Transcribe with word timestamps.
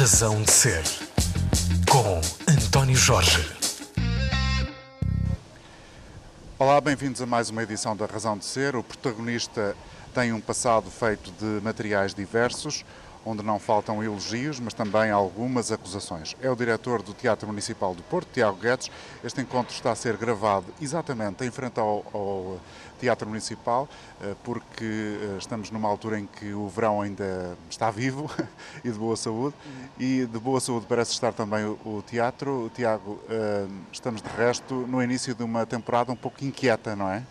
Razão 0.00 0.40
de 0.40 0.50
Ser, 0.50 0.82
com 1.86 2.22
António 2.50 2.96
Jorge. 2.96 3.46
Olá, 6.58 6.80
bem-vindos 6.80 7.20
a 7.20 7.26
mais 7.26 7.50
uma 7.50 7.62
edição 7.62 7.94
da 7.94 8.06
Razão 8.06 8.38
de 8.38 8.46
Ser. 8.46 8.76
O 8.76 8.82
protagonista 8.82 9.76
tem 10.14 10.32
um 10.32 10.40
passado 10.40 10.90
feito 10.90 11.30
de 11.32 11.62
materiais 11.62 12.14
diversos 12.14 12.82
onde 13.24 13.42
não 13.42 13.58
faltam 13.58 14.02
elogios, 14.02 14.58
mas 14.58 14.72
também 14.72 15.10
algumas 15.10 15.70
acusações. 15.70 16.34
É 16.40 16.50
o 16.50 16.56
diretor 16.56 17.02
do 17.02 17.12
Teatro 17.12 17.46
Municipal 17.46 17.94
do 17.94 18.02
Porto, 18.02 18.28
Tiago 18.32 18.56
Guedes. 18.56 18.90
Este 19.22 19.40
encontro 19.40 19.74
está 19.74 19.92
a 19.92 19.94
ser 19.94 20.16
gravado 20.16 20.66
exatamente 20.80 21.44
em 21.44 21.50
frente 21.50 21.78
ao, 21.78 22.04
ao 22.12 22.60
Teatro 23.00 23.26
Municipal, 23.26 23.88
eh, 24.20 24.34
porque 24.44 24.84
eh, 24.84 25.36
estamos 25.38 25.70
numa 25.70 25.88
altura 25.88 26.20
em 26.20 26.26
que 26.26 26.52
o 26.52 26.68
verão 26.68 27.00
ainda 27.00 27.56
está 27.68 27.90
vivo 27.90 28.30
e 28.84 28.90
de 28.90 28.98
boa 28.98 29.16
saúde, 29.16 29.56
e 29.98 30.26
de 30.26 30.38
boa 30.38 30.60
saúde 30.60 30.84
parece 30.86 31.12
estar 31.12 31.32
também 31.32 31.64
o 31.64 32.04
teatro. 32.06 32.70
Tiago, 32.74 33.18
eh, 33.28 33.66
estamos 33.90 34.20
de 34.20 34.28
resto 34.28 34.74
no 34.74 35.02
início 35.02 35.34
de 35.34 35.42
uma 35.42 35.64
temporada 35.64 36.12
um 36.12 36.16
pouco 36.16 36.44
inquieta, 36.44 36.94
não 36.94 37.08
é? 37.08 37.22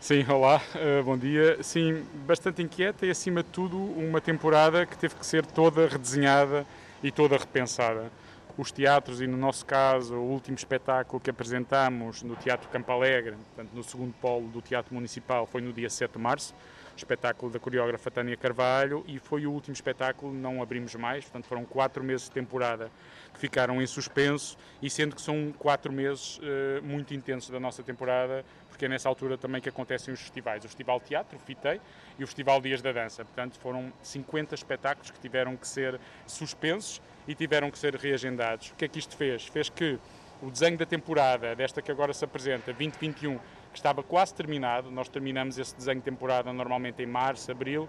Sim, 0.00 0.24
olá, 0.28 0.60
bom 1.02 1.16
dia. 1.16 1.62
Sim, 1.62 2.04
bastante 2.26 2.60
inquieta 2.60 3.06
e, 3.06 3.10
acima 3.10 3.42
de 3.42 3.48
tudo, 3.48 3.78
uma 3.78 4.20
temporada 4.20 4.84
que 4.84 4.98
teve 4.98 5.14
que 5.14 5.24
ser 5.24 5.46
toda 5.46 5.88
redesenhada 5.88 6.66
e 7.02 7.10
toda 7.10 7.38
repensada. 7.38 8.12
Os 8.56 8.70
teatros, 8.70 9.20
e 9.20 9.26
no 9.26 9.36
nosso 9.36 9.66
caso, 9.66 10.14
o 10.14 10.30
último 10.30 10.56
espetáculo 10.56 11.20
que 11.20 11.28
apresentamos 11.28 12.22
no 12.22 12.36
Teatro 12.36 12.68
Campo 12.68 12.92
Alegre, 12.92 13.32
portanto, 13.32 13.74
no 13.74 13.82
segundo 13.82 14.14
polo 14.20 14.46
do 14.46 14.62
Teatro 14.62 14.94
Municipal, 14.94 15.44
foi 15.44 15.60
no 15.60 15.72
dia 15.72 15.90
7 15.90 16.12
de 16.12 16.18
março, 16.20 16.54
espetáculo 16.96 17.50
da 17.50 17.58
coreógrafa 17.58 18.12
Tânia 18.12 18.36
Carvalho, 18.36 19.04
e 19.08 19.18
foi 19.18 19.44
o 19.44 19.50
último 19.50 19.74
espetáculo, 19.74 20.32
não 20.32 20.62
abrimos 20.62 20.94
mais, 20.94 21.24
portanto, 21.24 21.46
foram 21.46 21.64
quatro 21.64 22.04
meses 22.04 22.26
de 22.26 22.30
temporada 22.30 22.92
que 23.32 23.40
ficaram 23.40 23.82
em 23.82 23.86
suspenso, 23.86 24.56
e 24.80 24.88
sendo 24.88 25.16
que 25.16 25.22
são 25.22 25.52
quatro 25.58 25.92
meses 25.92 26.38
uh, 26.38 26.80
muito 26.84 27.12
intensos 27.12 27.50
da 27.50 27.58
nossa 27.58 27.82
temporada, 27.82 28.44
porque 28.68 28.84
é 28.84 28.88
nessa 28.88 29.08
altura 29.08 29.36
também 29.36 29.60
que 29.60 29.68
acontecem 29.68 30.14
os 30.14 30.20
festivais. 30.20 30.64
O 30.64 30.68
Festival 30.68 31.00
Teatro, 31.00 31.36
o 31.36 31.40
FITEI, 31.40 31.80
e 32.20 32.22
o 32.22 32.26
Festival 32.28 32.60
Dias 32.60 32.80
da 32.80 32.92
Dança. 32.92 33.24
Portanto, 33.24 33.58
foram 33.58 33.92
50 34.00 34.54
espetáculos 34.54 35.10
que 35.10 35.18
tiveram 35.18 35.56
que 35.56 35.66
ser 35.66 35.98
suspensos 36.24 37.00
e 37.26 37.34
tiveram 37.34 37.70
que 37.70 37.78
ser 37.78 37.94
reagendados. 37.94 38.70
O 38.70 38.74
que 38.74 38.84
é 38.84 38.88
que 38.88 38.98
isto 38.98 39.16
fez? 39.16 39.46
Fez 39.46 39.68
que 39.68 39.98
o 40.42 40.50
desenho 40.50 40.76
da 40.76 40.84
temporada, 40.84 41.54
desta 41.54 41.80
que 41.80 41.90
agora 41.90 42.12
se 42.12 42.24
apresenta, 42.24 42.72
2021, 42.72 43.38
que 43.38 43.78
estava 43.78 44.02
quase 44.02 44.34
terminado, 44.34 44.90
nós 44.90 45.08
terminamos 45.08 45.58
esse 45.58 45.74
desenho 45.74 45.98
de 45.98 46.04
temporada 46.04 46.52
normalmente 46.52 47.02
em 47.02 47.06
março, 47.06 47.50
abril, 47.50 47.88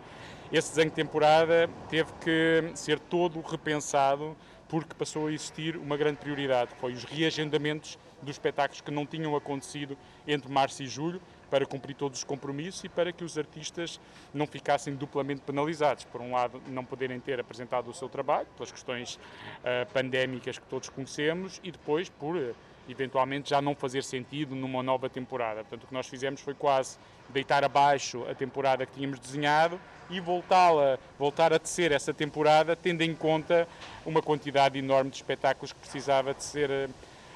esse 0.52 0.70
desenho 0.70 0.90
de 0.90 0.96
temporada 0.96 1.70
teve 1.90 2.12
que 2.22 2.72
ser 2.76 3.00
todo 3.00 3.42
repensado 3.42 4.36
porque 4.68 4.96
passou 4.96 5.28
a 5.28 5.32
existir 5.32 5.78
uma 5.78 5.96
grande 5.96 6.18
prioridade, 6.18 6.74
que 6.74 6.80
foi 6.80 6.94
os 6.94 7.04
reagendamentos 7.04 8.00
dos 8.22 8.36
espetáculos 8.36 8.82
que 8.82 8.90
não 8.90 9.06
tinham 9.06 9.36
acontecido 9.36 9.98
entre 10.28 10.52
março 10.52 10.82
e 10.82 10.88
julho, 10.88 11.22
para 11.50 11.66
cumprir 11.66 11.96
todos 11.96 12.20
os 12.20 12.24
compromissos 12.24 12.84
e 12.84 12.90
para 12.90 13.12
que 13.12 13.24
os 13.24 13.38
artistas 13.38 14.00
não 14.34 14.46
ficassem 14.48 14.96
duplamente 14.96 15.42
penalizados. 15.42 16.04
Por 16.06 16.22
um 16.22 16.34
lado, 16.34 16.62
não 16.68 16.84
poderem 16.84 17.20
ter 17.20 17.40
apresentado 17.40 17.90
o 17.90 17.94
seu 17.94 18.10
trabalho, 18.10 18.48
pelas 18.56 18.72
questões 18.72 19.16
uh, 19.16 19.92
pandémicas 19.94 20.58
que 20.58 20.66
todos 20.68 20.90
conhecemos, 20.90 21.60
e 21.64 21.72
depois 21.72 22.10
por 22.10 22.36
uh, 22.36 22.56
eventualmente 22.88 23.50
já 23.50 23.62
não 23.62 23.76
fazer 23.76 24.04
sentido 24.04 24.56
numa 24.56 24.84
nova 24.84 25.10
temporada. 25.10 25.62
Portanto, 25.62 25.84
o 25.84 25.88
que 25.88 25.94
nós 25.94 26.08
fizemos 26.08 26.42
foi 26.42 26.54
quase 26.54 26.98
deitar 27.30 27.64
abaixo 27.64 28.26
a 28.30 28.36
temporada 28.36 28.86
que 28.86 28.94
tínhamos 28.94 29.20
desenhado 29.20 29.80
e 30.10 30.20
voltá-la, 30.20 31.00
voltar 31.18 31.52
a 31.52 31.58
tecer 31.58 31.92
essa 31.92 32.14
temporada, 32.14 32.76
tendo 32.76 33.02
em 33.02 33.16
conta 33.16 33.68
uma 34.06 34.22
quantidade 34.22 34.78
enorme 34.78 35.10
de 35.10 35.18
espetáculos 35.18 35.74
que 35.74 35.80
precisava 35.80 36.34
de 36.34 36.44
ser 36.44 36.90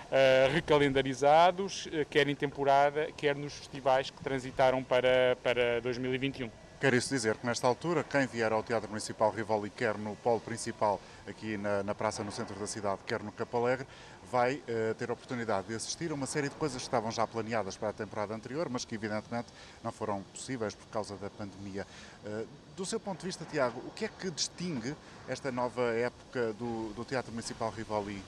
uh, 0.09 0.53
recalendarizados, 0.53 1.85
uh, 1.87 2.05
quer 2.09 2.27
em 2.27 2.35
temporada, 2.35 3.11
quer 3.15 3.35
nos 3.35 3.53
festivais 3.53 4.09
que 4.09 4.21
transitaram 4.21 4.83
para, 4.83 5.37
para 5.43 5.79
2021. 5.81 6.49
Quer 6.79 6.93
isso 6.93 7.09
dizer 7.09 7.35
que, 7.35 7.45
nesta 7.45 7.67
altura, 7.67 8.05
quem 8.05 8.25
vier 8.25 8.53
ao 8.53 8.63
Teatro 8.63 8.87
Municipal 8.87 9.29
Rivoli, 9.31 9.69
quer 9.69 9.97
no 9.97 10.15
polo 10.15 10.39
principal, 10.39 11.01
aqui 11.27 11.57
na, 11.57 11.83
na 11.83 11.93
praça 11.93 12.23
no 12.23 12.31
centro 12.31 12.57
da 12.57 12.65
cidade, 12.65 13.01
quer 13.05 13.21
no 13.21 13.33
Campo 13.33 13.57
Alegre, 13.57 13.85
vai 14.31 14.55
uh, 14.55 14.93
ter 14.97 15.09
a 15.09 15.13
oportunidade 15.13 15.67
de 15.67 15.75
assistir 15.75 16.09
a 16.09 16.13
uma 16.13 16.25
série 16.25 16.47
de 16.47 16.55
coisas 16.55 16.77
que 16.77 16.87
estavam 16.87 17.11
já 17.11 17.27
planeadas 17.27 17.75
para 17.75 17.89
a 17.89 17.93
temporada 17.93 18.33
anterior, 18.33 18.69
mas 18.69 18.85
que, 18.85 18.95
evidentemente, 18.95 19.47
não 19.83 19.91
foram 19.91 20.21
possíveis 20.31 20.73
por 20.73 20.87
causa 20.87 21.17
da 21.17 21.29
pandemia. 21.29 21.85
Uh, 22.23 22.47
do 22.77 22.85
seu 22.85 22.97
ponto 22.97 23.19
de 23.19 23.25
vista, 23.25 23.43
Tiago, 23.43 23.81
o 23.85 23.91
que 23.91 24.05
é 24.05 24.07
que 24.07 24.31
distingue 24.31 24.95
esta 25.27 25.51
nova 25.51 25.81
época 25.93 26.53
do, 26.53 26.93
do 26.93 27.03
Teatro 27.03 27.33
Municipal 27.33 27.71
Rivoli? 27.71 28.23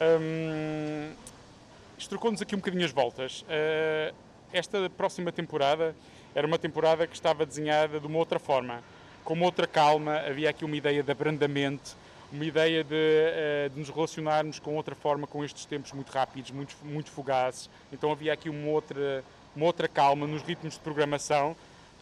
Hum, 0.00 1.10
isto 1.98 2.10
trocou-nos 2.10 2.40
aqui 2.40 2.54
um 2.54 2.58
bocadinho 2.58 2.84
as 2.84 2.92
voltas. 2.92 3.42
Uh, 3.42 4.14
esta 4.52 4.88
próxima 4.90 5.32
temporada 5.32 5.94
era 6.34 6.46
uma 6.46 6.58
temporada 6.58 7.06
que 7.06 7.14
estava 7.14 7.44
desenhada 7.44 7.98
de 7.98 8.06
uma 8.06 8.18
outra 8.18 8.38
forma, 8.38 8.82
com 9.24 9.34
uma 9.34 9.44
outra 9.44 9.66
calma, 9.66 10.18
havia 10.18 10.50
aqui 10.50 10.64
uma 10.64 10.76
ideia 10.76 11.02
de 11.02 11.10
abrandamento, 11.10 11.96
uma 12.32 12.44
ideia 12.44 12.84
de, 12.84 12.94
uh, 12.94 13.70
de 13.70 13.80
nos 13.80 13.88
relacionarmos 13.88 14.60
com 14.60 14.76
outra 14.76 14.94
forma 14.94 15.26
com 15.26 15.44
estes 15.44 15.64
tempos 15.64 15.92
muito 15.92 16.10
rápidos, 16.10 16.52
muito, 16.52 16.76
muito 16.84 17.10
fugazes. 17.10 17.68
Então 17.92 18.12
havia 18.12 18.32
aqui 18.32 18.48
uma 18.48 18.68
outra, 18.68 19.24
uma 19.56 19.66
outra 19.66 19.88
calma 19.88 20.28
nos 20.28 20.42
ritmos 20.42 20.74
de 20.74 20.80
programação 20.80 21.56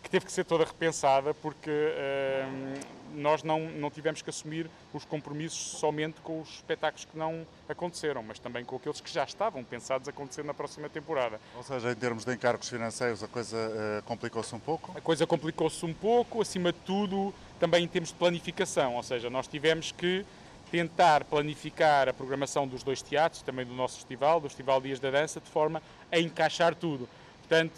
que 0.07 0.11
teve 0.11 0.25
que 0.25 0.31
ser 0.31 0.45
toda 0.45 0.65
repensada 0.65 1.35
porque 1.35 1.69
uh, 1.69 2.81
nós 3.13 3.43
não, 3.43 3.59
não 3.71 3.91
tivemos 3.91 4.23
que 4.23 4.31
assumir 4.31 4.71
os 4.95 5.05
compromissos 5.05 5.79
somente 5.81 6.21
com 6.21 6.41
os 6.41 6.49
espetáculos 6.49 7.05
que 7.05 7.19
não 7.19 7.45
aconteceram, 7.69 8.23
mas 8.23 8.39
também 8.39 8.65
com 8.65 8.77
aqueles 8.77 9.01
que 9.01 9.13
já 9.13 9.25
estavam 9.25 9.65
pensados 9.65 10.07
a 10.07 10.13
acontecer 10.13 10.45
na 10.45 10.55
próxima 10.55 10.89
temporada. 10.89 11.41
Ou 11.57 11.63
seja, 11.65 11.91
em 11.91 11.95
termos 11.97 12.25
de 12.25 12.33
encargos 12.33 12.69
financeiros, 12.69 13.21
a 13.25 13.27
coisa 13.27 13.57
uh, 13.57 14.03
complicou-se 14.05 14.55
um 14.55 14.61
pouco? 14.61 14.97
A 14.97 15.01
coisa 15.01 15.27
complicou-se 15.27 15.85
um 15.85 15.93
pouco, 15.93 16.41
acima 16.41 16.73
de 16.73 16.79
tudo, 16.81 17.35
também 17.59 17.83
em 17.83 17.89
termos 17.89 18.11
de 18.11 18.15
planificação, 18.15 18.95
ou 18.95 19.03
seja, 19.03 19.29
nós 19.29 19.49
tivemos 19.49 19.91
que 19.91 20.25
tentar 20.71 21.25
planificar 21.25 22.09
a 22.09 22.13
programação 22.13 22.67
dos 22.67 22.85
dois 22.85 23.03
teatros, 23.03 23.43
também 23.43 23.67
do 23.67 23.75
nosso 23.75 23.97
festival, 23.97 24.41
do 24.41 24.49
Festival 24.49 24.81
Dias 24.81 25.01
da 25.01 25.11
Dança, 25.11 25.41
de 25.41 25.51
forma 25.51 25.83
a 26.13 26.21
encaixar 26.21 26.77
tudo. 26.77 27.09
Portanto, 27.41 27.75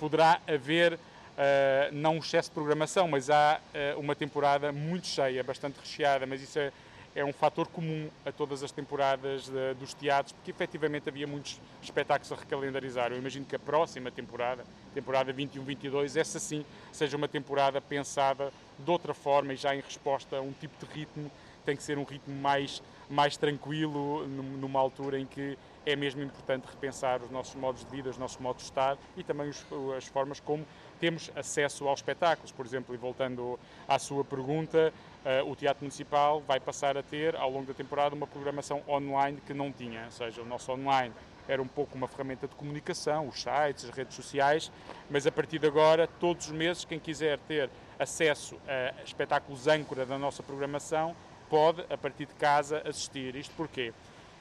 poderá 0.00 0.40
haver 0.48 0.98
Uh, 1.40 1.88
não 1.92 2.16
um 2.16 2.18
excesso 2.18 2.50
de 2.50 2.54
programação, 2.54 3.08
mas 3.08 3.30
há 3.30 3.58
uh, 3.96 3.98
uma 3.98 4.14
temporada 4.14 4.70
muito 4.72 5.06
cheia, 5.06 5.42
bastante 5.42 5.80
recheada, 5.80 6.26
mas 6.26 6.42
isso 6.42 6.58
é, 6.58 6.70
é 7.14 7.24
um 7.24 7.32
fator 7.32 7.66
comum 7.66 8.10
a 8.26 8.30
todas 8.30 8.62
as 8.62 8.70
temporadas 8.70 9.48
de, 9.48 9.72
dos 9.78 9.94
teatros, 9.94 10.34
porque 10.34 10.50
efetivamente 10.50 11.08
havia 11.08 11.26
muitos 11.26 11.58
espetáculos 11.80 12.30
a 12.30 12.36
recalendarizar. 12.36 13.10
Eu 13.10 13.16
imagino 13.16 13.46
que 13.46 13.56
a 13.56 13.58
próxima 13.58 14.10
temporada, 14.10 14.66
temporada 14.92 15.32
21-22, 15.32 16.14
essa 16.20 16.38
sim 16.38 16.62
seja 16.92 17.16
uma 17.16 17.26
temporada 17.26 17.80
pensada 17.80 18.52
de 18.78 18.90
outra 18.90 19.14
forma 19.14 19.54
e 19.54 19.56
já 19.56 19.74
em 19.74 19.80
resposta 19.80 20.36
a 20.36 20.42
um 20.42 20.52
tipo 20.52 20.84
de 20.84 20.92
ritmo, 20.92 21.30
tem 21.64 21.74
que 21.74 21.82
ser 21.82 21.96
um 21.96 22.04
ritmo 22.04 22.34
mais, 22.34 22.82
mais 23.08 23.38
tranquilo, 23.38 24.26
numa 24.26 24.78
altura 24.78 25.18
em 25.18 25.24
que 25.24 25.56
é 25.86 25.96
mesmo 25.96 26.22
importante 26.22 26.66
repensar 26.66 27.22
os 27.22 27.30
nossos 27.30 27.54
modos 27.54 27.84
de 27.84 27.90
vida, 27.90 28.10
os 28.10 28.18
nossos 28.18 28.38
modos 28.38 28.62
de 28.62 28.68
estar 28.68 28.98
e 29.16 29.24
também 29.24 29.48
os, 29.48 29.64
as 29.96 30.04
formas 30.06 30.38
como 30.38 30.66
temos 31.00 31.30
acesso 31.34 31.88
aos 31.88 32.00
espetáculos. 32.00 32.52
Por 32.52 32.66
exemplo, 32.66 32.94
e 32.94 32.98
voltando 32.98 33.58
à 33.88 33.98
sua 33.98 34.22
pergunta, 34.22 34.92
uh, 35.24 35.50
o 35.50 35.56
Teatro 35.56 35.82
Municipal 35.82 36.42
vai 36.46 36.60
passar 36.60 36.96
a 36.96 37.02
ter, 37.02 37.34
ao 37.34 37.50
longo 37.50 37.66
da 37.66 37.74
temporada, 37.74 38.14
uma 38.14 38.26
programação 38.26 38.82
online 38.86 39.40
que 39.46 39.54
não 39.54 39.72
tinha. 39.72 40.04
Ou 40.04 40.10
seja, 40.10 40.42
o 40.42 40.44
nosso 40.44 40.70
online 40.70 41.12
era 41.48 41.60
um 41.60 41.66
pouco 41.66 41.96
uma 41.96 42.06
ferramenta 42.06 42.46
de 42.46 42.54
comunicação, 42.54 43.26
os 43.26 43.42
sites, 43.42 43.84
as 43.84 43.90
redes 43.90 44.14
sociais, 44.14 44.70
mas 45.10 45.26
a 45.26 45.32
partir 45.32 45.58
de 45.58 45.66
agora, 45.66 46.06
todos 46.06 46.46
os 46.46 46.52
meses, 46.52 46.84
quem 46.84 46.98
quiser 46.98 47.38
ter 47.40 47.68
acesso 47.98 48.56
a 48.68 49.02
espetáculos 49.02 49.66
âncora 49.66 50.06
da 50.06 50.16
nossa 50.16 50.42
programação, 50.42 51.16
pode, 51.48 51.84
a 51.90 51.98
partir 51.98 52.26
de 52.26 52.34
casa, 52.34 52.80
assistir. 52.86 53.34
Isto 53.34 53.52
porquê? 53.56 53.92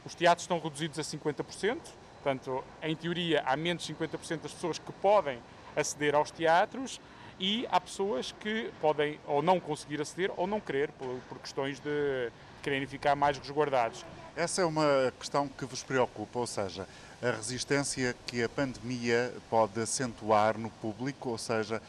Os 0.05 0.13
teatros 0.13 0.43
estão 0.43 0.59
reduzidos 0.59 0.99
a 0.99 1.01
50%, 1.01 1.79
portanto, 2.21 2.63
em 2.83 2.95
teoria, 2.95 3.41
há 3.45 3.57
menos 3.57 3.83
de 3.83 3.93
50% 3.93 4.41
das 4.41 4.53
pessoas 4.53 4.77
que 4.77 4.91
podem 4.93 5.39
aceder 5.75 6.15
aos 6.15 6.31
teatros 6.31 6.99
e 7.39 7.67
há 7.71 7.79
pessoas 7.79 8.33
que 8.39 8.71
podem 8.81 9.19
ou 9.25 9.41
não 9.41 9.59
conseguir 9.59 10.01
aceder 10.01 10.31
ou 10.35 10.45
não 10.45 10.59
querer, 10.59 10.91
por, 10.91 11.19
por 11.29 11.39
questões 11.39 11.79
de 11.79 12.31
quererem 12.61 12.87
ficar 12.87 13.15
mais 13.15 13.37
resguardados. 13.37 14.05
Essa 14.35 14.61
é 14.61 14.65
uma 14.65 15.13
questão 15.17 15.47
que 15.47 15.65
vos 15.65 15.83
preocupa, 15.83 16.39
ou 16.39 16.47
seja, 16.47 16.87
a 17.21 17.31
resistência 17.31 18.15
que 18.25 18.43
a 18.43 18.49
pandemia 18.49 19.33
pode 19.49 19.79
acentuar 19.81 20.57
no 20.57 20.69
público, 20.69 21.29
ou 21.29 21.37
seja, 21.37 21.81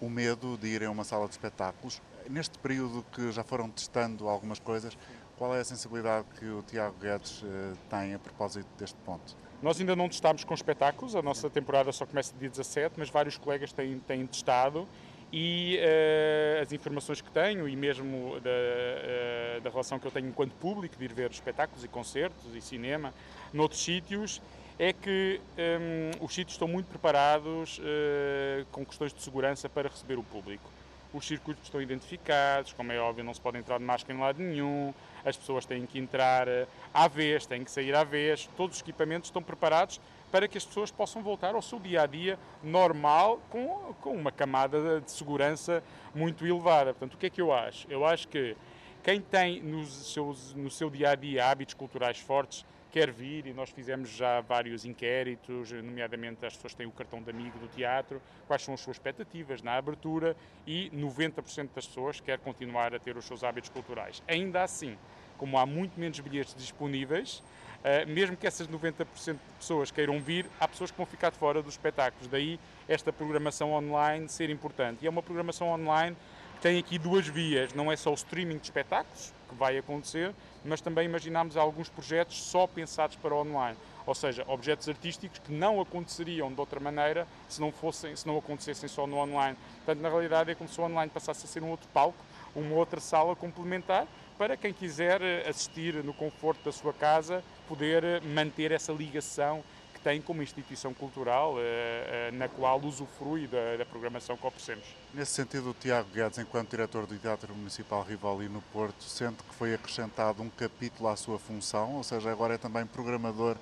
o 0.00 0.08
medo 0.08 0.56
de 0.58 0.68
ir 0.68 0.84
a 0.84 0.90
uma 0.90 1.04
sala 1.04 1.26
de 1.26 1.32
espetáculos. 1.32 2.00
Neste 2.28 2.58
período 2.58 3.04
que 3.12 3.30
já 3.32 3.44
foram 3.44 3.70
testando 3.70 4.28
algumas 4.28 4.58
coisas, 4.58 4.96
qual 5.36 5.54
é 5.54 5.60
a 5.60 5.64
sensibilidade 5.64 6.26
que 6.38 6.46
o 6.46 6.62
Tiago 6.62 6.94
Guedes 7.00 7.42
eh, 7.44 7.72
tem 7.90 8.14
a 8.14 8.18
propósito 8.18 8.68
deste 8.78 8.96
ponto? 9.04 9.36
Nós 9.64 9.80
ainda 9.80 9.96
não 9.96 10.10
testámos 10.10 10.44
com 10.44 10.52
espetáculos, 10.52 11.16
a 11.16 11.22
nossa 11.22 11.48
temporada 11.48 11.90
só 11.90 12.04
começa 12.04 12.34
dia 12.38 12.50
17, 12.50 12.96
mas 12.98 13.08
vários 13.08 13.38
colegas 13.38 13.72
têm, 13.72 13.98
têm 14.00 14.26
testado 14.26 14.86
e 15.32 15.78
uh, 15.78 16.62
as 16.62 16.70
informações 16.70 17.22
que 17.22 17.30
tenho 17.30 17.66
e 17.66 17.74
mesmo 17.74 18.38
da, 18.40 18.50
uh, 18.50 19.60
da 19.62 19.70
relação 19.70 19.98
que 19.98 20.06
eu 20.06 20.10
tenho 20.10 20.28
enquanto 20.28 20.52
público 20.56 20.98
de 20.98 21.06
ir 21.06 21.14
ver 21.14 21.30
espetáculos 21.30 21.82
e 21.82 21.88
concertos 21.88 22.54
e 22.54 22.60
cinema 22.60 23.14
noutros 23.54 23.82
sítios 23.82 24.42
é 24.78 24.92
que 24.92 25.40
um, 25.56 26.22
os 26.22 26.34
sítios 26.34 26.56
estão 26.56 26.68
muito 26.68 26.88
preparados 26.88 27.78
uh, 27.78 28.66
com 28.70 28.84
questões 28.84 29.14
de 29.14 29.22
segurança 29.22 29.66
para 29.66 29.88
receber 29.88 30.18
o 30.18 30.22
público. 30.22 30.70
Os 31.10 31.26
circuitos 31.26 31.64
estão 31.64 31.80
identificados, 31.80 32.74
como 32.74 32.92
é 32.92 32.98
óbvio, 32.98 33.24
não 33.24 33.32
se 33.32 33.40
pode 33.40 33.56
entrar 33.56 33.78
de 33.78 33.84
máscara 33.84 34.12
em 34.12 34.20
lado 34.20 34.42
nenhum, 34.42 34.92
as 35.24 35.36
pessoas 35.36 35.64
têm 35.64 35.86
que 35.86 35.98
entrar 35.98 36.46
à 36.92 37.08
vez, 37.08 37.46
têm 37.46 37.64
que 37.64 37.70
sair 37.70 37.94
à 37.94 38.04
vez, 38.04 38.48
todos 38.56 38.76
os 38.76 38.82
equipamentos 38.82 39.28
estão 39.28 39.42
preparados 39.42 40.00
para 40.30 40.48
que 40.48 40.58
as 40.58 40.64
pessoas 40.64 40.90
possam 40.90 41.22
voltar 41.22 41.54
ao 41.54 41.62
seu 41.62 41.78
dia 41.78 42.02
a 42.02 42.06
dia 42.06 42.38
normal 42.62 43.40
com, 43.50 43.94
com 44.00 44.14
uma 44.14 44.32
camada 44.32 45.00
de 45.00 45.10
segurança 45.10 45.82
muito 46.14 46.44
elevada. 46.44 46.92
Portanto, 46.92 47.14
o 47.14 47.18
que 47.18 47.26
é 47.26 47.30
que 47.30 47.40
eu 47.40 47.52
acho? 47.52 47.86
Eu 47.88 48.04
acho 48.04 48.26
que 48.28 48.56
quem 49.02 49.20
tem 49.20 49.62
nos 49.62 50.12
seus, 50.12 50.54
no 50.54 50.70
seu 50.70 50.90
dia 50.90 51.10
a 51.10 51.14
dia 51.14 51.46
hábitos 51.46 51.74
culturais 51.74 52.18
fortes 52.18 52.64
quer 52.94 53.10
vir 53.10 53.44
e 53.48 53.52
nós 53.52 53.70
fizemos 53.70 54.08
já 54.08 54.40
vários 54.40 54.84
inquéritos, 54.84 55.72
nomeadamente 55.72 56.46
as 56.46 56.54
pessoas 56.54 56.74
têm 56.74 56.86
o 56.86 56.92
cartão 56.92 57.20
de 57.20 57.28
amigo 57.28 57.58
do 57.58 57.66
teatro, 57.66 58.22
quais 58.46 58.62
são 58.62 58.72
as 58.72 58.80
suas 58.80 58.98
expectativas 58.98 59.62
na 59.62 59.74
abertura 59.74 60.36
e 60.64 60.92
90% 60.94 61.70
das 61.74 61.88
pessoas 61.88 62.20
quer 62.20 62.38
continuar 62.38 62.94
a 62.94 63.00
ter 63.00 63.16
os 63.16 63.24
seus 63.24 63.42
hábitos 63.42 63.68
culturais. 63.68 64.22
Ainda 64.28 64.62
assim, 64.62 64.96
como 65.36 65.58
há 65.58 65.66
muito 65.66 65.98
menos 65.98 66.20
bilhetes 66.20 66.54
disponíveis, 66.54 67.42
Uh, 67.84 68.08
mesmo 68.08 68.34
que 68.34 68.46
essas 68.46 68.66
90% 68.66 69.04
de 69.34 69.38
pessoas 69.58 69.90
queiram 69.90 70.18
vir, 70.18 70.46
há 70.58 70.66
pessoas 70.66 70.90
que 70.90 70.96
vão 70.96 71.04
ficar 71.04 71.28
de 71.28 71.36
fora 71.36 71.62
dos 71.62 71.74
espetáculos. 71.74 72.28
Daí 72.28 72.58
esta 72.88 73.12
programação 73.12 73.74
online 73.74 74.26
ser 74.26 74.48
importante. 74.48 75.02
E 75.02 75.06
é 75.06 75.10
uma 75.10 75.22
programação 75.22 75.68
online 75.68 76.16
que 76.54 76.62
tem 76.62 76.78
aqui 76.78 76.98
duas 76.98 77.28
vias: 77.28 77.74
não 77.74 77.92
é 77.92 77.96
só 77.96 78.10
o 78.10 78.14
streaming 78.14 78.56
de 78.56 78.64
espetáculos, 78.64 79.34
que 79.46 79.54
vai 79.54 79.76
acontecer, 79.76 80.34
mas 80.64 80.80
também 80.80 81.04
imaginamos 81.04 81.56
alguns 81.56 81.88
projetos 81.88 82.42
só 82.42 82.66
pensados 82.66 83.16
para 83.16 83.34
online. 83.34 83.76
Ou 84.06 84.14
seja, 84.14 84.44
objetos 84.46 84.88
artísticos 84.88 85.38
que 85.38 85.52
não 85.52 85.80
aconteceriam 85.80 86.52
de 86.52 86.60
outra 86.60 86.78
maneira 86.78 87.26
se 87.48 87.60
não, 87.60 87.72
fossem, 87.72 88.14
se 88.14 88.26
não 88.26 88.38
acontecessem 88.38 88.88
só 88.88 89.06
no 89.06 89.16
online. 89.16 89.56
Portanto, 89.76 90.00
na 90.02 90.08
realidade, 90.08 90.50
é 90.50 90.54
como 90.54 90.68
se 90.68 90.80
o 90.80 90.84
online 90.84 91.10
passasse 91.10 91.44
a 91.44 91.48
ser 91.48 91.62
um 91.62 91.70
outro 91.70 91.88
palco, 91.92 92.18
uma 92.54 92.74
outra 92.74 93.00
sala 93.00 93.34
complementar 93.34 94.06
para 94.36 94.56
quem 94.56 94.72
quiser 94.72 95.22
eh, 95.22 95.48
assistir 95.48 96.02
no 96.02 96.12
conforto 96.12 96.64
da 96.64 96.72
sua 96.72 96.92
casa, 96.92 97.42
poder 97.68 98.02
eh, 98.02 98.20
manter 98.20 98.72
essa 98.72 98.92
ligação 98.92 99.62
tem 100.04 100.20
como 100.20 100.42
instituição 100.42 100.92
cultural, 100.92 101.56
eh, 101.58 102.30
na 102.34 102.46
qual 102.46 102.78
usufrui 102.80 103.46
da, 103.46 103.78
da 103.78 103.86
programação 103.86 104.36
que 104.36 104.46
oferecemos. 104.46 104.84
Nesse 105.14 105.32
sentido, 105.32 105.70
o 105.70 105.74
Tiago 105.74 106.10
Guedes, 106.12 106.38
enquanto 106.38 106.70
diretor 106.70 107.06
do 107.06 107.16
Teatro 107.16 107.54
Municipal 107.54 108.02
Rivoli 108.02 108.46
no 108.48 108.60
Porto, 108.60 109.02
sente 109.02 109.42
que 109.42 109.54
foi 109.54 109.72
acrescentado 109.72 110.42
um 110.42 110.50
capítulo 110.50 111.08
à 111.08 111.16
sua 111.16 111.38
função, 111.38 111.94
ou 111.94 112.04
seja, 112.04 112.30
agora 112.30 112.54
é 112.54 112.58
também 112.58 112.84
programador 112.84 113.56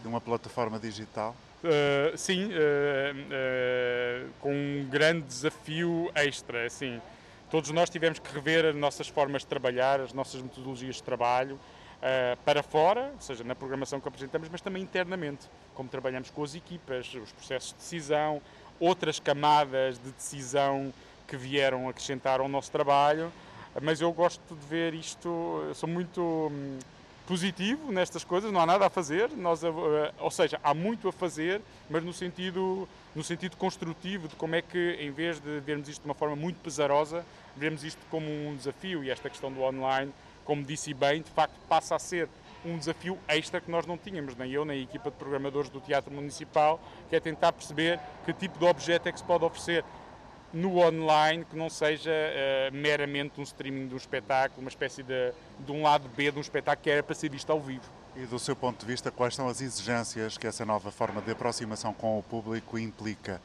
de 0.00 0.08
uma 0.08 0.20
plataforma 0.20 0.78
digital? 0.78 1.36
Uh, 1.62 2.16
sim, 2.16 2.46
uh, 2.46 2.48
uh, 2.48 4.30
com 4.40 4.52
um 4.52 4.88
grande 4.90 5.26
desafio 5.26 6.10
extra, 6.14 6.66
assim 6.66 7.00
Todos 7.52 7.68
nós 7.68 7.90
tivemos 7.90 8.18
que 8.18 8.32
rever 8.32 8.64
as 8.64 8.74
nossas 8.74 9.08
formas 9.08 9.42
de 9.42 9.48
trabalhar, 9.48 10.00
as 10.00 10.14
nossas 10.14 10.40
metodologias 10.40 10.96
de 10.96 11.02
trabalho, 11.02 11.60
uh, 12.02 12.36
para 12.44 12.62
fora, 12.62 13.12
ou 13.14 13.20
seja, 13.20 13.44
na 13.44 13.54
programação 13.54 14.00
que 14.00 14.08
apresentamos, 14.08 14.48
mas 14.50 14.60
também 14.60 14.82
internamente, 14.82 15.48
como 15.74 15.88
trabalhamos 15.88 16.30
com 16.30 16.42
as 16.42 16.54
equipas, 16.54 17.14
os 17.14 17.32
processos 17.32 17.70
de 17.70 17.76
decisão, 17.76 18.42
outras 18.80 19.20
camadas 19.20 19.98
de 19.98 20.10
decisão 20.10 20.92
que 21.26 21.36
vieram 21.36 21.88
acrescentar 21.88 22.40
ao 22.40 22.48
nosso 22.48 22.70
trabalho. 22.70 23.32
Mas 23.80 24.00
eu 24.00 24.12
gosto 24.12 24.54
de 24.54 24.66
ver 24.66 24.92
isto, 24.92 25.70
sou 25.74 25.88
muito 25.88 26.20
hum, 26.20 26.78
positivo 27.26 27.90
nestas 27.90 28.22
coisas, 28.22 28.52
não 28.52 28.60
há 28.60 28.66
nada 28.66 28.86
a 28.86 28.90
fazer, 28.90 29.30
nós, 29.30 29.62
ou 30.18 30.30
seja, 30.30 30.60
há 30.62 30.74
muito 30.74 31.08
a 31.08 31.12
fazer, 31.12 31.62
mas 31.88 32.04
no 32.04 32.12
sentido, 32.12 32.86
no 33.14 33.24
sentido 33.24 33.56
construtivo 33.56 34.28
de 34.28 34.36
como 34.36 34.54
é 34.54 34.60
que, 34.60 34.98
em 35.00 35.10
vez 35.10 35.40
de 35.40 35.60
vermos 35.60 35.88
isto 35.88 36.02
de 36.02 36.08
uma 36.08 36.14
forma 36.14 36.36
muito 36.36 36.60
pesarosa, 36.60 37.24
vemos 37.56 37.82
isto 37.84 38.00
como 38.10 38.26
um 38.26 38.54
desafio 38.56 39.02
e 39.02 39.10
esta 39.10 39.30
questão 39.30 39.50
do 39.50 39.62
online, 39.62 40.12
como 40.44 40.62
disse 40.62 40.92
bem, 40.94 41.22
de 41.22 41.30
facto 41.30 41.54
passa 41.68 41.96
a 41.96 41.98
ser 41.98 42.28
um 42.64 42.78
desafio 42.78 43.18
extra 43.28 43.60
que 43.60 43.70
nós 43.70 43.86
não 43.86 43.98
tínhamos, 43.98 44.36
nem 44.36 44.52
eu, 44.52 44.64
nem 44.64 44.78
a 44.78 44.82
equipa 44.82 45.10
de 45.10 45.16
programadores 45.16 45.68
do 45.68 45.80
Teatro 45.80 46.12
Municipal, 46.12 46.80
que 47.08 47.16
é 47.16 47.20
tentar 47.20 47.52
perceber 47.52 47.98
que 48.24 48.32
tipo 48.32 48.58
de 48.58 48.64
objeto 48.64 49.08
é 49.08 49.12
que 49.12 49.18
se 49.18 49.24
pode 49.24 49.44
oferecer 49.44 49.84
no 50.52 50.78
online 50.78 51.44
que 51.44 51.56
não 51.56 51.70
seja 51.70 52.10
uh, 52.10 52.74
meramente 52.74 53.40
um 53.40 53.42
streaming 53.42 53.88
de 53.88 53.94
um 53.94 53.96
espetáculo, 53.96 54.60
uma 54.60 54.68
espécie 54.68 55.02
de, 55.02 55.32
de 55.58 55.72
um 55.72 55.82
lado 55.82 56.08
B 56.10 56.30
de 56.30 56.38
um 56.38 56.40
espetáculo 56.40 56.82
que 56.82 56.90
era 56.90 57.02
para 57.02 57.14
ser 57.14 57.30
visto 57.30 57.50
ao 57.50 57.60
vivo. 57.60 57.84
E 58.14 58.26
do 58.26 58.38
seu 58.38 58.54
ponto 58.54 58.80
de 58.80 58.86
vista, 58.86 59.10
quais 59.10 59.34
são 59.34 59.48
as 59.48 59.62
exigências 59.62 60.36
que 60.36 60.46
essa 60.46 60.66
nova 60.66 60.90
forma 60.90 61.22
de 61.22 61.32
aproximação 61.32 61.94
com 61.94 62.18
o 62.18 62.22
público 62.22 62.78
implica? 62.78 63.40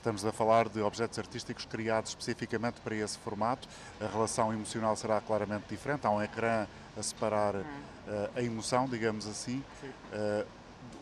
Estamos 0.00 0.24
a 0.24 0.32
falar 0.32 0.66
de 0.70 0.80
objetos 0.80 1.18
artísticos 1.18 1.66
criados 1.66 2.12
especificamente 2.12 2.80
para 2.82 2.96
esse 2.96 3.18
formato. 3.18 3.68
A 4.00 4.06
relação 4.06 4.50
emocional 4.50 4.96
será 4.96 5.20
claramente 5.20 5.64
diferente. 5.68 6.06
Há 6.06 6.10
um 6.10 6.22
ecrã 6.22 6.66
a 6.96 7.02
separar 7.02 7.54
uh, 7.54 7.64
a 8.34 8.40
emoção, 8.40 8.88
digamos 8.88 9.26
assim. 9.26 9.62
Uh, 10.10 10.46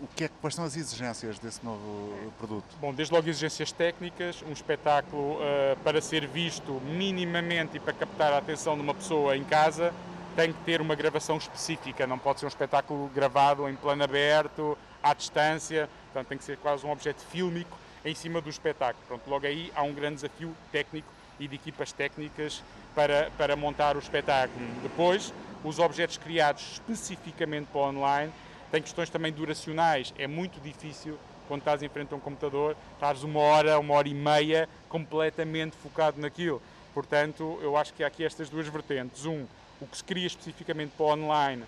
o 0.02 0.08
que 0.16 0.24
é, 0.24 0.30
quais 0.40 0.56
são 0.56 0.64
as 0.64 0.76
exigências 0.76 1.38
desse 1.38 1.64
novo 1.64 2.12
produto? 2.38 2.64
Bom, 2.80 2.92
desde 2.92 3.14
logo 3.14 3.28
exigências 3.28 3.70
técnicas, 3.70 4.42
um 4.42 4.50
espetáculo 4.50 5.34
uh, 5.34 5.76
para 5.84 6.00
ser 6.00 6.26
visto 6.26 6.82
minimamente 6.84 7.76
e 7.76 7.80
para 7.80 7.92
captar 7.92 8.32
a 8.32 8.38
atenção 8.38 8.74
de 8.74 8.80
uma 8.80 8.94
pessoa 8.94 9.36
em 9.36 9.44
casa 9.44 9.94
tem 10.34 10.52
que 10.52 10.60
ter 10.64 10.80
uma 10.80 10.96
gravação 10.96 11.36
específica, 11.36 12.04
não 12.04 12.18
pode 12.18 12.40
ser 12.40 12.46
um 12.46 12.48
espetáculo 12.48 13.08
gravado 13.14 13.68
em 13.68 13.76
plano 13.76 14.02
aberto, 14.02 14.76
à 15.00 15.14
distância, 15.14 15.88
portanto 16.06 16.28
tem 16.28 16.38
que 16.38 16.44
ser 16.44 16.56
quase 16.58 16.84
um 16.84 16.90
objeto 16.90 17.20
fílmico 17.30 17.78
em 18.08 18.14
cima 18.14 18.40
do 18.40 18.48
espetáculo. 18.48 19.04
Pronto, 19.06 19.28
logo 19.28 19.46
aí 19.46 19.72
há 19.74 19.82
um 19.82 19.92
grande 19.92 20.16
desafio 20.16 20.54
técnico 20.72 21.08
e 21.38 21.46
de 21.46 21.54
equipas 21.54 21.92
técnicas 21.92 22.62
para, 22.94 23.30
para 23.36 23.54
montar 23.54 23.96
o 23.96 23.98
espetáculo. 23.98 24.64
Depois, 24.82 25.32
os 25.62 25.78
objetos 25.78 26.18
criados 26.18 26.72
especificamente 26.72 27.66
para 27.66 27.80
online 27.82 28.32
tem 28.70 28.82
questões 28.82 29.10
também 29.10 29.32
duracionais. 29.32 30.12
É 30.18 30.26
muito 30.26 30.60
difícil, 30.60 31.18
quando 31.46 31.60
estás 31.60 31.82
em 31.82 31.88
frente 31.88 32.12
a 32.12 32.16
um 32.16 32.20
computador, 32.20 32.76
estares 32.94 33.22
uma 33.22 33.40
hora, 33.40 33.78
uma 33.78 33.94
hora 33.94 34.08
e 34.08 34.14
meia 34.14 34.68
completamente 34.88 35.76
focado 35.76 36.20
naquilo. 36.20 36.60
Portanto, 36.92 37.58
eu 37.62 37.76
acho 37.76 37.92
que 37.94 38.02
há 38.02 38.06
aqui 38.08 38.24
estas 38.24 38.48
duas 38.48 38.66
vertentes. 38.68 39.24
Um, 39.24 39.46
o 39.80 39.86
que 39.86 39.96
se 39.96 40.02
cria 40.02 40.26
especificamente 40.26 40.92
para 40.96 41.06
o 41.06 41.10
online 41.10 41.62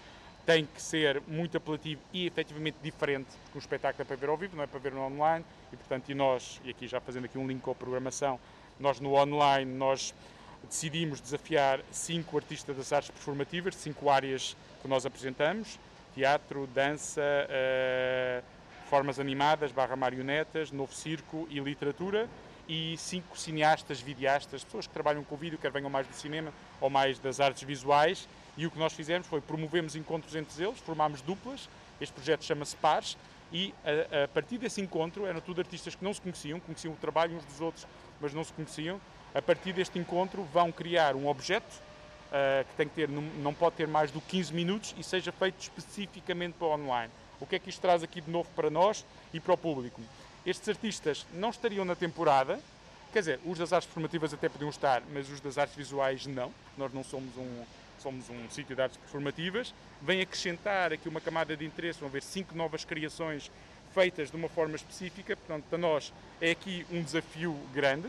tem 0.50 0.66
que 0.66 0.82
ser 0.82 1.22
muito 1.28 1.56
apelativo 1.56 2.00
e 2.12 2.26
efetivamente 2.26 2.76
diferente, 2.82 3.28
porque 3.44 3.56
um 3.56 3.60
espetáculo 3.60 4.02
é 4.02 4.04
para 4.04 4.16
ver 4.16 4.28
ao 4.28 4.36
vivo, 4.36 4.56
não 4.56 4.64
é 4.64 4.66
para 4.66 4.80
ver 4.80 4.90
no 4.90 5.00
online, 5.00 5.44
e 5.72 5.76
portanto, 5.76 6.08
e 6.08 6.14
nós, 6.14 6.60
e 6.64 6.70
aqui 6.70 6.88
já 6.88 7.00
fazendo 7.00 7.26
aqui 7.26 7.38
um 7.38 7.46
link 7.46 7.60
com 7.60 7.70
a 7.70 7.74
programação, 7.74 8.36
nós 8.80 8.98
no 8.98 9.14
online, 9.14 9.72
nós 9.72 10.12
decidimos 10.64 11.20
desafiar 11.20 11.80
cinco 11.92 12.36
artistas 12.36 12.76
das 12.76 12.92
artes 12.92 13.12
performativas, 13.12 13.76
cinco 13.76 14.10
áreas 14.10 14.56
que 14.82 14.88
nós 14.88 15.06
apresentamos, 15.06 15.78
teatro, 16.16 16.66
dança, 16.74 17.22
uh, 17.22 18.42
formas 18.88 19.20
animadas, 19.20 19.70
barra 19.70 19.94
marionetas, 19.94 20.72
novo 20.72 20.92
circo 20.92 21.46
e 21.48 21.60
literatura, 21.60 22.28
e 22.68 22.96
cinco 22.98 23.38
cineastas, 23.38 24.00
videastas, 24.00 24.64
pessoas 24.64 24.88
que 24.88 24.92
trabalham 24.92 25.22
com 25.22 25.36
vídeo, 25.36 25.58
quer 25.58 25.70
venham 25.70 25.88
mais 25.88 26.08
do 26.08 26.12
cinema 26.12 26.52
ou 26.80 26.90
mais 26.90 27.20
das 27.20 27.38
artes 27.38 27.62
visuais, 27.62 28.28
e 28.56 28.66
o 28.66 28.70
que 28.70 28.78
nós 28.78 28.92
fizemos 28.92 29.26
foi 29.26 29.40
promovemos 29.40 29.96
encontros 29.96 30.34
entre 30.34 30.62
eles, 30.62 30.78
formámos 30.80 31.20
duplas, 31.22 31.68
este 32.00 32.12
projeto 32.12 32.44
chama-se 32.44 32.76
Pares, 32.76 33.16
e 33.52 33.74
a, 33.84 34.24
a, 34.24 34.28
partir 34.28 34.58
desse 34.58 34.80
encontro 34.80 35.26
eram 35.26 35.40
tudo 35.40 35.60
artistas 35.60 35.94
que 35.94 36.04
não 36.04 36.14
se 36.14 36.20
conheciam, 36.20 36.60
conheciam 36.60 36.94
o 36.94 36.96
trabalho 36.96 37.36
uns 37.36 37.44
dos 37.44 37.60
outros, 37.60 37.86
mas 38.20 38.32
não 38.32 38.44
se 38.44 38.52
conheciam. 38.52 39.00
A 39.34 39.42
partir 39.42 39.72
deste 39.72 39.98
encontro 39.98 40.42
vão 40.52 40.70
criar 40.70 41.14
um 41.14 41.28
objeto 41.28 41.80
uh, 42.30 42.64
que 42.64 42.74
tem 42.76 42.88
que 42.88 42.94
ter, 42.94 43.08
não, 43.08 43.22
não, 43.22 43.54
pode 43.54 43.76
ter 43.76 43.88
mais 43.88 44.10
do 44.10 44.20
15 44.20 44.52
minutos 44.54 44.94
e 44.98 45.02
seja 45.02 45.32
feito 45.32 45.60
especificamente 45.60 46.54
para 46.54 46.68
online. 46.68 47.12
O 47.40 47.46
que 47.46 47.56
é 47.56 47.58
que 47.58 47.70
isto 47.70 47.80
traz 47.80 48.02
aqui 48.02 48.20
de 48.20 48.30
novo 48.30 48.48
para 48.54 48.70
nós 48.70 49.04
e 49.32 49.40
para 49.40 49.54
o 49.54 49.58
público? 49.58 50.00
Estes 50.44 50.68
artistas 50.68 51.26
não 51.34 51.50
estariam 51.50 51.84
na 51.84 51.94
temporada, 51.94 52.60
quer 53.12 53.20
dizer, 53.20 53.40
os 53.44 53.58
das 53.58 53.72
artes 53.72 53.90
formativas 53.90 54.32
até 54.32 54.48
podiam 54.48 54.70
estar, 54.70 55.02
mas 55.12 55.28
os 55.28 55.40
das 55.40 55.58
artes 55.58 55.76
visuais 55.76 56.26
não. 56.26 56.52
Nós 56.76 56.92
não 56.92 57.02
somos 57.02 57.36
um, 57.36 57.64
somos 58.00 58.28
um 58.30 58.48
sítio 58.50 58.74
de 58.74 58.82
artes 58.82 58.96
performativas. 58.98 59.74
Vem 60.02 60.20
acrescentar 60.20 60.92
aqui 60.92 61.08
uma 61.08 61.20
camada 61.20 61.56
de 61.56 61.64
interesse, 61.64 62.00
vão 62.00 62.08
haver 62.08 62.22
cinco 62.22 62.54
novas 62.54 62.84
criações 62.84 63.50
feitas 63.92 64.30
de 64.30 64.36
uma 64.36 64.48
forma 64.48 64.76
específica, 64.76 65.36
portanto, 65.36 65.64
para 65.68 65.78
nós 65.78 66.12
é 66.40 66.52
aqui 66.52 66.86
um 66.90 67.02
desafio 67.02 67.56
grande, 67.72 68.08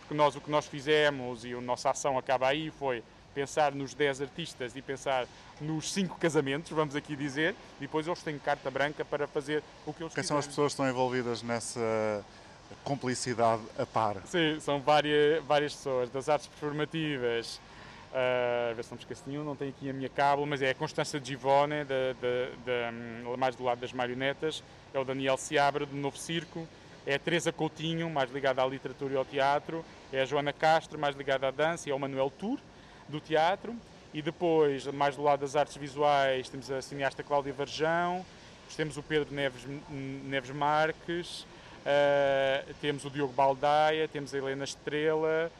porque 0.00 0.14
nós 0.14 0.34
o 0.34 0.40
que 0.40 0.50
nós 0.50 0.66
fizemos 0.66 1.44
e 1.44 1.52
a 1.52 1.60
nossa 1.60 1.90
ação 1.90 2.16
acaba 2.16 2.48
aí 2.48 2.70
foi 2.70 3.02
pensar 3.34 3.72
nos 3.72 3.94
10 3.94 4.22
artistas 4.22 4.74
e 4.74 4.82
pensar 4.82 5.26
nos 5.60 5.92
5 5.92 6.16
casamentos, 6.18 6.70
vamos 6.72 6.96
aqui 6.96 7.14
dizer, 7.14 7.54
e 7.78 7.82
depois 7.82 8.06
eles 8.06 8.22
têm 8.22 8.38
carta 8.38 8.70
branca 8.70 9.04
para 9.04 9.26
fazer 9.26 9.62
o 9.86 9.92
que 9.92 10.02
eles 10.02 10.14
Quem 10.14 10.22
quiserem. 10.22 10.28
são 10.28 10.38
as 10.38 10.46
pessoas 10.46 10.72
que 10.72 10.74
estão 10.74 10.88
envolvidas 10.88 11.42
nessa 11.42 12.24
complicidade 12.82 13.62
a 13.78 13.86
par. 13.86 14.16
Sim, 14.26 14.58
são 14.60 14.80
várias, 14.80 15.44
várias 15.44 15.74
pessoas, 15.74 16.10
das 16.10 16.28
artes 16.28 16.46
performativas, 16.48 17.60
uh, 18.12 18.70
a 18.70 18.74
ver 18.74 18.84
se 18.84 18.90
não 18.90 18.96
me 18.96 19.02
esqueço 19.02 19.22
nenhum, 19.26 19.44
não 19.44 19.56
tenho 19.56 19.70
aqui 19.70 19.90
a 19.90 19.92
minha 19.92 20.08
cábula, 20.08 20.46
mas 20.46 20.62
é 20.62 20.70
a 20.70 20.74
Constança 20.74 21.20
Givone, 21.22 21.84
de, 21.84 22.14
de, 22.14 22.50
de, 22.64 23.36
mais 23.36 23.54
do 23.56 23.64
lado 23.64 23.80
das 23.80 23.92
marionetas, 23.92 24.62
é 24.92 24.98
o 24.98 25.04
Daniel 25.04 25.36
Seabra, 25.36 25.86
do 25.86 25.96
Novo 25.96 26.16
Circo, 26.16 26.66
é 27.06 27.14
a 27.14 27.18
Teresa 27.18 27.52
Coutinho, 27.52 28.10
mais 28.10 28.30
ligada 28.30 28.62
à 28.62 28.66
literatura 28.66 29.14
e 29.14 29.16
ao 29.16 29.24
teatro, 29.24 29.84
é 30.12 30.20
a 30.20 30.24
Joana 30.24 30.52
Castro, 30.52 30.98
mais 30.98 31.16
ligada 31.16 31.48
à 31.48 31.50
dança, 31.50 31.88
e 31.88 31.92
é 31.92 31.94
o 31.94 31.98
Manuel 31.98 32.30
Tour, 32.30 32.58
do 33.08 33.20
teatro, 33.20 33.74
e 34.12 34.22
depois, 34.22 34.86
mais 34.86 35.16
do 35.16 35.22
lado 35.22 35.40
das 35.40 35.56
artes 35.56 35.76
visuais, 35.76 36.48
temos 36.48 36.70
a 36.70 36.82
cineasta 36.82 37.22
Cláudia 37.22 37.52
Varjão, 37.52 38.24
temos 38.76 38.96
o 38.96 39.02
Pedro 39.02 39.34
Neves, 39.34 39.66
Neves 39.90 40.50
Marques, 40.50 41.40
uh, 41.40 42.74
temos 42.80 43.04
o 43.04 43.10
Diogo 43.10 43.32
Baldaia, 43.32 44.06
temos 44.06 44.34
a 44.34 44.38
Helena 44.38 44.64
Estrela, 44.64 45.50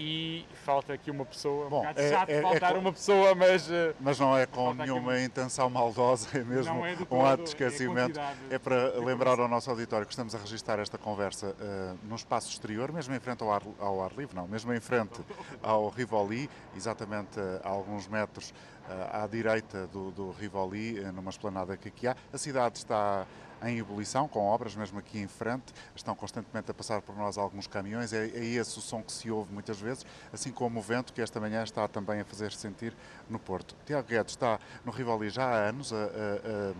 e 0.00 0.46
falta 0.64 0.94
aqui 0.94 1.10
uma 1.10 1.26
pessoa. 1.26 1.68
Bom, 1.68 1.84
um 1.84 1.88
é, 1.94 2.08
chato 2.08 2.30
é, 2.30 2.40
faltar 2.40 2.74
é, 2.74 2.78
uma 2.78 2.92
pessoa, 2.92 3.34
mas. 3.34 3.70
Eh, 3.70 3.94
mas 4.00 4.18
não 4.18 4.36
é 4.36 4.46
com 4.46 4.72
nenhuma 4.72 5.14
aqui... 5.14 5.24
intenção 5.24 5.68
maldosa, 5.68 6.38
é 6.38 6.42
mesmo 6.42 6.84
é 6.86 6.96
um 7.10 7.26
ato 7.26 7.42
de 7.42 7.50
esquecimento. 7.50 8.18
É, 8.18 8.54
é 8.54 8.58
para 8.58 8.98
lembrar 8.98 9.38
ao 9.38 9.46
nosso 9.46 9.68
auditório 9.68 10.06
que 10.06 10.12
estamos 10.12 10.34
a 10.34 10.38
registrar 10.38 10.78
esta 10.78 10.96
conversa 10.96 11.48
uh, 11.48 11.98
num 12.08 12.14
espaço 12.14 12.48
exterior, 12.48 12.90
mesmo 12.92 13.14
em 13.14 13.20
frente 13.20 13.42
ao 13.42 13.52
ar, 13.52 13.62
ao 13.78 14.02
ar 14.02 14.12
livre, 14.16 14.34
não, 14.34 14.48
mesmo 14.48 14.72
em 14.72 14.80
frente 14.80 15.20
ao 15.62 15.88
Rivoli, 15.88 16.48
exatamente 16.74 17.38
uh, 17.38 17.60
a 17.62 17.68
alguns 17.68 18.08
metros 18.08 18.50
uh, 18.88 19.22
à 19.24 19.26
direita 19.26 19.86
do, 19.88 20.10
do 20.12 20.30
Rivoli, 20.30 21.00
numa 21.12 21.30
esplanada 21.30 21.76
que 21.76 21.88
aqui 21.88 22.06
há. 22.06 22.16
A 22.32 22.38
cidade 22.38 22.78
está 22.78 23.26
em 23.62 23.78
ebulição, 23.78 24.26
com 24.26 24.46
obras 24.46 24.74
mesmo 24.74 24.98
aqui 24.98 25.18
em 25.18 25.26
frente, 25.26 25.72
estão 25.94 26.14
constantemente 26.14 26.70
a 26.70 26.74
passar 26.74 27.02
por 27.02 27.16
nós 27.16 27.36
alguns 27.38 27.66
caminhões, 27.66 28.12
é, 28.12 28.26
é 28.26 28.44
esse 28.44 28.78
o 28.78 28.80
som 28.82 29.02
que 29.02 29.12
se 29.12 29.30
ouve 29.30 29.52
muitas 29.52 29.78
vezes, 29.80 30.04
assim 30.32 30.50
como 30.50 30.80
o 30.80 30.82
vento 30.82 31.12
que 31.12 31.20
esta 31.20 31.40
manhã 31.40 31.62
está 31.62 31.86
também 31.88 32.20
a 32.20 32.24
fazer 32.24 32.50
-se 32.50 32.58
sentir 32.58 32.94
no 33.28 33.38
Porto. 33.38 33.74
Tiago 33.86 34.06
Guedes 34.08 34.32
está 34.32 34.58
no 34.84 34.92
Rivoli 34.92 35.30
já 35.30 35.44
há 35.44 35.68
anos, 35.68 35.92
a, 35.92 35.96
a, 35.96 36.00
a, 36.00 36.74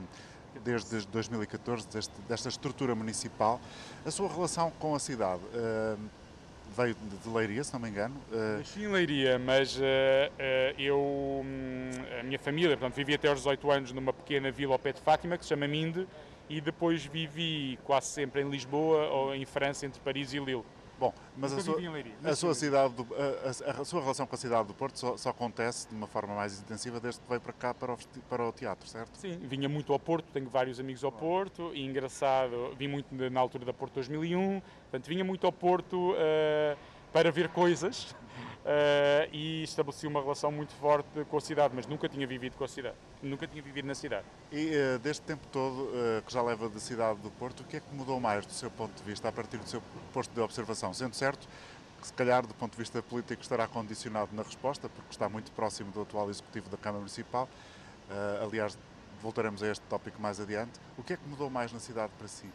desde 0.64 1.06
2014, 1.06 1.88
deste, 1.88 2.12
desta 2.28 2.48
estrutura 2.48 2.94
municipal. 2.94 3.60
A 4.04 4.10
sua 4.10 4.28
relação 4.28 4.70
com 4.78 4.94
a 4.94 4.98
cidade 4.98 5.42
uh, 5.44 5.98
veio 6.76 6.94
de 6.94 7.28
Leiria, 7.28 7.64
se 7.64 7.72
não 7.72 7.80
me 7.80 7.88
engano? 7.88 8.14
Nasci 8.58 8.82
em 8.82 8.88
Leiria, 8.88 9.38
mas 9.38 9.76
uh, 9.76 9.80
eu, 10.78 10.98
hum, 10.98 11.90
a 12.18 12.22
minha 12.22 12.38
família, 12.38 12.76
portanto, 12.76 12.94
vivi 12.94 13.14
até 13.14 13.28
aos 13.28 13.38
18 13.38 13.70
anos 13.70 13.92
numa 13.92 14.12
pequena 14.12 14.50
vila 14.50 14.74
ao 14.74 14.78
pé 14.78 14.92
de 14.92 15.00
Fátima, 15.00 15.36
que 15.36 15.44
se 15.44 15.50
chama 15.50 15.66
Minde, 15.66 16.06
e 16.50 16.60
depois 16.60 17.06
vivi 17.06 17.78
quase 17.84 18.08
sempre 18.08 18.42
em 18.42 18.50
Lisboa 18.50 19.08
ou 19.08 19.34
em 19.34 19.46
França, 19.46 19.86
entre 19.86 20.00
Paris 20.00 20.34
e 20.34 20.40
Lille. 20.40 20.64
Bom, 20.98 21.14
mas 21.34 21.54
a 21.54 21.60
sua, 21.60 21.76
a 22.24 22.36
sua, 22.36 22.54
cidade 22.54 22.92
do, 22.92 23.06
a, 23.14 23.80
a, 23.80 23.84
sua 23.86 24.02
relação 24.02 24.26
com 24.26 24.34
a 24.34 24.38
cidade 24.38 24.68
do 24.68 24.74
Porto 24.74 24.98
só, 24.98 25.16
só, 25.16 25.30
acontece 25.30 25.88
de 25.88 25.94
uma 25.94 26.06
forma 26.06 26.34
mais 26.34 26.60
intensiva 26.60 27.00
desde 27.00 27.22
que 27.22 27.26
veio 27.26 27.40
para 27.40 27.54
cá 27.54 27.72
para 27.72 27.94
o, 27.94 27.98
para 28.28 28.46
o 28.46 28.52
teatro, 28.52 28.86
certo? 28.86 29.16
Sim, 29.16 29.38
vinha 29.44 29.66
muito 29.66 29.94
ao 29.94 29.98
Porto, 29.98 30.26
tenho 30.30 30.50
vários 30.50 30.78
amigos 30.78 31.02
ao 31.02 31.10
Porto 31.10 31.70
e 31.72 31.86
engraçado, 31.86 32.74
vim 32.76 32.88
muito 32.88 33.14
na 33.14 33.40
altura 33.40 33.64
da 33.64 33.72
Porto 33.72 33.94
2001, 33.94 34.60
portanto 34.60 35.06
vinha 35.06 35.24
muito 35.24 35.46
ao 35.46 35.52
Porto 35.52 36.12
uh, 36.12 36.76
para 37.10 37.32
ver 37.32 37.48
coisas 37.48 38.14
e 39.32 39.62
estabeleci 39.62 40.06
uma 40.06 40.20
relação 40.20 40.52
muito 40.52 40.72
forte 40.74 41.08
com 41.28 41.36
a 41.36 41.40
cidade, 41.40 41.74
mas 41.74 41.86
nunca 41.86 42.08
tinha 42.08 42.26
vivido 42.26 42.56
com 42.56 42.64
a 42.64 42.68
cidade, 42.68 42.94
nunca 43.22 43.46
tinha 43.46 43.62
vivido 43.62 43.86
na 43.86 43.94
cidade. 43.94 44.24
E 44.52 44.70
uh, 44.74 44.98
deste 44.98 45.22
tempo 45.22 45.46
todo 45.50 45.84
uh, 45.84 46.22
que 46.26 46.32
já 46.32 46.42
leva 46.42 46.68
da 46.68 46.78
cidade 46.78 47.18
do 47.20 47.30
Porto, 47.30 47.60
o 47.60 47.64
que 47.64 47.78
é 47.78 47.80
que 47.80 47.94
mudou 47.94 48.20
mais 48.20 48.44
do 48.44 48.52
seu 48.52 48.70
ponto 48.70 48.92
de 48.94 49.02
vista, 49.02 49.28
a 49.28 49.32
partir 49.32 49.56
do 49.56 49.68
seu 49.68 49.82
posto 50.12 50.32
de 50.34 50.40
observação? 50.40 50.92
Sendo 50.92 51.14
certo 51.14 51.48
que 52.00 52.06
se 52.06 52.12
calhar 52.12 52.46
do 52.46 52.54
ponto 52.54 52.72
de 52.72 52.78
vista 52.78 53.02
político 53.02 53.42
estará 53.42 53.66
condicionado 53.66 54.30
na 54.34 54.42
resposta, 54.42 54.88
porque 54.88 55.10
está 55.10 55.28
muito 55.28 55.50
próximo 55.52 55.90
do 55.92 56.02
atual 56.02 56.30
Executivo 56.30 56.70
da 56.70 56.78
Câmara 56.78 57.00
Municipal, 57.00 57.46
aliás 58.42 58.78
voltaremos 59.20 59.62
a 59.62 59.70
este 59.70 59.82
tópico 59.82 60.18
mais 60.18 60.40
adiante, 60.40 60.80
o 60.96 61.02
que 61.02 61.12
é 61.12 61.16
que 61.18 61.28
mudou 61.28 61.50
mais 61.50 61.70
na 61.74 61.78
cidade 61.78 62.10
para 62.16 62.26
si? 62.26 62.46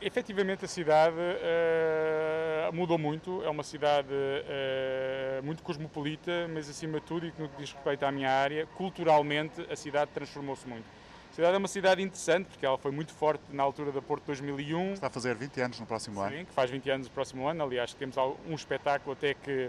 Efetivamente 0.00 0.64
a 0.64 0.68
cidade 0.68 1.16
uh, 1.16 2.72
mudou 2.72 2.96
muito, 2.96 3.42
é 3.42 3.50
uma 3.50 3.64
cidade 3.64 4.12
uh, 4.12 5.42
muito 5.42 5.60
cosmopolita, 5.64 6.48
mas 6.54 6.70
acima 6.70 7.00
de 7.00 7.06
tudo, 7.06 7.26
e 7.26 7.32
que 7.32 7.42
no 7.42 7.48
que 7.48 7.56
diz 7.56 7.72
respeito 7.72 8.04
à 8.04 8.12
minha 8.12 8.30
área, 8.30 8.64
culturalmente 8.76 9.60
a 9.68 9.74
cidade 9.74 10.12
transformou-se 10.14 10.68
muito. 10.68 10.84
A 11.32 11.34
cidade 11.34 11.54
é 11.54 11.58
uma 11.58 11.68
cidade 11.68 12.00
interessante, 12.00 12.46
porque 12.46 12.64
ela 12.64 12.78
foi 12.78 12.92
muito 12.92 13.12
forte 13.12 13.42
na 13.50 13.64
altura 13.64 13.90
da 13.90 14.00
Porto 14.00 14.24
2001. 14.26 14.92
Está 14.92 15.08
a 15.08 15.10
fazer 15.10 15.34
20 15.34 15.60
anos 15.60 15.80
no 15.80 15.86
próximo 15.86 16.20
Sim, 16.20 16.26
ano. 16.26 16.36
Sim, 16.36 16.44
que 16.44 16.52
faz 16.52 16.70
20 16.70 16.90
anos 16.90 17.08
no 17.08 17.12
próximo 17.12 17.48
ano, 17.48 17.64
aliás 17.64 17.92
temos 17.92 18.16
um 18.48 18.54
espetáculo 18.54 19.12
até 19.12 19.34
que, 19.34 19.68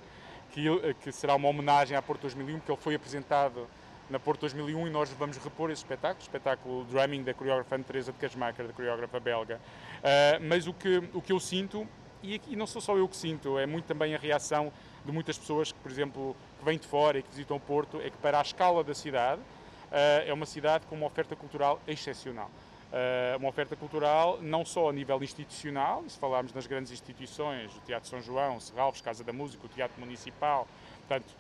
que, 0.52 0.94
que 1.02 1.12
será 1.12 1.34
uma 1.34 1.50
homenagem 1.50 1.98
à 1.98 2.02
Porto 2.04 2.22
2001, 2.22 2.60
porque 2.60 2.72
ele 2.72 2.82
foi 2.82 2.94
apresentado 2.94 3.68
na 4.10 4.20
Porto 4.20 4.42
2001 4.42 4.88
e 4.88 4.90
nós 4.90 5.10
vamos 5.12 5.38
repor 5.38 5.70
esse 5.70 5.82
espetáculo, 5.82 6.20
o 6.20 6.24
espetáculo 6.24 6.84
Drumming 6.86 7.24
da 7.24 7.34
coreógrafa 7.34 7.78
Teresa 7.80 8.12
de 8.12 8.18
Casmacher, 8.18 8.66
da 8.66 8.74
coreógrafa 8.74 9.20
belga. 9.20 9.58
Uh, 9.58 10.44
mas 10.48 10.68
o 10.68 10.74
que, 10.74 10.98
o 11.14 11.22
que 11.22 11.32
eu 11.32 11.40
sinto, 11.40 11.88
e, 12.24 12.36
aqui, 12.36 12.56
não 12.56 12.66
sou 12.66 12.82
só 12.82 12.98
eu 12.98 13.08
que 13.08 13.16
sinto, 13.16 13.60
é 13.60 13.66
muito 13.66 13.86
também 13.86 14.16
a 14.16 14.18
reação 14.18 14.74
de 15.06 15.12
muitas 15.12 15.38
pessoas 15.38 15.72
que, 15.72 15.80
por 15.80 15.92
exemplo, 15.92 16.36
que 16.58 16.66
vêm 16.66 16.78
de 16.78 16.88
fora 16.88 17.20
e 17.20 17.24
que 17.24 17.30
visitam 17.30 17.58
o 17.58 17.60
Porto, 17.60 18.02
é 18.02 18.10
que 18.10 18.18
para 18.18 18.40
a 18.40 18.42
escala 18.42 18.84
da 18.84 18.96
cidade, 18.96 19.42
uh, 19.42 20.26
é 20.26 20.34
uma 20.34 20.46
cidade 20.46 20.86
com 20.88 20.96
uma 20.96 21.06
oferta 21.06 21.36
cultural 21.36 21.80
excepcional. 21.88 22.50
Uh, 22.92 23.38
uma 23.38 23.50
oferta 23.50 23.76
cultural 23.76 24.40
não 24.42 24.66
só 24.66 24.90
a 24.90 24.94
nível 24.94 25.22
institucional, 25.22 26.04
se 26.08 26.18
falarmos 26.18 26.52
nas 26.54 26.66
grandes 26.66 26.92
instituições, 26.92 27.72
o 27.76 27.80
Teatro 27.82 28.10
São 28.10 28.20
João, 28.20 28.60
Serralves, 28.60 29.02
Casa 29.02 29.24
da 29.24 29.32
Música, 29.32 29.64
o 29.68 29.70
Teatro 29.70 30.00
Municipal, 30.00 30.68
portanto, 31.08 31.32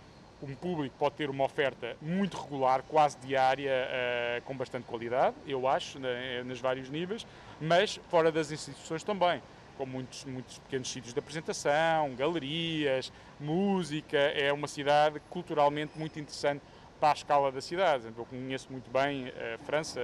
um 0.42 0.56
público 0.56 0.96
pode 0.98 1.16
ter 1.16 1.30
uma 1.30 1.44
oferta 1.44 1.96
muito 2.02 2.38
regular, 2.42 2.82
quase 2.84 3.18
diária, 3.20 3.72
uh, 3.72 4.42
com 4.44 4.56
bastante 4.56 4.86
qualidade, 4.86 5.36
eu 5.46 5.68
acho, 5.68 6.00
né, 6.00 6.44
nos 6.44 6.60
vários 6.60 6.90
níveis, 6.90 7.26
mas 7.60 8.00
fora 8.10 8.32
das 8.32 8.52
instituições 8.52 9.04
também, 9.04 9.42
com 9.78 9.86
muitos, 9.86 10.26
muitos 10.26 10.58
pequenos 10.60 10.90
sítios 10.90 11.14
de 11.14 11.20
apresentação, 11.20 12.14
galerias, 12.16 13.12
música. 13.40 14.18
É 14.18 14.52
uma 14.52 14.68
cidade 14.68 15.22
culturalmente 15.30 15.98
muito 15.98 16.20
interessante 16.20 16.62
para 17.00 17.12
a 17.12 17.14
escala 17.14 17.52
da 17.52 17.62
cidade. 17.62 18.06
Eu 18.18 18.26
conheço 18.26 18.70
muito 18.72 18.90
bem 18.92 19.30
a 19.30 19.58
França 19.60 20.02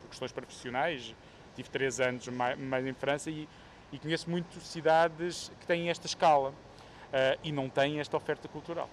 por 0.00 0.08
questões 0.08 0.32
profissionais, 0.32 1.14
tive 1.54 1.68
três 1.68 2.00
anos 2.00 2.26
mais 2.28 2.86
em 2.86 2.94
França 2.94 3.30
e, 3.30 3.46
e 3.92 3.98
conheço 3.98 4.30
muito 4.30 4.60
cidades 4.60 5.52
que 5.60 5.66
têm 5.66 5.90
esta 5.90 6.06
escala 6.06 6.50
uh, 6.50 7.38
e 7.42 7.52
não 7.52 7.68
têm 7.68 8.00
esta 8.00 8.16
oferta 8.16 8.48
cultural. 8.48 8.88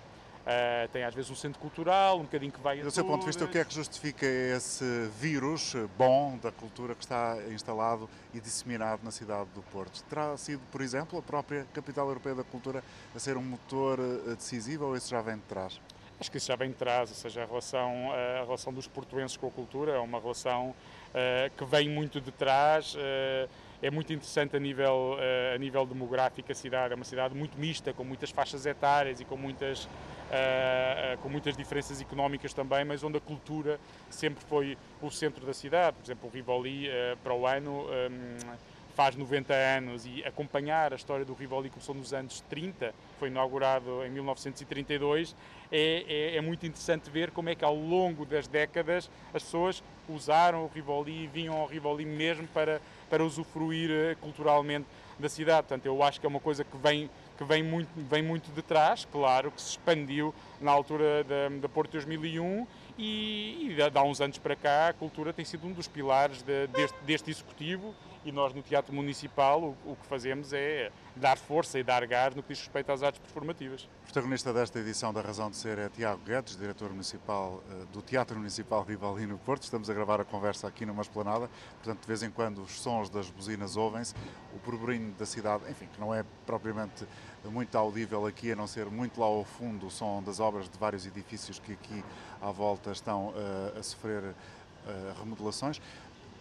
Uh, 0.45 0.87
tem 0.89 1.03
às 1.03 1.15
vezes 1.15 1.31
um 1.31 1.35
centro 1.35 1.59
cultural, 1.59 2.19
um 2.19 2.21
bocadinho 2.21 2.51
que 2.51 2.59
vai 2.59 2.79
Do 2.79 2.91
seu 2.91 3.03
ponto 3.03 3.21
de 3.21 3.25
vista, 3.25 3.43
o 3.43 3.47
que 3.47 3.57
é 3.57 3.65
que 3.65 3.73
justifica 3.73 4.27
esse 4.27 5.09
vírus 5.19 5.75
bom 5.97 6.37
da 6.37 6.51
cultura 6.51 6.93
que 6.93 7.03
está 7.03 7.35
instalado 7.51 8.07
e 8.31 8.39
disseminado 8.39 9.01
na 9.03 9.09
cidade 9.09 9.49
do 9.55 9.63
Porto? 9.63 10.03
Terá 10.03 10.37
sido, 10.37 10.61
por 10.71 10.81
exemplo, 10.81 11.17
a 11.17 11.21
própria 11.23 11.65
capital 11.73 12.07
europeia 12.09 12.35
da 12.35 12.43
cultura 12.43 12.83
a 13.15 13.17
ser 13.17 13.37
um 13.37 13.41
motor 13.41 13.97
eh, 13.99 14.35
decisivo 14.35 14.85
ou 14.85 14.95
isso 14.95 15.09
já 15.09 15.19
vem 15.19 15.35
de 15.35 15.41
trás? 15.41 15.81
Acho 16.19 16.29
que 16.29 16.37
isso 16.37 16.45
já 16.47 16.55
vem 16.55 16.69
de 16.69 16.75
trás, 16.75 17.09
ou 17.09 17.15
seja, 17.15 17.41
a 17.41 17.45
relação, 17.47 18.11
a 18.13 18.43
relação 18.43 18.71
dos 18.71 18.87
portuenses 18.87 19.35
com 19.35 19.47
a 19.47 19.51
cultura 19.51 19.93
é 19.93 19.99
uma 19.99 20.19
relação 20.19 20.69
uh, 20.69 21.57
que 21.57 21.65
vem 21.65 21.89
muito 21.89 22.21
de 22.21 22.31
trás. 22.31 22.93
Uh, 22.93 23.49
é 23.81 23.91
muito 23.91 24.13
interessante 24.13 24.55
a 24.55 24.59
nível, 24.59 25.17
a 25.53 25.57
nível 25.57 25.85
demográfico 25.85 26.51
a 26.51 26.55
cidade. 26.55 26.93
É 26.93 26.95
uma 26.95 27.03
cidade 27.03 27.35
muito 27.35 27.59
mista, 27.59 27.93
com 27.93 28.03
muitas 28.03 28.31
faixas 28.31 28.65
etárias 28.65 29.19
e 29.19 29.25
com 29.25 29.35
muitas 29.35 29.87
uh, 30.35 31.17
com 31.21 31.29
muitas 31.29 31.55
diferenças 31.55 32.01
económicas 32.01 32.53
também, 32.53 32.83
mas 32.85 33.03
onde 33.03 33.17
a 33.17 33.21
cultura 33.21 33.79
sempre 34.09 34.43
foi 34.45 34.77
o 35.01 35.09
centro 35.09 35.45
da 35.45 35.53
cidade. 35.53 35.97
Por 35.97 36.05
exemplo, 36.05 36.29
o 36.29 36.33
Rivoli, 36.33 36.87
uh, 36.87 37.17
para 37.23 37.33
o 37.33 37.47
ano, 37.47 37.85
um, 37.85 38.55
faz 38.95 39.15
90 39.15 39.53
anos 39.53 40.05
e 40.05 40.23
acompanhar 40.23 40.93
a 40.93 40.95
história 40.95 41.25
do 41.25 41.33
Rivoli 41.33 41.69
começou 41.69 41.93
nos 41.93 42.13
anos 42.13 42.39
30, 42.49 42.93
foi 43.19 43.27
inaugurado 43.27 44.05
em 44.05 44.09
1932, 44.09 45.35
é, 45.69 46.05
é, 46.07 46.37
é, 46.37 46.41
muito 46.41 46.65
interessante 46.65 47.09
ver 47.09 47.31
como 47.31 47.49
é 47.49 47.55
que 47.55 47.65
ao 47.65 47.75
longo 47.75 48.25
das 48.25 48.47
décadas 48.47 49.09
as 49.33 49.43
pessoas 49.43 49.83
usaram 50.07 50.63
o 50.63 50.67
Rivoli 50.73 51.23
e 51.23 51.27
vinham 51.27 51.55
ao 51.57 51.67
Rivoli 51.67 52.05
mesmo 52.05 52.47
para, 52.47 52.81
para 53.09 53.23
usufruir 53.23 54.15
culturalmente 54.21 54.85
da 55.19 55.27
cidade. 55.27 55.67
Portanto, 55.67 55.85
eu 55.85 56.01
acho 56.01 56.19
que 56.19 56.25
é 56.25 56.29
uma 56.29 56.39
coisa 56.39 56.63
que 56.63 56.77
vem 56.77 57.09
que 57.37 57.43
vem 57.43 57.63
muito, 57.63 57.89
vem 57.95 58.23
muito 58.23 58.51
de 58.51 58.61
trás, 58.61 59.05
claro, 59.11 59.51
que 59.51 59.61
se 59.61 59.71
expandiu 59.71 60.33
na 60.61 60.71
altura 60.71 61.23
da, 61.23 61.49
da 61.61 61.69
Porto 61.69 61.91
2001 61.91 62.65
e, 62.97 63.69
e 63.69 63.75
de 63.75 63.97
há 63.97 64.03
uns 64.03 64.21
anos 64.21 64.37
para 64.37 64.55
cá 64.55 64.89
a 64.89 64.93
cultura 64.93 65.33
tem 65.33 65.43
sido 65.43 65.67
um 65.67 65.73
dos 65.73 65.87
pilares 65.87 66.41
de, 66.41 66.67
deste, 66.67 66.97
deste 67.05 67.31
executivo 67.31 67.93
e 68.25 68.31
nós 68.31 68.53
no 68.53 68.63
Teatro 68.63 68.93
Municipal 68.93 69.61
o, 69.61 69.91
o 69.91 69.95
que 69.95 70.05
fazemos 70.07 70.51
é 70.51 70.91
dar 71.15 71.37
força 71.37 71.77
e 71.77 71.83
dar 71.83 72.05
gás 72.07 72.33
no 72.33 72.41
que 72.41 72.49
diz 72.49 72.59
respeito 72.59 72.91
às 72.91 73.03
artes 73.03 73.21
performativas. 73.21 73.83
O 74.01 74.05
protagonista 74.05 74.51
desta 74.51 74.79
edição 74.79 75.13
da 75.13 75.21
Razão 75.21 75.49
de 75.49 75.55
Ser 75.55 75.77
é 75.77 75.87
Tiago 75.87 76.21
Guedes, 76.25 76.57
diretor 76.57 76.89
municipal 76.89 77.63
uh, 77.69 77.85
do 77.93 78.01
Teatro 78.01 78.35
Municipal 78.35 78.83
Rivali 78.83 79.27
no 79.27 79.37
Porto. 79.37 79.63
Estamos 79.63 79.89
a 79.89 79.93
gravar 79.93 80.19
a 80.19 80.25
conversa 80.25 80.67
aqui 80.67 80.85
numa 80.85 81.03
esplanada, 81.03 81.49
portanto 81.75 82.01
de 82.01 82.07
vez 82.07 82.23
em 82.23 82.31
quando 82.31 82.63
os 82.63 82.81
sons 82.81 83.09
das 83.09 83.29
buzinas 83.29 83.77
ouvem-se, 83.77 84.15
o 84.53 84.59
burburinho 84.65 85.13
da 85.13 85.25
cidade, 85.25 85.63
enfim, 85.69 85.87
que 85.93 86.01
não 86.01 86.13
é 86.13 86.25
propriamente 86.47 87.05
muito 87.45 87.77
audível 87.77 88.25
aqui, 88.25 88.51
a 88.51 88.55
não 88.55 88.65
ser 88.65 88.87
muito 88.87 89.21
lá 89.21 89.27
ao 89.27 89.45
fundo 89.45 89.85
o 89.85 89.91
som 89.91 90.23
das 90.23 90.39
obras 90.39 90.67
de 90.67 90.77
vários 90.79 91.05
edifícios 91.05 91.59
que 91.59 91.73
aqui 91.73 92.03
à 92.41 92.49
volta 92.51 92.91
estão 92.91 93.27
uh, 93.27 93.79
a 93.79 93.83
sofrer 93.83 94.23
uh, 94.23 95.19
remodelações. 95.19 95.79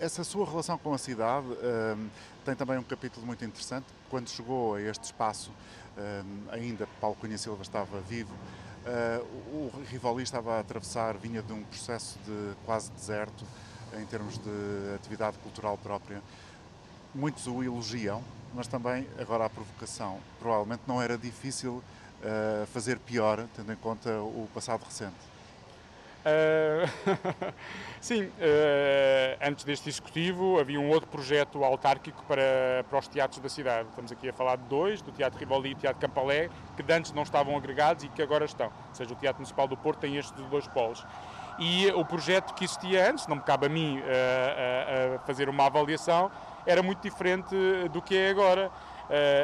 Essa 0.00 0.24
sua 0.24 0.44
relação 0.44 0.76
com 0.76 0.92
a 0.92 0.98
cidade 0.98 1.46
um, 1.46 2.08
tem 2.44 2.56
também 2.56 2.76
um 2.76 2.82
capítulo 2.82 3.24
muito 3.24 3.44
interessante. 3.44 3.86
Quando 4.10 4.28
chegou 4.28 4.74
a 4.74 4.82
este 4.82 5.04
espaço, 5.04 5.52
um, 5.96 6.50
ainda 6.50 6.88
Paulo 7.00 7.16
Cunha 7.20 7.38
Silva 7.38 7.62
estava 7.62 8.00
vivo, 8.00 8.34
uh, 8.34 9.24
o 9.52 9.72
Rivoli 9.88 10.24
estava 10.24 10.56
a 10.56 10.60
atravessar, 10.60 11.16
vinha 11.16 11.40
de 11.42 11.52
um 11.52 11.62
processo 11.62 12.18
de 12.26 12.54
quase 12.66 12.90
deserto 12.90 13.44
em 13.96 14.04
termos 14.04 14.36
de 14.38 14.94
atividade 14.96 15.38
cultural 15.38 15.78
própria. 15.78 16.20
Muitos 17.14 17.46
o 17.46 17.62
elogiam, 17.62 18.20
mas 18.52 18.66
também, 18.66 19.06
agora 19.16 19.44
a 19.44 19.50
provocação, 19.50 20.18
provavelmente 20.40 20.82
não 20.88 21.00
era 21.00 21.16
difícil 21.16 21.74
uh, 21.74 22.66
fazer 22.66 22.98
pior, 22.98 23.46
tendo 23.54 23.72
em 23.72 23.76
conta 23.76 24.10
o 24.10 24.48
passado 24.52 24.82
recente. 24.82 25.33
Uh, 26.24 26.88
sim, 28.00 28.22
uh, 28.24 28.30
antes 29.46 29.62
deste 29.62 29.90
executivo 29.90 30.58
havia 30.58 30.80
um 30.80 30.88
outro 30.88 31.06
projeto 31.10 31.62
autárquico 31.62 32.24
para, 32.24 32.84
para 32.88 32.98
os 32.98 33.06
teatros 33.06 33.40
da 33.40 33.48
cidade. 33.50 33.88
Estamos 33.90 34.10
aqui 34.10 34.30
a 34.30 34.32
falar 34.32 34.56
de 34.56 34.64
dois, 34.64 35.02
do 35.02 35.12
Teatro 35.12 35.38
Rivoli 35.38 35.72
e 35.72 35.74
do 35.74 35.80
Teatro 35.82 36.00
Campalé, 36.00 36.48
que 36.76 36.92
antes 36.92 37.12
não 37.12 37.24
estavam 37.24 37.54
agregados 37.56 38.04
e 38.04 38.08
que 38.08 38.22
agora 38.22 38.46
estão. 38.46 38.68
Ou 38.88 38.94
seja, 38.94 39.12
o 39.12 39.16
Teatro 39.16 39.40
Municipal 39.40 39.68
do 39.68 39.76
Porto 39.76 40.00
tem 40.00 40.16
estes 40.16 40.32
dois 40.46 40.66
polos. 40.68 41.04
E 41.58 41.88
o 41.92 42.04
projeto 42.04 42.54
que 42.54 42.64
existia 42.64 43.10
antes, 43.10 43.26
não 43.26 43.36
me 43.36 43.42
cabe 43.42 43.66
a 43.66 43.68
mim 43.68 44.02
fazer 45.24 45.48
uma 45.48 45.66
avaliação, 45.66 46.28
era 46.66 46.82
muito 46.82 47.00
diferente 47.00 47.54
do 47.92 48.02
que 48.02 48.16
é 48.16 48.30
agora. 48.30 48.72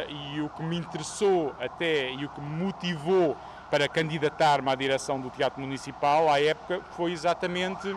e 0.09 0.41
o 0.41 0.49
que 0.49 0.61
me 0.61 0.77
interessou 0.77 1.55
até 1.61 2.11
e 2.11 2.25
o 2.25 2.29
que 2.31 2.41
me 2.41 2.65
motivou 2.65 3.37
para 3.71 3.89
candidatar-me 3.89 4.69
à 4.69 4.75
direção 4.75 5.21
do 5.21 5.31
Teatro 5.31 5.61
Municipal, 5.61 6.29
à 6.29 6.41
época, 6.41 6.81
foi 6.97 7.13
exatamente 7.13 7.89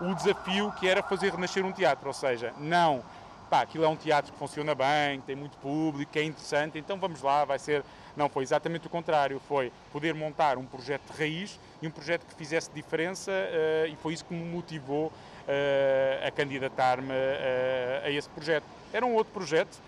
o 0.00 0.14
desafio 0.14 0.72
que 0.78 0.88
era 0.88 1.02
fazer 1.02 1.32
renascer 1.32 1.64
um 1.66 1.72
teatro, 1.72 2.06
ou 2.06 2.14
seja, 2.14 2.54
não, 2.58 3.02
pá, 3.50 3.62
aquilo 3.62 3.84
é 3.84 3.88
um 3.88 3.96
teatro 3.96 4.32
que 4.32 4.38
funciona 4.38 4.74
bem, 4.74 5.20
tem 5.26 5.34
muito 5.34 5.56
público, 5.58 6.16
é 6.16 6.22
interessante, 6.22 6.78
então 6.78 6.98
vamos 6.98 7.20
lá, 7.20 7.44
vai 7.44 7.58
ser... 7.58 7.82
Não, 8.16 8.28
foi 8.28 8.42
exatamente 8.42 8.86
o 8.86 8.90
contrário, 8.90 9.40
foi 9.48 9.72
poder 9.92 10.12
montar 10.12 10.58
um 10.58 10.64
projeto 10.64 11.12
de 11.12 11.18
raiz 11.18 11.58
e 11.80 11.86
um 11.86 11.90
projeto 11.90 12.26
que 12.26 12.34
fizesse 12.34 12.68
diferença 12.72 13.30
uh, 13.30 13.86
e 13.86 13.96
foi 13.96 14.12
isso 14.12 14.24
que 14.24 14.34
me 14.34 14.44
motivou 14.44 15.06
uh, 15.06 16.26
a 16.26 16.30
candidatar-me 16.32 17.12
uh, 17.12 18.04
a 18.04 18.10
esse 18.10 18.28
projeto. 18.28 18.64
Era 18.92 19.06
um 19.06 19.14
outro 19.14 19.32
projeto, 19.32 19.78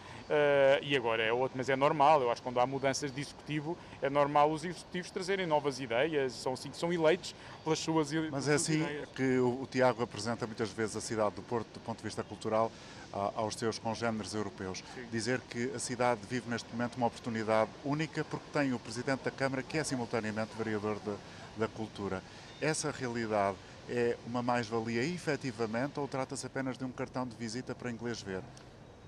e 0.82 0.96
agora 0.96 1.22
é 1.22 1.32
outro, 1.32 1.56
mas 1.56 1.68
é 1.68 1.76
normal. 1.76 2.22
Eu 2.22 2.30
acho 2.30 2.40
que 2.40 2.48
quando 2.48 2.60
há 2.60 2.66
mudanças 2.66 3.12
de 3.12 3.20
executivo, 3.20 3.76
é 4.00 4.08
normal 4.08 4.50
os 4.50 4.64
executivos 4.64 5.10
trazerem 5.10 5.46
novas 5.46 5.80
ideias, 5.80 6.32
são 6.32 6.52
assim 6.52 6.70
que 6.70 6.76
são 6.76 6.92
eleitos 6.92 7.34
pelas 7.64 7.78
suas 7.78 8.12
ideias. 8.12 8.30
Mas 8.30 8.48
é 8.48 8.54
assim 8.54 8.82
ideias. 8.82 9.08
que 9.14 9.38
o, 9.38 9.62
o, 9.62 9.66
Tiago 9.66 10.02
apresenta 10.02 10.46
muitas 10.46 10.70
vezes 10.70 10.96
a 10.96 11.00
cidade 11.00 11.34
do 11.36 11.42
Porto, 11.42 11.66
do 11.74 11.80
ponto 11.80 11.98
de 11.98 12.04
vista 12.04 12.22
cultural, 12.22 12.70
a, 13.12 13.32
aos 13.36 13.54
seus 13.54 13.78
congêneres 13.78 14.34
europeus. 14.34 14.78
Sim. 14.94 15.06
Dizer 15.10 15.40
que 15.40 15.72
a 15.74 15.78
cidade 15.78 16.20
vive 16.28 16.48
neste 16.48 16.70
momento 16.72 16.96
uma 16.96 17.06
oportunidade 17.06 17.70
única 17.84 18.24
porque 18.24 18.46
tem 18.52 18.72
o 18.72 18.78
Presidente 18.78 19.24
da 19.24 19.30
Câmara, 19.30 19.62
que 19.62 19.78
é 19.78 19.84
simultaneamente 19.84 20.50
vereador 20.56 20.96
de, 20.96 21.14
da 21.58 21.68
cultura. 21.68 22.22
Essa 22.60 22.90
realidade 22.90 23.56
é 23.88 24.16
uma 24.26 24.42
mais-valia 24.42 25.02
efetivamente 25.02 25.98
ou 25.98 26.06
trata-se 26.06 26.46
apenas 26.46 26.78
de 26.78 26.84
um 26.84 26.92
cartão 26.92 27.26
de 27.26 27.34
visita 27.34 27.74
para 27.74 27.90
inglês 27.90 28.22
ver? 28.22 28.42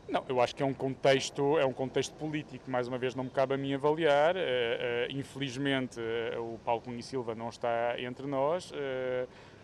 Não, 0.08 0.24
eu 0.28 0.40
acho 0.40 0.54
que 0.54 0.62
é 0.62 0.66
um 0.66 0.74
contexto, 0.74 1.58
é 1.58 1.64
um 1.64 1.72
contexto 1.72 2.14
político, 2.14 2.70
mais 2.70 2.86
uma 2.88 2.98
vez 2.98 3.14
não 3.14 3.24
me 3.24 3.30
cabe 3.30 3.54
a 3.54 3.56
mim 3.56 3.72
avaliar. 3.72 4.34
Uh, 4.36 4.38
uh, 4.38 4.42
infelizmente 5.10 5.98
uh, 6.00 6.54
o 6.54 6.58
Paulo 6.64 6.82
Cunha 6.82 7.02
Silva 7.02 7.34
não 7.34 7.48
está 7.48 7.94
entre 7.98 8.26
nós. 8.26 8.72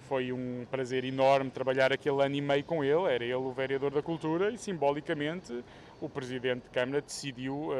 foi 0.08 0.32
um 0.32 0.66
prazer 0.70 1.04
enorme 1.04 1.50
trabalhar 1.50 1.92
aquele 1.92 2.22
ano 2.22 2.34
e 2.34 2.40
meio 2.40 2.64
com 2.64 2.82
ele, 2.82 3.12
era 3.12 3.22
ele 3.22 3.34
o 3.34 3.52
vereador 3.52 3.90
da 3.90 4.00
cultura 4.00 4.50
e 4.50 4.56
simbolicamente 4.56 5.62
o 6.00 6.08
Presidente 6.08 6.62
de 6.62 6.70
Câmara 6.70 7.02
decidiu, 7.02 7.70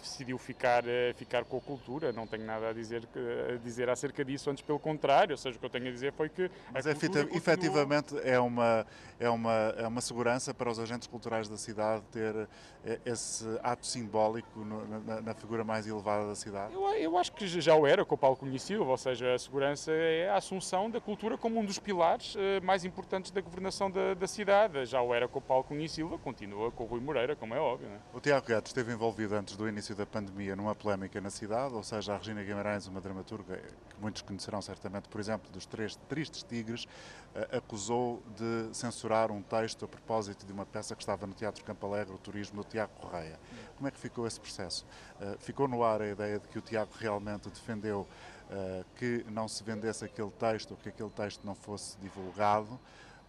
decidiu 0.00 0.38
ficar, 0.38 0.84
uh, 0.84 1.14
ficar 1.14 1.44
com 1.44 1.58
a 1.58 1.60
cultura. 1.60 2.12
Não 2.12 2.26
tenho 2.26 2.44
nada 2.44 2.68
a 2.70 2.72
dizer, 2.72 3.08
a 3.52 3.56
dizer 3.56 3.88
acerca 3.88 4.24
disso, 4.24 4.50
antes 4.50 4.62
pelo 4.62 4.78
contrário. 4.78 5.32
Ou 5.32 5.38
seja, 5.38 5.56
o 5.56 5.60
que 5.60 5.66
eu 5.66 5.70
tenho 5.70 5.88
a 5.88 5.90
dizer 5.90 6.12
foi 6.12 6.28
que. 6.28 6.50
Mas 6.72 6.86
efetivamente 6.86 8.16
é 8.22 8.38
uma, 8.38 8.86
é, 9.18 9.28
uma, 9.28 9.74
é 9.76 9.86
uma 9.86 10.00
segurança 10.00 10.52
para 10.54 10.70
os 10.70 10.78
agentes 10.78 11.08
culturais 11.08 11.48
da 11.48 11.56
cidade 11.56 12.02
ter 12.12 12.48
eh, 12.84 13.00
esse 13.06 13.44
ato 13.62 13.86
simbólico 13.86 14.60
no, 14.60 14.86
na, 15.00 15.20
na, 15.20 15.34
figura 15.34 15.64
mais 15.64 15.86
elevada 15.86 16.26
da 16.26 16.34
cidade? 16.34 16.74
Eu, 16.74 16.86
eu 16.94 17.18
acho 17.18 17.32
que 17.32 17.46
já 17.46 17.74
o 17.74 17.86
era 17.86 18.04
com 18.04 18.14
o 18.14 18.18
Paulo 18.18 18.36
Conhecido, 18.36 18.86
ou 18.86 18.96
seja, 18.96 19.34
a 19.34 19.38
segurança 19.38 19.90
é 19.90 20.28
a 20.28 20.36
assunção 20.36 20.90
da 20.90 21.00
cultura 21.00 21.38
como 21.38 21.58
um 21.58 21.64
dos 21.64 21.78
pilares 21.78 22.34
uh, 22.34 22.38
mais 22.62 22.84
importantes 22.84 23.30
da 23.30 23.40
governação 23.40 23.90
da, 23.90 24.12
da 24.12 24.26
cidade. 24.26 24.84
Já 24.84 25.00
o 25.00 25.14
era 25.14 25.26
com 25.26 25.38
o 25.38 25.42
Paulo 25.42 25.64
Conhecido, 25.64 26.18
continua 26.18 26.70
com 26.70 26.84
o 26.84 26.86
Rui 26.86 27.00
Moreira 27.00 27.34
como 27.34 27.54
é 27.54 27.58
óbvio. 27.58 27.88
É? 27.88 28.16
O 28.16 28.20
Tiago 28.20 28.46
Gato 28.46 28.66
esteve 28.66 28.92
envolvido 28.92 29.34
antes 29.34 29.56
do 29.56 29.63
início 29.68 29.94
da 29.94 30.04
pandemia 30.04 30.54
numa 30.56 30.74
polémica 30.74 31.20
na 31.20 31.30
cidade, 31.30 31.74
ou 31.74 31.82
seja, 31.82 32.14
a 32.14 32.18
Regina 32.18 32.42
Guimarães, 32.42 32.86
uma 32.86 33.00
dramaturga 33.00 33.56
que 33.56 34.00
muitos 34.00 34.22
conhecerão 34.22 34.60
certamente, 34.62 35.08
por 35.08 35.20
exemplo, 35.20 35.50
dos 35.50 35.66
Três 35.66 35.96
Tristes 36.08 36.42
Tigres, 36.42 36.86
eh, 37.34 37.56
acusou 37.56 38.22
de 38.36 38.74
censurar 38.74 39.30
um 39.30 39.42
texto 39.42 39.84
a 39.84 39.88
propósito 39.88 40.46
de 40.46 40.52
uma 40.52 40.66
peça 40.66 40.94
que 40.94 41.02
estava 41.02 41.26
no 41.26 41.34
Teatro 41.34 41.64
Campo 41.64 41.86
Alegre, 41.86 42.14
o 42.14 42.18
Turismo, 42.18 42.62
do 42.62 42.68
Tiago 42.68 42.92
Correia. 43.00 43.38
Como 43.76 43.88
é 43.88 43.90
que 43.90 43.98
ficou 43.98 44.26
esse 44.26 44.40
processo? 44.40 44.86
Eh, 45.20 45.36
ficou 45.38 45.68
no 45.68 45.82
ar 45.82 46.02
a 46.02 46.08
ideia 46.08 46.38
de 46.38 46.48
que 46.48 46.58
o 46.58 46.62
Tiago 46.62 46.90
realmente 46.98 47.48
defendeu 47.48 48.06
eh, 48.50 48.84
que 48.96 49.24
não 49.30 49.48
se 49.48 49.64
vendesse 49.64 50.04
aquele 50.04 50.30
texto, 50.30 50.72
ou 50.72 50.76
que 50.76 50.88
aquele 50.88 51.10
texto 51.10 51.44
não 51.44 51.54
fosse 51.54 51.98
divulgado, 51.98 52.78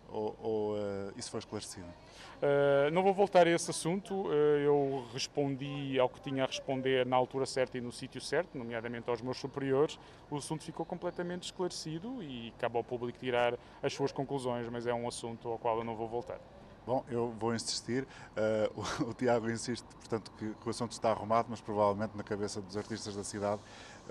ou, 0.10 0.36
ou 0.42 0.76
uh, 0.76 1.14
isso 1.16 1.32
foi 1.32 1.40
esclarecido? 1.40 1.88
Uh, 1.88 2.92
não 2.92 3.02
vou 3.04 3.14
voltar 3.14 3.48
a 3.48 3.50
esse 3.50 3.70
assunto. 3.70 4.14
Uh, 4.28 4.32
eu 4.32 5.08
respondi 5.14 6.00
ao 6.00 6.10
que 6.10 6.22
tinha 6.22 6.44
a 6.44 6.48
responder 6.48 7.06
na 7.06 7.16
altura 7.16 7.46
certa 7.46 7.78
e 7.78 7.82
no 7.82 7.92
sítio 7.92 8.22
certo, 8.22 8.58
nomeadamente 8.58 9.10
aos 9.10 9.22
meus 9.22 9.38
superiores. 9.38 10.00
O 10.30 10.38
assunto 10.38 10.64
ficou 10.64 10.86
completamente 10.86 11.44
esclarecido 11.44 12.22
e 12.22 12.54
cabe 12.60 12.78
ao 12.78 12.84
público 12.84 13.18
tirar 13.18 13.58
as 13.82 13.94
suas 13.94 14.12
conclusões, 14.12 14.68
mas 14.70 14.86
é 14.86 14.94
um 14.94 15.08
assunto 15.08 15.50
ao 15.50 15.58
qual 15.58 15.78
eu 15.78 15.84
não 15.84 15.96
vou 15.96 16.08
voltar. 16.08 16.40
Bom, 16.86 17.04
eu 17.10 17.34
vou 17.40 17.56
insistir. 17.56 18.04
Uh, 18.04 18.82
o, 19.06 19.10
o, 19.10 19.14
Tiago 19.14 19.50
insiste, 19.50 19.86
portanto, 19.96 20.32
que, 20.38 20.54
que, 20.54 20.68
o 20.68 20.70
assunto 20.70 20.92
está 20.92 21.10
arrumado, 21.12 21.48
mas 21.50 21.60
provavelmente 21.60 22.16
na 22.16 22.24
cabeça 22.24 22.62
dos 22.62 22.78
artistas 22.78 23.16
da 23.16 23.24
cidade 23.24 23.62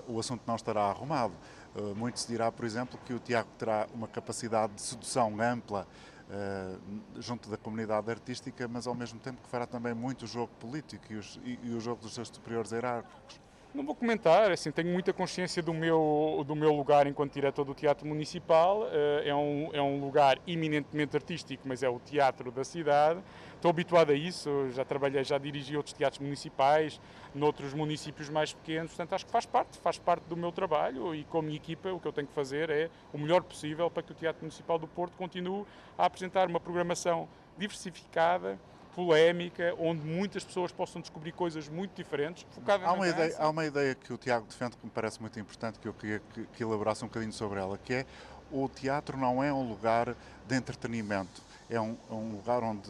o 0.07 0.19
assunto 0.19 0.41
não 0.45 0.55
estará 0.55 0.81
arrumado. 0.81 1.33
Uh, 1.75 1.93
muito 1.93 2.19
se 2.19 2.27
dirá, 2.27 2.51
por 2.51 2.63
exemplo, 2.63 2.97
que 3.05 3.13
o 3.13 3.19
Tiago 3.19 3.49
terá 3.57 3.85
uma 3.93 4.07
capacidade 4.07 4.73
de 4.73 4.81
sedução 4.81 5.41
ampla 5.41 5.85
uh, 6.29 7.21
junto 7.21 7.49
da 7.49 7.57
comunidade 7.57 8.09
artística, 8.09 8.65
mas 8.67 8.87
ao 8.87 8.95
mesmo 8.95 9.19
tempo 9.19 9.41
que 9.43 9.49
fará 9.49 9.65
também 9.65 9.93
muito 9.93 10.25
jogo 10.25 10.51
político 10.59 11.11
e, 11.11 11.17
os, 11.17 11.39
e, 11.43 11.59
e 11.63 11.73
o 11.73 11.81
jogo 11.81 12.01
dos 12.01 12.13
seus 12.13 12.29
superiores 12.29 12.71
hierárquicos. 12.71 13.44
Não 13.75 13.83
vou 13.83 13.93
comentar, 13.93 14.49
assim, 14.51 14.71
tenho 14.71 14.87
muita 14.87 15.11
consciência 15.11 15.61
do 15.61 15.73
meu, 15.73 16.45
do 16.47 16.55
meu 16.55 16.71
lugar 16.71 17.07
enquanto 17.07 17.33
diretor 17.33 17.65
do 17.65 17.73
Teatro 17.73 18.07
Municipal. 18.07 18.87
Eh, 18.89 19.23
é 19.27 19.35
um, 19.35 19.69
é 19.73 19.81
um 19.81 19.99
lugar 19.99 20.39
eminentemente 20.47 21.13
artístico, 21.17 21.67
mas 21.67 21.83
é 21.83 21.89
o 21.89 21.99
teatro 21.99 22.53
da 22.53 22.63
cidade. 22.63 23.19
Estou 23.53 23.69
habituado 23.69 24.11
a 24.11 24.13
isso, 24.13 24.69
já 24.71 24.85
trabalhei, 24.85 25.21
já 25.25 25.37
dirigi 25.37 25.75
outros 25.75 25.91
teatros 25.91 26.21
municipais, 26.21 27.01
noutros 27.33 27.73
municípios 27.73 28.29
mais 28.29 28.53
pequenos, 28.53 28.91
portanto 28.91 29.11
acho 29.11 29.25
que 29.25 29.31
faz 29.33 29.45
parte, 29.45 29.77
faz 29.79 29.97
parte 29.97 30.23
do 30.23 30.37
meu 30.37 30.53
trabalho 30.53 31.13
e 31.13 31.25
com 31.25 31.39
a 31.39 31.41
minha 31.41 31.57
equipa 31.57 31.91
o 31.91 31.99
que 31.99 32.07
eu 32.07 32.13
tenho 32.13 32.27
que 32.27 32.33
fazer 32.33 32.69
é 32.69 32.89
o 33.11 33.17
melhor 33.17 33.43
possível 33.43 33.91
para 33.91 34.03
que 34.03 34.13
o 34.13 34.15
Teatro 34.15 34.41
Municipal 34.41 34.79
do 34.79 34.87
Porto 34.87 35.17
continue 35.17 35.65
a 35.97 36.05
apresentar 36.05 36.47
uma 36.47 36.61
programação 36.61 37.27
diversificada, 37.57 38.57
polémica, 38.95 39.75
onde 39.77 40.01
muitas 40.01 40.43
pessoas 40.43 40.71
possam 40.71 41.01
descobrir 41.01 41.33
coisas 41.33 41.67
muito 41.67 41.93
diferentes, 41.93 42.47
há 42.65 42.93
uma 42.93 43.07
ideia 43.07 43.35
Há 43.37 43.49
uma 43.49 43.65
ideia 43.65 43.93
que 43.93 44.13
o 44.13 44.17
Tiago 44.17 44.45
defende 44.47 44.77
que 44.77 44.85
me 44.85 44.91
parece 44.91 45.19
muito 45.19 45.37
importante, 45.37 45.77
que 45.79 45.87
eu 45.87 45.93
queria 45.93 46.21
que, 46.33 46.45
que 46.45 46.63
elaborasse 46.63 47.03
um 47.03 47.07
bocadinho 47.07 47.33
sobre 47.33 47.59
ela, 47.59 47.77
que 47.77 47.93
é 47.93 48.05
o 48.49 48.69
teatro 48.69 49.17
não 49.17 49.43
é 49.43 49.51
um 49.51 49.67
lugar 49.67 50.15
de 50.47 50.55
entretenimento, 50.55 51.41
é 51.69 51.79
um, 51.79 51.97
é 52.09 52.13
um 52.13 52.31
lugar 52.31 52.63
onde 52.63 52.89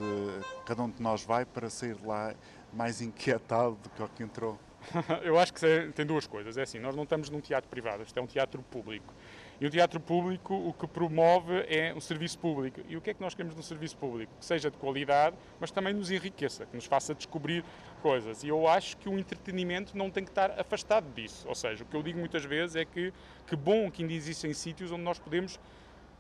cada 0.66 0.84
um 0.84 0.90
de 0.90 1.02
nós 1.02 1.24
vai 1.24 1.44
para 1.44 1.70
sair 1.70 1.98
lá 2.04 2.36
mais 2.72 3.02
inquietado 3.02 3.76
do 3.82 3.90
que 3.90 4.04
o 4.04 4.10
que 4.10 4.24
entrou. 4.24 4.60
Eu 5.24 5.40
acho 5.40 5.54
que 5.54 5.92
tem 5.96 6.06
duas 6.06 6.28
coisas. 6.28 6.58
É 6.58 6.62
assim, 6.62 6.78
nós 6.78 6.96
não 6.96 7.04
estamos 7.04 7.30
num 7.30 7.40
teatro 7.40 7.70
privado, 7.70 8.04
isto 8.04 8.18
é 8.18 8.22
um 8.22 8.28
teatro 8.28 8.62
público. 8.62 9.12
E 9.60 9.66
o 9.66 9.70
teatro 9.70 10.00
público 10.00 10.54
o 10.54 10.74
que 10.74 10.86
promove 10.88 11.66
é 11.68 11.94
o 11.94 12.02
serviço 12.02 12.38
público. 12.40 12.82
E 12.90 12.98
o 12.98 13.02
que 13.02 13.12
é 13.12 13.14
que 13.14 13.22
nós 13.22 13.34
queremos 13.34 13.56
no 13.56 13.64
serviço 13.64 13.98
público? 13.98 14.32
Que 14.40 14.46
seja 14.46 14.70
de 14.70 14.78
qualidade, 14.78 15.36
mas 15.60 15.72
também 15.72 15.94
nos 15.94 16.12
enriqueça, 16.12 16.66
que 16.66 16.76
nos 16.76 16.86
faça 16.86 17.16
descobrir 17.16 17.64
coisas. 18.02 18.44
E 18.44 18.50
eu 18.50 18.68
acho 18.68 18.98
que 18.98 19.08
o 19.08 19.18
entretenimento 19.18 19.98
não 19.98 20.10
tem 20.10 20.24
que 20.24 20.32
estar 20.32 20.60
afastado 20.60 21.06
disso. 21.14 21.48
Ou 21.48 21.56
seja, 21.56 21.84
o 21.84 21.88
que 21.88 21.96
eu 21.96 22.04
digo 22.04 22.20
muitas 22.20 22.44
vezes 22.44 22.76
é 22.76 22.86
que 22.86 23.14
que 23.48 23.56
bom 23.56 23.92
que 23.92 24.02
ainda 24.02 24.14
existem 24.14 24.54
sítios 24.54 24.92
onde 24.92 25.04
nós 25.04 25.20
podemos 25.20 25.60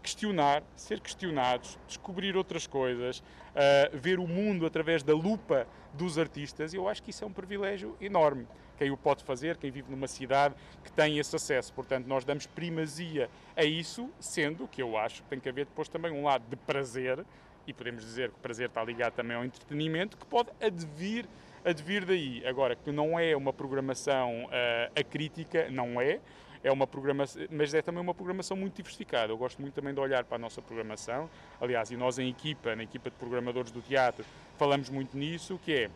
questionar, 0.05 0.61
ser 0.75 0.99
questionados, 0.99 1.79
descobrir 1.87 2.37
outras 2.37 2.67
coisas, 2.67 3.19
uh, 3.19 3.97
ver 3.97 4.19
o 4.19 4.27
mundo 4.27 4.67
através 4.67 5.01
da 5.01 5.13
lupa 5.13 5.67
dos 5.93 6.19
artistas, 6.19 6.73
e 6.73 6.77
eu 6.77 6.87
acho 6.87 7.01
que 7.01 7.09
isso 7.09 7.23
é 7.23 7.27
um 7.27 7.33
privilégio 7.33 7.97
enorme. 7.99 8.47
Quem 8.77 8.91
o 8.91 8.97
pode 8.97 9.23
fazer, 9.23 9.57
quem 9.57 9.71
vive 9.71 9.89
numa 9.89 10.07
cidade 10.07 10.55
que 10.83 10.91
tem 10.91 11.17
esse 11.17 11.35
acesso. 11.35 11.73
Portanto, 11.73 12.05
nós 12.07 12.23
damos 12.25 12.45
primazia 12.45 13.29
a 13.55 13.63
isso, 13.63 14.09
sendo 14.19 14.67
que 14.67 14.81
eu 14.81 14.97
acho 14.97 15.23
que 15.23 15.29
tem 15.29 15.39
que 15.39 15.49
haver 15.49 15.65
depois 15.65 15.87
também 15.87 16.11
um 16.11 16.23
lado 16.23 16.43
de 16.49 16.55
prazer, 16.55 17.25
e 17.67 17.73
podemos 17.73 18.03
dizer 18.03 18.29
que 18.29 18.37
o 18.37 18.39
prazer 18.39 18.67
está 18.67 18.83
ligado 18.83 19.13
também 19.13 19.35
ao 19.35 19.43
entretenimento, 19.43 20.17
que 20.17 20.25
pode 20.25 20.51
advir, 20.61 21.27
advir 21.63 22.05
daí. 22.05 22.45
Agora, 22.45 22.75
que 22.75 22.91
não 22.91 23.19
é 23.19 23.35
uma 23.35 23.51
programação 23.51 24.45
uh, 24.45 24.99
acrítica, 24.99 25.69
não 25.69 25.99
é 25.99 26.19
é 26.65 26.71
uma 26.71 26.87
programação, 26.87 27.43
mas 27.51 27.75
é 27.75 27.81
também 27.83 28.01
uma 28.01 28.13
programação 28.15 28.57
muito 28.57 28.77
diversificada. 28.77 29.31
Eu 29.31 29.37
gosto 29.37 29.61
muito 29.61 29.75
também 29.75 29.93
de 29.93 29.99
olhar 29.99 30.23
para 30.23 30.37
a 30.37 30.39
nossa 30.39 30.63
programação. 30.63 31.29
Aliás, 31.61 31.91
e 31.91 31.95
nós 31.95 32.17
em 32.17 32.27
equipa, 32.27 32.75
na 32.75 32.81
equipa 32.81 33.11
de 33.11 33.15
programadores 33.17 33.69
do 33.69 33.83
teatro, 33.83 34.25
falamos 34.57 34.89
muito 34.89 35.15
nisso, 35.15 35.59
que 35.63 35.71
é 35.71 35.89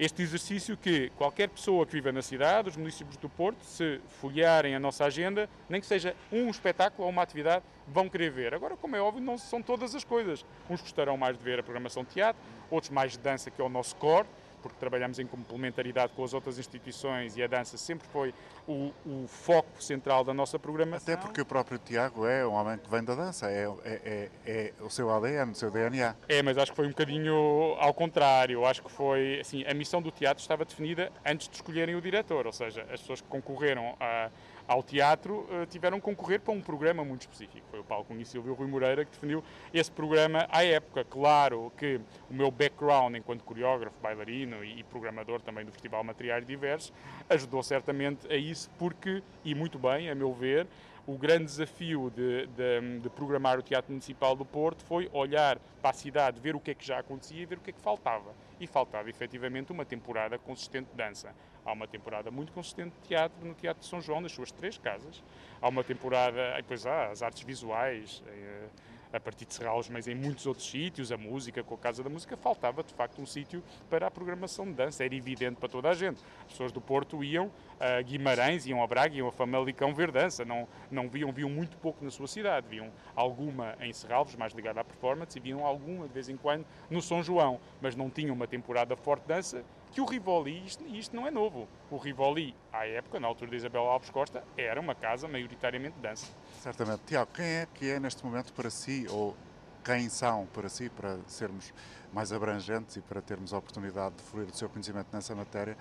este 0.00 0.22
exercício 0.22 0.78
que 0.78 1.10
qualquer 1.10 1.50
pessoa 1.50 1.84
que 1.84 1.92
viva 1.92 2.10
na 2.10 2.22
cidade, 2.22 2.70
os 2.70 2.76
municípios 2.78 3.18
do 3.18 3.28
Porto, 3.28 3.62
se 3.62 4.00
folhearem 4.18 4.74
a 4.74 4.80
nossa 4.80 5.04
agenda, 5.04 5.46
nem 5.68 5.78
que 5.78 5.86
seja 5.86 6.16
um 6.32 6.48
espetáculo 6.48 7.04
ou 7.04 7.10
uma 7.10 7.20
atividade, 7.20 7.62
vão 7.86 8.08
querer 8.08 8.30
ver. 8.30 8.54
Agora, 8.54 8.78
como 8.78 8.96
é 8.96 9.00
óbvio, 9.00 9.22
não 9.22 9.36
são 9.36 9.60
todas 9.60 9.94
as 9.94 10.02
coisas. 10.02 10.42
Uns 10.70 10.80
gostarão 10.80 11.18
mais 11.18 11.36
de 11.36 11.44
ver 11.44 11.60
a 11.60 11.62
programação 11.62 12.02
de 12.02 12.08
teatro, 12.08 12.40
outros 12.70 12.90
mais 12.90 13.12
de 13.12 13.18
dança, 13.18 13.50
que 13.50 13.60
é 13.60 13.64
o 13.64 13.68
nosso 13.68 13.94
core, 13.96 14.26
porque 14.60 14.78
trabalhamos 14.78 15.18
em 15.18 15.26
complementaridade 15.26 16.12
com 16.14 16.24
as 16.24 16.34
outras 16.34 16.58
instituições 16.58 17.36
e 17.36 17.42
a 17.42 17.46
dança 17.46 17.76
sempre 17.76 18.06
foi 18.08 18.34
o, 18.66 18.92
o 19.04 19.26
foco 19.28 19.82
central 19.82 20.24
da 20.24 20.32
nossa 20.32 20.58
programação. 20.58 21.14
Até 21.14 21.22
porque 21.22 21.40
o 21.40 21.46
próprio 21.46 21.78
Tiago 21.78 22.26
é 22.26 22.46
um 22.46 22.52
homem 22.52 22.78
que 22.78 22.90
vem 22.90 23.02
da 23.02 23.14
dança, 23.14 23.50
é, 23.50 23.64
é, 23.84 24.00
é, 24.04 24.30
é, 24.46 24.72
o 24.80 24.90
seu 24.90 25.10
ADN, 25.10 25.52
o 25.52 25.54
seu 25.54 25.70
DNA. 25.70 26.14
É, 26.28 26.42
mas 26.42 26.58
acho 26.58 26.72
que 26.72 26.76
foi 26.76 26.86
um 26.86 26.90
bocadinho 26.90 27.34
ao 27.78 27.94
contrário. 27.94 28.64
Acho 28.64 28.82
que 28.82 28.90
foi, 28.90 29.40
assim, 29.40 29.64
a 29.64 29.74
missão 29.74 30.00
do 30.00 30.10
teatro 30.10 30.40
estava 30.40 30.64
definida 30.64 31.12
antes 31.24 31.48
de 31.48 31.56
escolherem 31.56 31.94
o 31.94 32.00
diretor, 32.00 32.46
ou 32.46 32.52
seja, 32.52 32.82
as 32.92 33.00
pessoas 33.00 33.20
que 33.20 33.28
concorreram 33.28 33.96
a 34.00 34.30
ao 34.70 34.84
teatro, 34.84 35.48
eh, 35.50 35.66
tiveram 35.66 35.98
que 35.98 36.04
concorrer 36.04 36.40
para 36.40 36.52
um 36.52 36.60
programa 36.60 37.04
muito 37.04 37.22
específico. 37.22 37.66
Foi 37.72 37.80
o 37.80 37.84
Paulo 37.84 38.04
Cunha 38.04 38.24
Silvio 38.24 38.54
Rui 38.54 38.68
Moreira 38.68 39.04
que 39.04 39.10
definiu 39.10 39.42
esse 39.74 39.90
programa 39.90 40.46
à 40.48 40.64
época. 40.64 41.04
Claro 41.04 41.72
que 41.76 42.00
o 42.30 42.34
meu 42.34 42.52
background 42.52 43.16
enquanto 43.16 43.42
coreógrafo, 43.42 43.96
bailarino 44.00 44.64
e 44.64 44.84
programador 44.84 45.40
também 45.40 45.64
do 45.64 45.72
Festival 45.72 46.04
Materiais 46.04 46.46
Diversos 46.46 46.92
ajudou 47.28 47.64
certamente 47.64 48.32
a 48.32 48.36
isso, 48.36 48.70
porque, 48.78 49.24
e 49.44 49.56
muito 49.56 49.76
bem, 49.76 50.08
a 50.08 50.14
meu 50.14 50.32
ver, 50.32 50.68
o 51.04 51.18
grande 51.18 51.46
desafio 51.46 52.08
de, 52.14 52.46
de, 52.46 53.00
de, 53.00 53.10
programar 53.10 53.58
o 53.58 53.62
Teatro 53.62 53.90
Municipal 53.90 54.36
do 54.36 54.44
Porto 54.44 54.84
foi 54.84 55.10
olhar 55.12 55.58
para 55.82 55.90
a 55.90 55.92
cidade, 55.92 56.40
ver 56.40 56.54
o 56.54 56.60
que 56.60 56.70
é 56.70 56.74
que 56.74 56.86
já 56.86 57.00
acontecia 57.00 57.42
e 57.42 57.44
ver 57.44 57.58
o 57.58 57.60
que 57.60 57.70
é 57.70 57.72
que 57.72 57.80
faltava. 57.80 58.32
E 58.60 58.68
faltava 58.68 59.10
efetivamente 59.10 59.72
uma 59.72 59.84
temporada 59.84 60.38
consistente 60.38 60.90
de 60.90 60.96
dança. 60.96 61.34
Há 61.64 61.72
uma 61.72 61.86
temporada 61.86 62.30
muito 62.30 62.52
consistente 62.52 62.94
de 63.02 63.08
teatro 63.08 63.46
no 63.46 63.54
Teatro 63.54 63.82
de 63.82 63.88
São 63.88 64.00
João, 64.00 64.20
nas 64.20 64.32
suas 64.32 64.50
três 64.50 64.78
casas. 64.78 65.22
Há 65.60 65.68
uma 65.68 65.84
temporada, 65.84 66.54
depois 66.56 66.86
há 66.86 67.08
as 67.08 67.22
artes 67.22 67.42
visuais, 67.42 68.22
eh, 68.26 68.68
a 69.12 69.18
partir 69.18 69.44
de 69.44 69.54
Serralos, 69.54 69.88
mas 69.88 70.06
em 70.06 70.14
muitos 70.14 70.46
outros 70.46 70.68
sítios, 70.68 71.10
a 71.10 71.16
música, 71.16 71.62
com 71.62 71.74
a 71.74 71.78
Casa 71.78 72.02
da 72.02 72.08
Música, 72.08 72.36
faltava 72.36 72.82
de 72.82 72.94
facto 72.94 73.20
um 73.20 73.26
sítio 73.26 73.62
para 73.88 74.06
a 74.06 74.10
programação 74.10 74.64
de 74.64 74.72
dança. 74.72 75.04
Era 75.04 75.14
evidente 75.14 75.56
para 75.56 75.68
toda 75.68 75.88
a 75.88 75.94
gente. 75.94 76.22
As 76.42 76.52
pessoas 76.52 76.72
do 76.72 76.80
Porto 76.80 77.22
iam 77.24 77.50
a 77.78 78.00
Guimarães, 78.02 78.66
iam 78.66 78.82
a 78.82 78.86
Braga, 78.86 79.14
iam 79.14 79.28
a 79.28 79.32
Famalicão 79.32 79.92
ver 79.92 80.12
dança. 80.12 80.44
Não, 80.44 80.66
não 80.90 81.08
viam, 81.08 81.32
viam 81.32 81.50
muito 81.50 81.76
pouco 81.78 82.04
na 82.04 82.10
sua 82.10 82.28
cidade. 82.28 82.68
Viam 82.68 82.90
alguma 83.14 83.76
em 83.80 83.92
Serralves, 83.92 84.36
mais 84.36 84.52
ligada 84.52 84.80
à 84.80 84.84
performance, 84.84 85.36
e 85.36 85.40
viam 85.40 85.66
alguma 85.66 86.06
de 86.06 86.14
vez 86.14 86.28
em 86.28 86.36
quando 86.36 86.64
no 86.88 87.02
São 87.02 87.22
João, 87.22 87.60
mas 87.80 87.96
não 87.96 88.08
tinham 88.08 88.34
uma 88.34 88.46
temporada 88.46 88.96
forte 88.96 89.22
de 89.22 89.28
dança 89.28 89.64
que 89.92 90.00
o 90.00 90.04
Rivoli, 90.04 90.64
isto, 90.64 90.84
isto 90.86 91.14
não 91.14 91.26
é 91.26 91.30
novo, 91.30 91.68
o 91.90 91.96
Rivoli, 91.96 92.54
à 92.72 92.86
época, 92.86 93.18
na 93.18 93.26
altura 93.26 93.50
de 93.50 93.56
Isabel 93.56 93.82
Alves 93.82 94.10
Costa, 94.10 94.44
era 94.56 94.80
uma 94.80 94.94
casa 94.94 95.26
maioritariamente 95.26 95.96
de 95.96 96.02
dança. 96.02 96.26
Certamente. 96.60 97.02
Tiago, 97.06 97.30
quem 97.34 97.44
é 97.44 97.68
que 97.74 97.90
é 97.90 97.98
neste 97.98 98.24
momento 98.24 98.52
para 98.52 98.70
si, 98.70 99.06
ou 99.10 99.36
quem 99.84 100.08
são 100.08 100.46
para 100.52 100.68
si, 100.68 100.88
para 100.88 101.18
sermos 101.26 101.72
mais 102.12 102.32
abrangentes 102.32 102.96
e 102.96 103.00
para 103.00 103.20
termos 103.20 103.52
a 103.52 103.58
oportunidade 103.58 104.14
de 104.16 104.22
fluir 104.22 104.48
o 104.48 104.54
seu 104.54 104.68
conhecimento 104.68 105.08
nessa 105.12 105.34
matéria, 105.34 105.76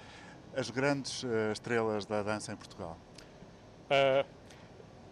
as 0.55 0.69
grandes 0.69 1.23
uh, 1.23 1.51
estrelas 1.51 2.05
da 2.05 2.23
dança 2.23 2.51
em 2.51 2.55
Portugal? 2.55 2.97
Uh, 3.85 4.25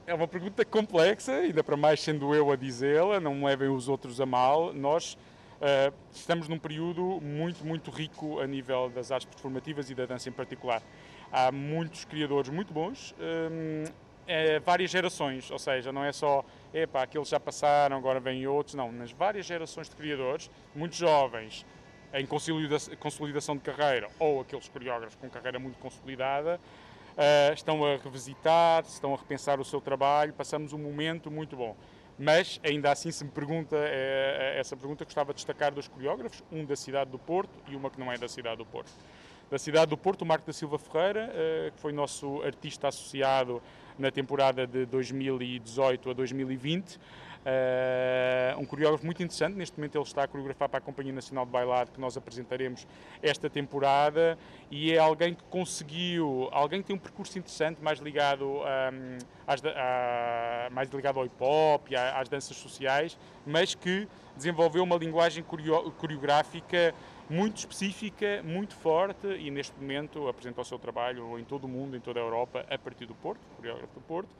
é 0.07 0.13
uma 0.13 0.27
pergunta 0.27 0.63
complexa, 0.63 1.33
ainda 1.33 1.63
para 1.63 1.75
mais 1.75 2.01
sendo 2.01 2.33
eu 2.33 2.51
a 2.51 2.55
dizê-la, 2.55 3.19
não 3.19 3.35
me 3.35 3.45
levem 3.45 3.67
os 3.67 3.87
outros 3.89 4.21
a 4.21 4.25
mal. 4.25 4.73
Nós 4.73 5.17
Uh, 5.57 5.91
estamos 6.13 6.47
num 6.47 6.59
período 6.59 7.19
muito, 7.19 7.65
muito 7.65 7.89
rico 7.89 8.39
a 8.39 8.45
nível 8.45 8.91
das 8.93 9.11
artes 9.11 9.27
performativas 9.27 9.89
e 9.89 9.95
da 9.95 10.05
dança 10.05 10.29
em 10.29 10.31
particular. 10.31 10.83
Há 11.31 11.51
muitos 11.51 12.05
criadores 12.05 12.49
muito 12.49 12.71
bons, 12.71 13.15
um, 13.19 13.85
é, 14.27 14.59
várias 14.59 14.91
gerações, 14.91 15.49
ou 15.49 15.57
seja, 15.57 15.91
não 15.91 16.03
é 16.03 16.11
só, 16.11 16.45
epá, 16.73 17.01
aqueles 17.01 17.29
já 17.29 17.39
passaram, 17.39 17.97
agora 17.97 18.19
vêm 18.19 18.45
outros, 18.45 18.75
não, 18.75 18.91
nas 18.91 19.11
várias 19.11 19.45
gerações 19.45 19.89
de 19.89 19.95
criadores, 19.95 20.51
muitos 20.75 20.99
jovens 20.99 21.65
em 22.13 22.25
consolidação 22.97 23.55
de 23.55 23.61
carreira 23.63 24.09
ou 24.19 24.41
aqueles 24.41 24.69
coreógrafos 24.69 25.15
com 25.15 25.29
carreira 25.29 25.59
muito 25.59 25.77
consolidada, 25.79 26.59
uh, 27.17 27.53
estão 27.53 27.83
a 27.83 27.97
revisitar, 27.97 28.83
estão 28.83 29.13
a 29.13 29.17
repensar 29.17 29.59
o 29.59 29.65
seu 29.65 29.81
trabalho, 29.81 30.33
passamos 30.33 30.71
um 30.71 30.77
momento 30.77 31.31
muito 31.31 31.55
bom. 31.55 31.75
Mas, 32.19 32.59
ainda 32.63 32.91
assim, 32.91 33.11
se 33.11 33.23
me 33.23 33.29
pergunta 33.29 33.75
é, 33.77 34.55
essa 34.59 34.75
pergunta, 34.75 35.03
gostava 35.03 35.33
de 35.33 35.37
destacar 35.37 35.71
dois 35.71 35.87
coreógrafos, 35.87 36.43
um 36.51 36.65
da 36.65 36.75
cidade 36.75 37.11
do 37.11 37.19
Porto 37.19 37.51
e 37.67 37.75
uma 37.75 37.91
que 37.91 37.99
não 37.99 38.11
é 38.11 38.17
da 38.17 38.27
cidade 38.27 38.57
do 38.57 38.65
Porto. 38.65 38.91
Da 39.51 39.59
cidade 39.59 39.89
do 39.89 39.97
Porto, 39.97 40.23
o 40.23 40.25
Marco 40.25 40.45
da 40.45 40.51
Silva 40.51 40.79
Ferreira, 40.79 41.31
eh, 41.33 41.71
que 41.75 41.79
foi 41.79 41.93
nosso 41.93 42.41
artista 42.41 42.87
associado 42.87 43.61
na 43.97 44.11
temporada 44.11 44.65
de 44.65 44.85
2018 44.85 46.09
a 46.09 46.13
2020, 46.13 46.99
Uh, 47.47 48.59
um 48.59 48.65
coreógrafo 48.65 49.05
muito 49.05 49.23
interessante, 49.23 49.55
neste 49.55 49.77
momento 49.77 49.95
ele 49.95 50.03
está 50.03 50.23
a 50.23 50.27
coreografar 50.27 50.67
para 50.67 50.79
a 50.79 50.81
Companhia 50.81 51.13
Nacional 51.13 51.45
de 51.45 51.51
Bailado 51.53 51.91
que 51.91 52.01
nós 52.01 52.17
apresentaremos 52.17 52.85
esta 53.23 53.49
temporada 53.49 54.37
e 54.69 54.91
é 54.91 54.97
alguém 54.97 55.33
que 55.33 55.43
conseguiu, 55.45 56.49
alguém 56.51 56.81
que 56.81 56.87
tem 56.87 56.95
um 56.97 56.99
percurso 56.99 57.39
interessante 57.39 57.81
mais 57.81 57.99
ligado, 57.99 58.45
um, 58.45 59.17
às, 59.47 59.63
a, 59.63 60.69
mais 60.73 60.89
ligado 60.89 61.19
ao 61.19 61.25
hip 61.25 61.37
hop 61.39 61.89
e 61.89 61.95
às 61.95 62.27
danças 62.27 62.57
sociais, 62.57 63.17
mas 63.45 63.73
que 63.73 64.09
desenvolveu 64.35 64.83
uma 64.83 64.97
linguagem 64.97 65.41
coreográfica 65.41 66.93
muito 67.29 67.59
específica, 67.59 68.43
muito 68.43 68.75
forte 68.75 69.25
e 69.25 69.49
neste 69.49 69.73
momento 69.79 70.27
apresenta 70.27 70.59
o 70.59 70.65
seu 70.65 70.77
trabalho 70.77 71.39
em 71.39 71.45
todo 71.45 71.63
o 71.63 71.67
mundo, 71.69 71.95
em 71.95 72.01
toda 72.01 72.19
a 72.19 72.23
Europa, 72.23 72.65
a 72.69 72.77
partir 72.77 73.05
do 73.05 73.15
Porto, 73.15 73.39
coreógrafo 73.55 73.93
do 73.93 74.01
Porto. 74.01 74.35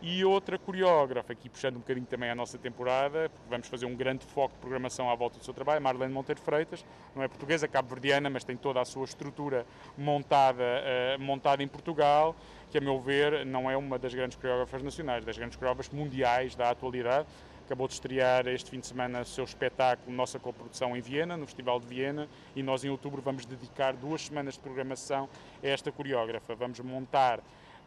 E 0.00 0.24
outra 0.24 0.56
coreógrafa, 0.56 1.32
aqui 1.32 1.48
puxando 1.48 1.76
um 1.76 1.80
bocadinho 1.80 2.06
também 2.06 2.30
a 2.30 2.34
nossa 2.34 2.56
temporada, 2.56 3.28
porque 3.30 3.50
vamos 3.50 3.66
fazer 3.66 3.84
um 3.84 3.96
grande 3.96 4.24
foco 4.24 4.54
de 4.54 4.60
programação 4.60 5.10
à 5.10 5.14
volta 5.16 5.38
do 5.38 5.44
seu 5.44 5.52
trabalho, 5.52 5.82
Marlene 5.82 6.12
Monteiro 6.12 6.40
Freitas, 6.40 6.84
não 7.16 7.22
é 7.22 7.26
portuguesa, 7.26 7.66
cabo-verdiana, 7.66 8.30
mas 8.30 8.44
tem 8.44 8.56
toda 8.56 8.80
a 8.80 8.84
sua 8.84 9.04
estrutura 9.04 9.66
montada, 9.96 10.62
uh, 10.62 11.20
montada 11.20 11.64
em 11.64 11.68
Portugal, 11.68 12.36
que 12.70 12.78
a 12.78 12.80
meu 12.80 13.00
ver 13.00 13.44
não 13.44 13.68
é 13.68 13.76
uma 13.76 13.98
das 13.98 14.14
grandes 14.14 14.36
coreógrafas 14.36 14.84
nacionais, 14.84 15.24
das 15.24 15.36
grandes 15.36 15.56
coreógrafas 15.56 15.92
mundiais 15.92 16.54
da 16.54 16.70
atualidade, 16.70 17.26
acabou 17.66 17.88
de 17.88 17.94
estrear 17.94 18.46
este 18.46 18.70
fim 18.70 18.78
de 18.78 18.86
semana 18.86 19.22
o 19.22 19.24
seu 19.24 19.44
espetáculo, 19.44 20.16
nossa 20.16 20.38
coprodução 20.38 20.96
em 20.96 21.00
Viena, 21.00 21.36
no 21.36 21.44
Festival 21.44 21.80
de 21.80 21.86
Viena, 21.86 22.28
e 22.54 22.62
nós 22.62 22.84
em 22.84 22.88
outubro 22.88 23.20
vamos 23.20 23.44
dedicar 23.44 23.94
duas 23.94 24.22
semanas 24.22 24.54
de 24.54 24.60
programação 24.60 25.28
a 25.62 25.66
esta 25.66 25.90
coreógrafa. 25.90 26.54
Vamos 26.54 26.78
montar 26.80 27.40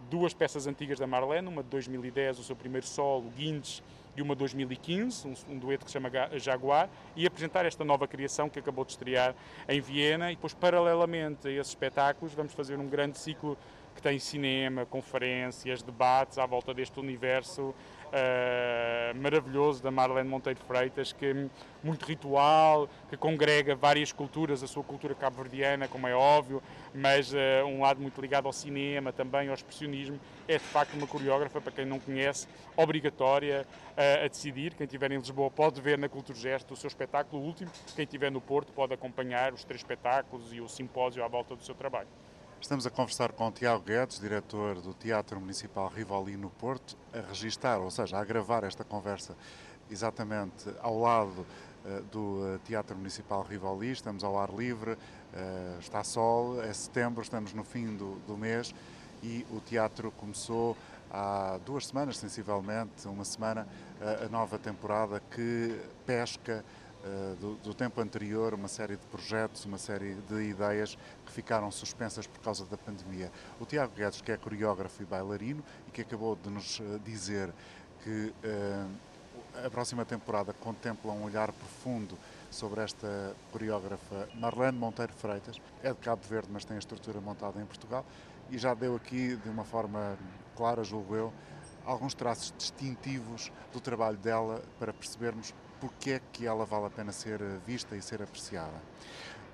duas 0.10 0.34
peças 0.34 0.68
antigas 0.68 1.00
da 1.00 1.08
Marlene, 1.08 1.48
uma 1.48 1.64
de 1.64 1.70
2010, 1.70 2.40
o 2.40 2.44
seu 2.44 2.56
primeiro 2.56 2.86
solo, 2.86 3.30
Guindes, 3.36 3.84
de 4.16 4.22
uma 4.22 4.36
2015, 4.36 5.28
um, 5.28 5.34
um 5.54 5.58
dueto 5.58 5.86
que 5.86 5.92
se 5.92 5.94
chama 5.94 6.10
Jaguar, 6.38 6.90
e 7.16 7.26
apresentar 7.26 7.66
esta 7.66 7.84
nova 7.84 8.08
criação 8.08 8.50
que 8.50 8.60
acabou 8.60 8.84
de 8.84 8.92
estrear 8.92 9.36
em 9.68 9.80
Viena. 9.80 10.32
E 10.32 10.36
depois, 10.36 10.54
paralelamente 10.54 11.48
a 11.48 11.52
esses 11.52 11.70
espetáculos, 11.70 12.34
vamos 12.34 12.54
fazer 12.54 12.78
um 12.78 12.88
grande 12.88 13.18
ciclo 13.18 13.58
que 14.02 14.10
tem 14.10 14.18
cinema, 14.18 14.84
conferências, 14.84 15.84
debates 15.84 16.40
à 16.40 16.46
volta 16.48 16.74
deste 16.74 17.00
universo 17.00 17.62
uh, 18.12 19.16
maravilhoso 19.16 19.82
da 19.82 19.92
Marlene 19.92 20.28
Monteiro 20.28 20.60
Freitas, 20.68 21.14
que 21.14 21.48
muito 21.84 22.04
ritual, 22.06 22.90
que 23.10 23.16
congrega 23.16 23.76
várias 23.76 24.12
culturas, 24.12 24.64
a 24.64 24.68
sua 24.68 24.84
cultura 24.84 25.14
cabo-verdiana, 25.14 25.88
como 25.88 26.08
é 26.08 26.16
óbvio, 26.16 26.64
mas 26.96 27.32
uh, 27.32 27.38
um 27.68 27.82
lado 27.82 28.02
muito 28.02 28.20
ligado 28.20 28.48
ao 28.48 28.54
cinema, 28.54 29.14
também 29.14 29.50
ao 29.50 29.54
expressionismo. 29.54 30.20
É 30.48 30.54
de 30.54 30.64
facto 30.64 30.96
uma 30.96 31.06
coreógrafa, 31.06 31.62
para 31.62 31.72
quem 31.72 31.86
não 31.86 32.00
conhece, 32.00 32.48
obrigatória 32.76 33.68
uh, 33.92 34.26
a 34.26 34.28
decidir. 34.28 34.74
Quem 34.74 34.86
estiver 34.86 35.12
em 35.12 35.18
Lisboa 35.18 35.52
pode 35.52 35.80
ver 35.80 35.98
na 35.98 36.10
Cultura 36.10 36.38
Gesto 36.38 36.74
o 36.74 36.78
seu 36.78 36.88
espetáculo, 36.88 37.44
último. 37.44 37.70
Quem 37.96 38.04
estiver 38.04 38.32
no 38.32 38.42
Porto 38.42 38.74
pode 38.74 38.96
acompanhar 38.96 39.54
os 39.54 39.64
três 39.64 39.82
espetáculos 39.82 40.52
e 40.52 40.60
o 40.60 40.68
simpósio 40.68 41.24
à 41.24 41.28
volta 41.28 41.56
do 41.56 41.64
seu 41.64 41.76
trabalho. 41.76 42.08
Estamos 42.62 42.86
a 42.86 42.92
conversar 42.92 43.32
com 43.32 43.52
Tiago 43.52 43.84
Guedes, 43.84 44.20
diretor 44.20 44.80
do 44.80 44.94
Teatro 44.94 45.40
Municipal 45.40 45.88
Rivoli 45.88 46.38
no 46.38 46.52
Porto, 46.52 46.96
a 47.12 47.20
registar, 47.20 47.80
ou 47.80 47.90
seja, 47.90 48.20
a 48.20 48.24
gravar 48.24 48.64
esta 48.64 48.84
conversa 48.84 49.36
exatamente 49.90 50.70
ao 50.80 51.00
lado 51.00 51.44
uh, 51.84 52.02
do 52.12 52.20
uh, 52.20 52.60
Teatro 52.64 52.96
Municipal 52.96 53.42
Rivoli. 53.42 53.92
Estamos 53.92 54.24
ao 54.24 54.40
ar 54.40 54.54
livre, 54.54 54.92
uh, 54.92 55.80
está 55.80 56.04
sol, 56.04 56.62
é 56.62 56.72
setembro, 56.72 57.24
estamos 57.24 57.52
no 57.52 57.64
fim 57.64 57.98
do, 57.98 58.20
do 58.28 58.38
mês 58.38 58.76
e 59.24 59.46
o 59.52 59.60
teatro 59.60 60.12
começou 60.12 60.78
há 61.12 61.60
duas 61.66 61.88
semanas, 61.88 62.18
sensivelmente, 62.18 63.08
uma 63.08 63.26
semana, 63.26 63.68
a 64.24 64.30
nova 64.30 64.58
temporada 64.58 65.22
que 65.32 65.80
pesca 66.06 66.64
eh, 66.64 66.64
do, 67.40 67.56
do, 67.56 67.74
tempo 67.74 68.00
anterior 68.00 68.54
uma 68.54 68.68
série 68.68 68.96
de 68.96 69.06
projetos, 69.08 69.66
uma 69.66 69.78
série 69.78 70.16
de 70.30 70.44
ideias 70.44 70.98
que 71.26 71.32
ficaram 71.32 71.72
suspensas 71.72 72.28
por 72.28 72.40
causa 72.42 72.66
da 72.66 72.78
pandemia. 72.78 73.32
O 73.60 73.66
Tiago 73.66 73.94
Guedes, 73.96 74.22
que 74.22 74.32
é 74.32 74.38
coreógrafo 74.38 75.02
e 75.02 75.06
bailarino 75.06 75.64
e 75.88 75.92
que 75.92 76.02
acabou 76.02 76.36
de 76.36 76.50
nos 76.50 76.80
eh, 76.80 77.00
dizer 77.04 77.52
que 78.04 78.34
uh, 78.44 79.66
a 79.66 79.70
próxima 79.70 80.06
temporada 80.06 80.54
contempla 80.54 81.12
um 81.12 81.24
olhar 81.24 81.52
profundo 81.52 82.18
sobre 82.50 82.82
esta 82.82 83.36
coreógrafa 83.52 84.28
Marlene 84.36 84.78
Monteiro 84.78 85.14
Freitas, 85.14 85.62
é 85.84 85.90
de 85.90 86.00
Cabo 86.00 86.22
Verde, 86.28 86.50
mas 86.52 86.66
tem 86.66 86.76
a 86.76 86.80
estrutura 86.80 87.20
montada 87.22 87.62
em 87.62 87.66
Portugal 87.66 88.06
e 88.50 88.58
já 88.58 88.74
deu 88.74 88.96
aqui, 88.96 89.36
de 89.38 89.50
uma 89.50 89.64
forma 89.64 90.18
clara, 90.56 90.84
julgo 90.84 91.16
eu, 91.16 91.34
alguns 91.86 92.14
traços 92.14 92.54
distintivos 92.58 93.52
do 93.72 93.80
trabalho 93.80 94.18
dela 94.18 94.62
para 94.78 94.94
percebermos 94.94 95.54
porque 95.82 96.12
é 96.12 96.22
que 96.32 96.46
ela 96.46 96.64
vale 96.64 96.86
a 96.86 96.90
pena 96.92 97.12
ser 97.12 97.42
eh, 97.42 97.58
vista 97.66 97.98
e 97.98 98.02
ser 98.02 98.22
apreciada. 98.22 98.80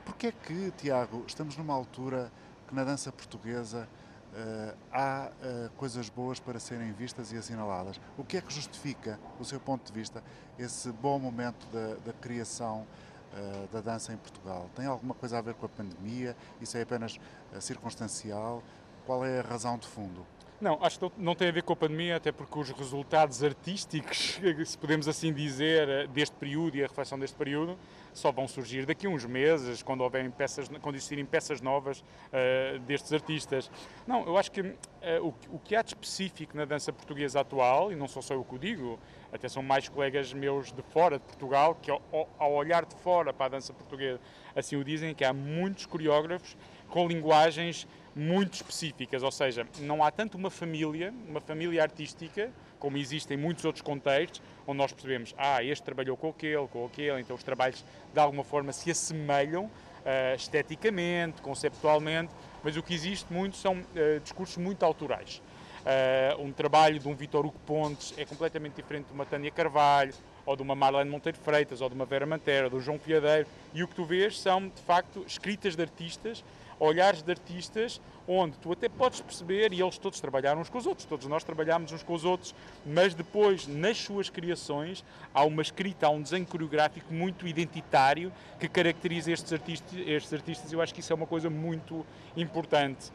Porque 0.06 0.28
é 0.28 0.32
que, 0.32 0.72
Tiago, 0.72 1.24
estamos 1.26 1.56
numa 1.56 1.74
altura 1.74 2.32
que 2.68 2.76
na 2.76 2.84
dança 2.84 3.12
portuguesa 3.12 3.88
uh, 4.34 4.78
há 4.92 5.32
uh, 5.32 5.70
coisas 5.78 6.10
boas 6.10 6.40
para 6.40 6.60
serem 6.60 6.92
vistas 6.92 7.32
e 7.32 7.38
assinaladas? 7.38 8.00
O 8.18 8.24
que 8.24 8.38
é 8.38 8.42
que 8.42 8.54
justifica, 8.54 9.20
do 9.38 9.46
seu 9.46 9.60
ponto 9.60 9.86
de 9.86 9.98
vista, 9.98 10.24
esse 10.60 10.92
bom 10.92 11.18
momento 11.18 11.66
da, 11.68 11.96
da 12.06 12.13
criação 12.13 12.86
uh, 13.34 13.68
da 13.72 13.82
dança 13.82 14.13
em 14.13 14.18
Portugal? 14.18 14.70
Tem 14.76 14.86
alguma 14.86 15.13
coisa 15.13 15.38
a 15.38 15.42
ver 15.42 15.56
com 15.56 15.66
a 15.66 15.70
pandemia? 15.70 16.36
Isso 16.62 16.78
é 16.78 16.82
apenas 16.82 17.20
circunstancial? 17.60 18.62
Qual 19.06 19.26
é 19.26 19.40
a 19.40 19.44
razão 19.44 19.78
de 19.78 19.88
fundo? 19.88 20.26
Não, 20.60 20.80
acho 20.82 21.00
que 21.00 21.12
não 21.20 21.36
tem 21.36 21.50
a 21.50 21.52
ver 21.52 21.62
com 21.62 21.74
a 21.74 21.76
pandemia, 21.76 22.15
até 22.15 22.32
porque 22.32 22.58
os 22.58 22.72
resultados 22.72 23.43
artísticos, 23.43 24.39
se 24.65 24.76
podemos 24.76 25.08
assim 25.08 25.32
dizer, 25.32 25.88
eh, 25.88 26.08
deste 26.08 26.36
período 26.36 26.76
e 26.76 26.84
a 26.84 26.88
reflexão 26.88 27.20
deste 27.20 27.38
período, 27.38 27.78
só 28.12 28.32
vão 28.32 28.48
surgir 28.48 28.84
daqui 28.88 29.06
a 29.06 29.10
uns 29.10 29.24
meses, 29.24 29.84
quando 29.84 30.02
houverem 30.02 30.32
peças, 30.32 30.67
quando 30.82 30.96
existirem 30.96 31.24
peças 31.24 31.62
novas 31.62 32.00
uh, 32.00 32.80
destes 32.80 33.13
artistas. 33.13 33.70
Não, 34.08 34.26
eu 34.26 34.36
acho 34.36 34.52
que 34.52 34.62
uh, 34.62 34.76
o, 35.22 35.28
o, 35.56 35.60
que 35.60 35.76
há 35.76 35.84
de 35.84 35.89
específico 35.89 36.58
na 36.58 36.65
dança 36.65 36.91
portuguesa 36.91 37.41
atual, 37.41 37.91
e 37.91 37.96
não 37.96 38.08
sou 38.08 38.24
só 38.24 38.34
eu 38.34 38.43
que 38.43 38.56
o 38.56 38.58
digo, 38.58 39.00
até 39.32 39.48
são 39.48 39.62
mais 39.62 39.88
colegas 39.88 40.34
meus 40.34 40.72
de 40.72 40.82
fora 40.82 41.20
de 41.20 41.26
Portugal, 41.26 41.76
que 41.80 41.91
ao, 41.91 42.02
ao 42.39 42.54
olhar 42.54 42.84
de 42.84 42.96
fora 42.96 43.32
para 43.32 43.46
a 43.46 43.50
dança 43.50 43.72
portuguesa 43.72 44.20
assim 44.56 44.76
o 44.76 44.84
dizem, 44.84 45.13
que 45.13 45.24
há 45.24 45.32
muitos 45.32 45.86
coreógrafos 45.86 46.58
com 46.89 47.08
linguagens 47.08 47.88
muito 48.18 48.56
específicas, 48.56 49.22
ou 49.22 49.32
seja, 49.32 49.66
não 49.80 50.04
há 50.04 50.10
tanto 50.10 50.38
uma 50.38 50.50
família, 50.50 51.14
uma 51.28 51.40
família 51.40 51.84
artística, 51.84 52.52
como 52.80 52.98
existe 52.98 53.34
em 53.34 53.38
muitos 53.38 53.64
outros 53.64 53.82
contextos, 53.82 54.42
onde 54.66 54.78
nós 54.78 54.92
percebemos, 54.92 55.36
ah, 55.38 55.64
este 55.64 55.84
trabalhou 55.84 56.18
com 56.18 56.30
aquele, 56.30 56.68
com 56.68 56.86
aquele, 56.86 57.22
então 57.22 57.36
os 57.36 57.44
trabalhos 57.44 57.84
de 58.14 58.20
alguma 58.20 58.44
forma 58.44 58.74
se 58.74 58.90
assemelham 58.90 59.66
uh, 59.66 60.36
esteticamente, 60.36 61.42
conceptualmente, 61.42 62.34
mas 62.64 62.76
o 62.76 62.84
que 62.84 62.94
existe 62.94 63.32
muito 63.32 63.56
são 63.56 63.78
uh, 63.78 64.20
discursos 64.22 64.58
muito 64.58 64.84
autorais. 64.84 65.42
Uh, 65.88 66.42
um 66.42 66.52
trabalho 66.52 67.00
de 67.00 67.08
um 67.08 67.16
Vitor 67.16 67.46
Hugo 67.46 67.60
Pontes 67.66 68.14
é 68.18 68.26
completamente 68.26 68.76
diferente 68.76 69.06
de 69.06 69.14
uma 69.14 69.26
Tânia 69.26 69.52
Carvalho, 69.52 70.14
ou 70.46 70.56
de 70.56 70.62
uma 70.62 70.76
Marlene 70.76 71.10
Monteiro 71.10 71.38
Freitas, 71.38 71.82
ou 71.82 71.90
de 71.90 71.96
uma 71.96 72.06
Vera 72.06 72.26
Mantera, 72.26 72.66
ou 72.66 72.72
do 72.72 72.80
João 72.80 72.98
Piadeiro, 72.98 73.48
e 73.74 73.84
o 73.84 73.88
que 73.88 73.96
tu 73.96 74.06
vês 74.06 74.40
são, 74.40 74.70
de 74.70 74.82
facto, 74.82 75.24
escritas 75.28 75.76
de 75.76 75.82
artistas 75.82 76.44
olhares 76.80 77.22
de 77.22 77.32
artistas 77.32 78.00
onde 78.30 78.58
tu 78.60 78.74
até 78.74 78.90
podes 78.90 79.22
perceber, 79.22 79.72
e 79.72 79.82
eles 79.82 79.98
todos 79.98 80.20
trabalharam 80.20 80.60
uns 80.60 80.70
com 80.70 80.78
os 80.78 80.86
outros, 80.86 81.08
todos 81.08 81.26
nós 81.28 81.46
trabalhámos 81.46 81.94
uns 81.94 82.04
com 82.04 82.13
os 82.13 82.26
outros, 82.26 82.54
mas 82.86 83.13
depois, 83.13 83.66
nas 83.68 83.98
suas 83.98 84.30
criações, 84.30 85.02
há 85.34 85.46
uma 85.46 85.62
escrita, 85.62 86.08
há 86.08 86.10
um 86.10 86.22
desenho 86.22 86.46
coreográfico 86.46 87.13
muito 87.13 87.48
identitário 87.48 88.30
que 88.60 88.68
caracteriza 88.68 89.32
estes 89.32 89.54
artistas, 89.54 89.98
estes 90.06 90.34
artistas 90.34 90.72
e 90.72 90.76
eu 90.76 90.82
acho 90.82 90.94
que 90.94 91.00
isso 91.00 91.13
é 91.13 91.16
uma 91.16 91.26
coisa 91.26 91.50
muito 91.50 92.06
importante. 92.36 93.12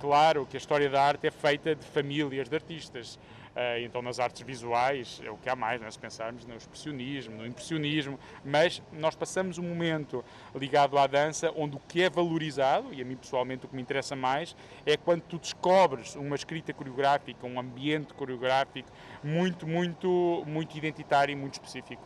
Claro 0.00 0.46
que 0.46 0.56
a 0.56 0.58
história 0.58 0.88
da 0.88 1.02
arte 1.02 1.26
é 1.26 1.30
feita 1.30 1.74
de 1.74 1.84
famílias 1.84 2.48
de 2.48 2.56
artistas. 2.56 3.18
Uh, 3.52 3.84
então, 3.84 4.00
nas 4.00 4.18
artes 4.18 4.40
visuais, 4.40 5.20
é 5.22 5.30
o 5.30 5.36
que 5.36 5.46
há 5.46 5.54
mais, 5.54 5.78
né? 5.78 5.90
se 5.90 5.98
pensarmos 5.98 6.46
no 6.46 6.56
expressionismo, 6.56 7.36
no 7.36 7.46
impressionismo, 7.46 8.18
mas 8.42 8.82
nós 8.90 9.14
passamos 9.14 9.58
um 9.58 9.62
momento 9.62 10.24
ligado 10.54 10.96
à 10.96 11.06
dança 11.06 11.52
onde 11.54 11.76
o 11.76 11.80
que 11.80 12.02
é 12.02 12.08
valorizado, 12.08 12.94
e 12.94 13.02
a 13.02 13.04
mim 13.04 13.14
pessoalmente 13.14 13.66
o 13.66 13.68
que 13.68 13.76
me 13.76 13.82
interessa 13.82 14.16
mais, 14.16 14.56
é 14.86 14.96
quando 14.96 15.20
tu 15.22 15.38
descobres 15.38 16.16
uma 16.16 16.34
escrita 16.34 16.72
coreográfica, 16.72 17.46
um 17.46 17.60
ambiente 17.60 18.14
coreográfico 18.14 18.88
muito, 19.22 19.66
muito, 19.66 20.42
muito 20.46 20.78
identitário 20.78 21.32
e 21.32 21.36
muito 21.36 21.54
específico. 21.54 22.02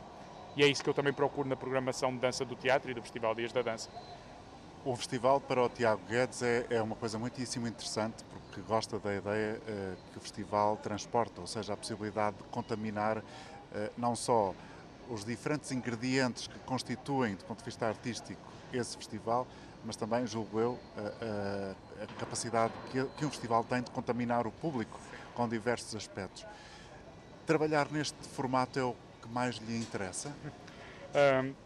E 0.56 0.64
é 0.64 0.66
isso 0.66 0.82
que 0.82 0.90
eu 0.90 0.94
também 0.94 1.12
procuro 1.12 1.48
na 1.48 1.54
programação 1.54 2.10
de 2.10 2.18
dança 2.18 2.44
do 2.44 2.56
teatro 2.56 2.90
e 2.90 2.94
do 2.94 3.02
Festival 3.02 3.36
Dias 3.36 3.52
da 3.52 3.62
Dança. 3.62 3.88
O 4.86 4.94
festival 4.94 5.40
para 5.40 5.60
o 5.60 5.68
Tiago 5.68 6.00
Guedes 6.08 6.42
é, 6.42 6.64
é 6.70 6.80
uma 6.80 6.94
coisa 6.94 7.18
muitíssimo 7.18 7.66
interessante 7.66 8.22
porque 8.30 8.60
gosta 8.60 9.00
da 9.00 9.16
ideia 9.16 9.56
uh, 9.56 9.96
que 10.12 10.18
o 10.18 10.20
festival 10.20 10.76
transporta, 10.76 11.40
ou 11.40 11.46
seja, 11.48 11.72
a 11.72 11.76
possibilidade 11.76 12.36
de 12.36 12.44
contaminar 12.44 13.18
uh, 13.18 13.22
não 13.98 14.14
só 14.14 14.54
os 15.10 15.24
diferentes 15.24 15.72
ingredientes 15.72 16.46
que 16.46 16.56
constituem, 16.60 17.34
do 17.34 17.44
ponto 17.46 17.58
de 17.58 17.64
vista 17.64 17.84
artístico, 17.84 18.40
esse 18.72 18.96
festival, 18.96 19.44
mas 19.84 19.96
também, 19.96 20.24
julgo 20.24 20.60
eu, 20.60 20.78
a, 20.96 22.04
a 22.04 22.06
capacidade 22.20 22.72
que, 22.92 23.04
que, 23.16 23.26
um 23.26 23.30
festival 23.30 23.64
tem 23.64 23.82
de 23.82 23.90
contaminar 23.90 24.46
o 24.46 24.52
público 24.52 25.00
com 25.34 25.48
diversos 25.48 25.96
aspectos. 25.96 26.46
Trabalhar 27.44 27.90
neste 27.90 28.16
formato 28.28 28.78
é 28.78 28.84
o 28.84 28.94
que 29.20 29.28
mais 29.30 29.56
lhe 29.56 29.76
interessa? 29.76 30.32
Um 31.12 31.65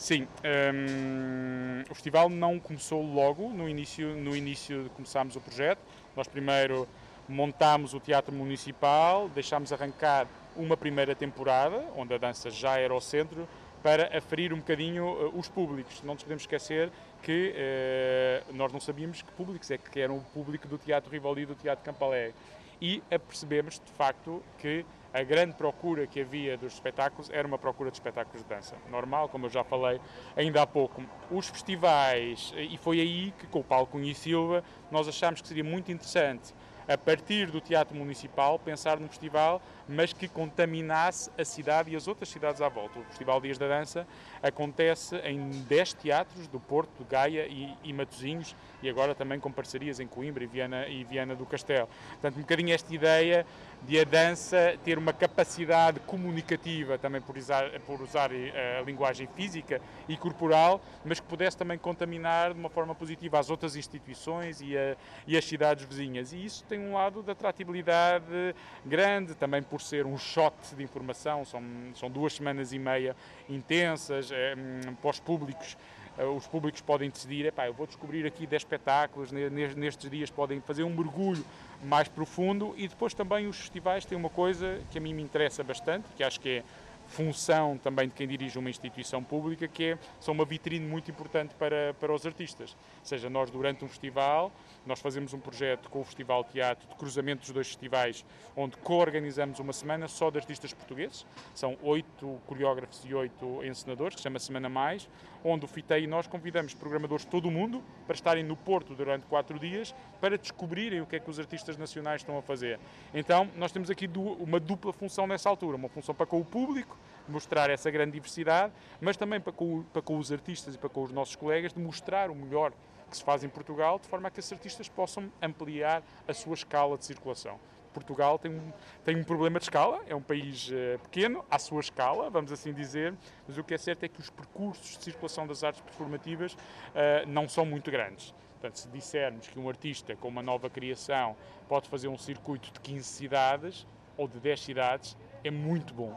Sim, 0.00 0.26
um, 0.72 1.82
o 1.82 1.94
festival 1.94 2.30
não 2.30 2.58
começou 2.58 3.02
logo 3.02 3.50
no 3.50 3.68
início, 3.68 4.16
no 4.16 4.34
início 4.34 4.84
de 4.84 4.88
começarmos 4.88 5.36
o 5.36 5.40
projeto. 5.42 5.78
Nós 6.16 6.26
primeiro 6.26 6.88
montámos 7.28 7.92
o 7.92 8.00
Teatro 8.00 8.34
Municipal, 8.34 9.28
deixámos 9.28 9.74
arrancar 9.74 10.26
uma 10.56 10.74
primeira 10.74 11.14
temporada, 11.14 11.84
onde 11.94 12.14
a 12.14 12.16
dança 12.16 12.48
já 12.50 12.78
era 12.78 12.94
o 12.94 13.00
centro, 13.00 13.46
para 13.82 14.16
aferir 14.16 14.54
um 14.54 14.56
bocadinho 14.60 15.04
uh, 15.04 15.38
os 15.38 15.48
públicos. 15.48 16.02
Não 16.02 16.14
nos 16.14 16.22
podemos 16.22 16.44
esquecer 16.44 16.90
que 17.22 17.54
uh, 17.54 18.54
nós 18.54 18.72
não 18.72 18.80
sabíamos 18.80 19.20
que 19.20 19.30
públicos 19.32 19.70
é 19.70 19.76
que 19.76 20.00
eram 20.00 20.16
o 20.16 20.24
público 20.32 20.66
do 20.66 20.78
Teatro 20.78 21.10
Rivoli 21.10 21.42
e 21.42 21.46
do 21.46 21.54
Teatro 21.54 21.84
Campalé. 21.84 22.32
E 22.80 23.02
apercebemos, 23.10 23.74
de 23.74 23.92
facto, 23.92 24.42
que 24.58 24.82
a 25.12 25.22
grande 25.22 25.54
procura 25.54 26.06
que 26.06 26.20
havia 26.20 26.56
dos 26.56 26.74
espetáculos 26.74 27.30
era 27.30 27.46
uma 27.46 27.58
procura 27.58 27.90
de 27.90 27.96
espetáculos 27.96 28.42
de 28.42 28.48
dança. 28.48 28.76
Normal, 28.90 29.28
como 29.28 29.46
eu 29.46 29.50
já 29.50 29.64
falei 29.64 30.00
ainda 30.36 30.62
há 30.62 30.66
pouco. 30.66 31.02
Os 31.30 31.48
festivais, 31.48 32.52
e 32.56 32.76
foi 32.78 33.00
aí 33.00 33.32
que 33.38 33.46
com 33.46 33.60
o 33.60 33.64
Paulo 33.64 33.86
Cunha 33.86 34.10
e 34.10 34.14
Silva 34.14 34.62
nós 34.90 35.08
achámos 35.08 35.40
que 35.40 35.48
seria 35.48 35.64
muito 35.64 35.90
interessante 35.90 36.54
a 36.90 36.98
partir 36.98 37.52
do 37.52 37.60
Teatro 37.60 37.96
Municipal, 37.96 38.58
pensar 38.58 38.98
num 38.98 39.06
festival, 39.06 39.62
mas 39.88 40.12
que 40.12 40.26
contaminasse 40.26 41.30
a 41.38 41.44
cidade 41.44 41.92
e 41.92 41.94
as 41.94 42.08
outras 42.08 42.28
cidades 42.28 42.60
à 42.60 42.68
volta. 42.68 42.98
O 42.98 43.04
Festival 43.04 43.40
Dias 43.40 43.56
da 43.58 43.68
Dança 43.68 44.04
acontece 44.42 45.14
em 45.18 45.50
10 45.68 45.92
teatros 45.94 46.48
do 46.48 46.58
Porto, 46.58 47.04
Gaia 47.08 47.46
e, 47.46 47.76
e 47.84 47.92
Matosinhos, 47.92 48.56
e 48.82 48.88
agora 48.88 49.14
também 49.14 49.38
com 49.38 49.52
parcerias 49.52 50.00
em 50.00 50.06
Coimbra 50.08 50.42
e 50.42 50.48
Viana, 50.48 50.88
e 50.88 51.04
Viana 51.04 51.36
do 51.36 51.46
Castelo. 51.46 51.88
Portanto, 52.10 52.38
um 52.38 52.40
bocadinho 52.40 52.74
esta 52.74 52.92
ideia 52.92 53.46
de 53.82 53.98
a 53.98 54.04
dança 54.04 54.78
ter 54.84 54.98
uma 54.98 55.12
capacidade 55.12 56.00
comunicativa, 56.00 56.98
também 56.98 57.20
por 57.20 57.36
usar, 57.36 57.70
por 57.80 58.00
usar 58.02 58.30
eh, 58.32 58.78
a 58.78 58.82
linguagem 58.82 59.26
física 59.34 59.80
e 60.08 60.16
corporal, 60.16 60.80
mas 61.04 61.18
que 61.18 61.26
pudesse 61.26 61.56
também 61.56 61.78
contaminar 61.78 62.52
de 62.52 62.60
uma 62.60 62.68
forma 62.68 62.94
positiva 62.94 63.38
as 63.38 63.50
outras 63.50 63.76
instituições 63.76 64.60
e, 64.60 64.76
a, 64.76 64.96
e 65.26 65.36
as 65.36 65.44
cidades 65.44 65.84
vizinhas. 65.84 66.32
E 66.32 66.44
isso 66.44 66.64
tem 66.64 66.78
um 66.78 66.94
lado 66.94 67.22
de 67.22 67.30
atratividade 67.30 68.54
grande, 68.84 69.34
também 69.34 69.62
por 69.62 69.80
ser 69.80 70.06
um 70.06 70.18
shot 70.18 70.54
de 70.76 70.82
informação, 70.82 71.44
são, 71.44 71.62
são 71.94 72.10
duas 72.10 72.34
semanas 72.34 72.72
e 72.72 72.78
meia 72.78 73.16
intensas, 73.48 74.30
é, 74.30 74.54
para 75.00 75.10
os 75.10 75.20
públicos 75.20 75.76
os 76.24 76.46
públicos 76.46 76.80
podem 76.80 77.10
decidir, 77.10 77.46
epá, 77.46 77.66
eu 77.66 77.74
vou 77.74 77.86
descobrir 77.86 78.26
aqui 78.26 78.46
10 78.46 78.62
espetáculos, 78.62 79.32
nestes 79.32 80.10
dias 80.10 80.30
podem 80.30 80.60
fazer 80.60 80.82
um 80.82 80.90
mergulho 80.90 81.44
mais 81.84 82.08
profundo 82.08 82.74
e 82.76 82.86
depois 82.86 83.14
também 83.14 83.46
os 83.46 83.56
festivais 83.56 84.04
têm 84.04 84.16
uma 84.16 84.28
coisa 84.28 84.80
que 84.90 84.98
a 84.98 85.00
mim 85.00 85.14
me 85.14 85.22
interessa 85.22 85.64
bastante, 85.64 86.06
que 86.16 86.22
acho 86.22 86.40
que 86.40 86.48
é 86.48 86.64
função 87.10 87.76
também 87.76 88.08
de 88.08 88.14
quem 88.14 88.26
dirige 88.26 88.58
uma 88.58 88.70
instituição 88.70 89.22
pública, 89.22 89.66
que 89.66 89.84
é, 89.84 89.98
são 90.20 90.32
uma 90.32 90.44
vitrine 90.44 90.86
muito 90.86 91.10
importante 91.10 91.54
para, 91.56 91.94
para 91.94 92.12
os 92.12 92.24
artistas. 92.24 92.76
Ou 93.00 93.04
seja, 93.04 93.28
nós 93.28 93.50
durante 93.50 93.84
um 93.84 93.88
festival, 93.88 94.52
nós 94.86 95.00
fazemos 95.00 95.32
um 95.34 95.38
projeto 95.38 95.88
com 95.90 96.00
o 96.00 96.04
Festival 96.04 96.44
Teatro 96.44 96.88
de 96.88 96.94
cruzamento 96.94 97.42
dos 97.42 97.50
dois 97.50 97.66
festivais, 97.68 98.24
onde 98.56 98.76
co-organizamos 98.78 99.58
uma 99.58 99.72
semana 99.72 100.08
só 100.08 100.30
de 100.30 100.38
artistas 100.38 100.72
portugueses. 100.72 101.26
São 101.54 101.76
oito 101.82 102.40
coreógrafos 102.46 103.04
e 103.04 103.14
oito 103.14 103.64
encenadores, 103.64 104.14
que 104.14 104.20
se 104.20 104.24
chama 104.24 104.38
Semana 104.38 104.68
Mais, 104.68 105.08
onde 105.44 105.64
o 105.64 105.68
FITEI 105.68 106.04
e 106.04 106.06
nós 106.06 106.26
convidamos 106.26 106.74
programadores 106.74 107.24
de 107.24 107.30
todo 107.30 107.46
o 107.46 107.50
mundo 107.50 107.82
para 108.06 108.14
estarem 108.14 108.44
no 108.44 108.56
Porto 108.56 108.94
durante 108.94 109.26
quatro 109.26 109.58
dias 109.58 109.94
para 110.20 110.36
descobrirem 110.36 111.00
o 111.00 111.06
que 111.06 111.16
é 111.16 111.20
que 111.20 111.30
os 111.30 111.38
artistas 111.38 111.76
nacionais 111.76 112.20
estão 112.20 112.36
a 112.36 112.42
fazer. 112.42 112.78
Então, 113.14 113.48
nós 113.56 113.72
temos 113.72 113.90
aqui 113.90 114.08
uma 114.38 114.60
dupla 114.60 114.92
função 114.92 115.26
nessa 115.26 115.48
altura, 115.48 115.76
uma 115.76 115.88
função 115.88 116.14
para 116.14 116.26
com 116.26 116.40
o 116.40 116.44
público, 116.44 116.96
mostrar 117.28 117.70
essa 117.70 117.90
grande 117.90 118.12
diversidade, 118.12 118.72
mas 119.00 119.16
também 119.16 119.40
para 119.40 119.52
com, 119.52 119.82
para 119.92 120.02
com 120.02 120.18
os 120.18 120.30
artistas 120.32 120.74
e 120.74 120.78
para 120.78 120.88
com 120.88 121.02
os 121.02 121.12
nossos 121.12 121.36
colegas, 121.36 121.72
de 121.72 121.80
mostrar 121.80 122.30
o 122.30 122.34
melhor 122.34 122.72
que 123.10 123.16
se 123.16 123.24
faz 123.24 123.44
em 123.44 123.48
Portugal, 123.48 123.98
de 123.98 124.08
forma 124.08 124.28
a 124.28 124.30
que 124.30 124.40
esses 124.40 124.52
artistas 124.52 124.88
possam 124.88 125.30
ampliar 125.42 126.02
a 126.26 126.32
sua 126.32 126.54
escala 126.54 126.96
de 126.96 127.04
circulação. 127.04 127.58
Portugal 127.92 128.38
tem 128.38 128.52
um, 128.52 128.72
tem 129.04 129.16
um 129.16 129.24
problema 129.24 129.58
de 129.58 129.64
escala, 129.64 130.00
é 130.06 130.14
um 130.14 130.22
país 130.22 130.70
uh, 130.70 130.98
pequeno, 131.00 131.44
à 131.50 131.58
sua 131.58 131.80
escala, 131.80 132.30
vamos 132.30 132.52
assim 132.52 132.72
dizer, 132.72 133.14
mas 133.46 133.58
o 133.58 133.64
que 133.64 133.74
é 133.74 133.78
certo 133.78 134.04
é 134.04 134.08
que 134.08 134.20
os 134.20 134.30
percursos 134.30 134.96
de 134.96 135.04
circulação 135.04 135.46
das 135.46 135.64
artes 135.64 135.80
performativas 135.80 136.54
uh, 136.54 137.26
não 137.26 137.48
são 137.48 137.66
muito 137.66 137.90
grandes. 137.90 138.32
Portanto, 138.52 138.76
se 138.76 138.88
dissermos 138.88 139.48
que 139.48 139.58
um 139.58 139.68
artista 139.68 140.14
com 140.16 140.28
uma 140.28 140.42
nova 140.42 140.68
criação 140.68 141.34
pode 141.68 141.88
fazer 141.88 142.08
um 142.08 142.18
circuito 142.18 142.70
de 142.72 142.80
15 142.80 143.04
cidades 143.04 143.86
ou 144.16 144.28
de 144.28 144.38
10 144.38 144.60
cidades, 144.60 145.16
é 145.42 145.50
muito 145.50 145.94
bom 145.94 146.14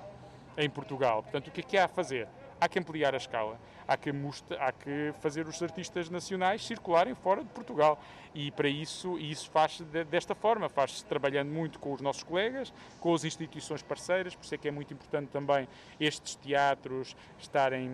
em 0.58 0.70
Portugal. 0.70 1.24
Portanto, 1.24 1.48
o 1.48 1.52
que 1.52 1.62
é 1.62 1.64
que 1.64 1.78
há 1.78 1.86
a 1.86 1.88
fazer? 1.88 2.28
Há 2.64 2.70
que 2.70 2.80
ampliar 2.80 3.14
a 3.14 3.18
escala 3.18 3.60
há 3.88 3.98
que, 3.98 4.12
há 4.60 4.72
que 4.72 5.14
fazer 5.20 5.48
os 5.48 5.62
artistas 5.62 6.10
nacionais 6.10 6.66
circularem 6.66 7.14
fora 7.16 7.44
de 7.44 7.50
Portugal. 7.50 8.02
E 8.34 8.50
para 8.50 8.68
isso, 8.68 9.18
isso 9.20 9.50
faz-se 9.52 9.84
desta 9.84 10.34
forma, 10.34 10.68
faz-se 10.68 11.06
trabalhando 11.06 11.52
muito 11.52 11.78
com 11.78 11.94
os 11.94 12.02
nossos 12.02 12.24
colegas, 12.24 12.74
com 13.00 13.14
as 13.14 13.24
instituições 13.24 13.84
parceiras, 13.84 14.36
por 14.36 14.44
isso 14.44 14.56
é 14.56 14.58
que 14.58 14.68
é 14.68 14.72
muito 14.72 14.92
importante 14.92 15.30
também 15.30 15.68
estes 16.00 16.36
teatros 16.36 17.16
estarem 17.38 17.90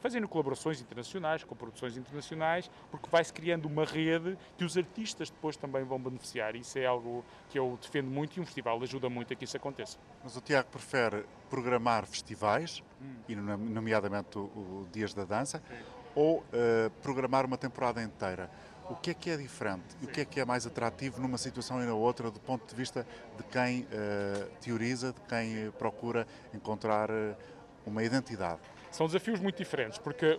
fazendo 0.00 0.28
colaborações 0.28 0.80
internacionais, 0.80 1.42
com 1.42 1.56
produções 1.56 1.96
internacionais, 1.96 2.70
porque 2.90 3.08
vai-se 3.08 3.32
criando 3.32 3.64
uma 3.66 3.84
rede 3.84 4.36
que 4.58 4.64
os 4.64 4.76
artistas 4.76 5.30
depois 5.30 5.56
também 5.56 5.84
vão 5.84 5.98
beneficiar. 5.98 6.54
Isso 6.54 6.78
é 6.78 6.84
algo 6.84 7.24
que 7.48 7.58
eu 7.58 7.78
defendo 7.80 8.10
muito 8.10 8.36
e 8.36 8.40
um 8.40 8.44
festival 8.44 8.82
ajuda 8.82 9.08
muito 9.08 9.32
a 9.32 9.36
que 9.36 9.44
isso 9.44 9.56
aconteça. 9.56 9.96
Mas 10.22 10.36
o 10.36 10.40
Tiago 10.40 10.68
prefere 10.70 11.24
programar 11.48 12.06
festivais, 12.06 12.82
hum. 13.00 13.14
e 13.28 13.34
nomeadamente 13.34 14.38
o, 14.38 14.42
o 14.42 14.88
Dias 14.92 15.14
da 15.14 15.24
dança, 15.24 15.62
Sim. 15.68 15.74
ou 16.14 16.38
uh, 16.38 16.90
programar 17.02 17.46
uma 17.46 17.56
temporada 17.56 18.02
inteira. 18.02 18.50
O 18.90 18.94
que 18.94 19.10
é 19.10 19.14
que 19.14 19.30
é 19.30 19.36
diferente? 19.36 19.84
Sim. 19.88 20.06
O 20.06 20.08
que 20.08 20.20
é 20.20 20.24
que 20.24 20.40
é 20.40 20.44
mais 20.44 20.66
atrativo 20.66 21.20
numa 21.20 21.36
situação 21.38 21.82
e 21.82 21.86
na 21.86 21.94
outra, 21.94 22.30
do 22.30 22.40
ponto 22.40 22.66
de 22.66 22.74
vista 22.74 23.06
de 23.36 23.42
quem 23.44 23.82
uh, 23.82 24.48
teoriza, 24.60 25.12
de 25.12 25.20
quem 25.22 25.70
procura 25.72 26.26
encontrar 26.54 27.10
uh, 27.10 27.36
uma 27.86 28.02
identidade? 28.02 28.60
São 28.90 29.06
desafios 29.06 29.38
muito 29.38 29.56
diferentes, 29.58 29.98
porque 29.98 30.38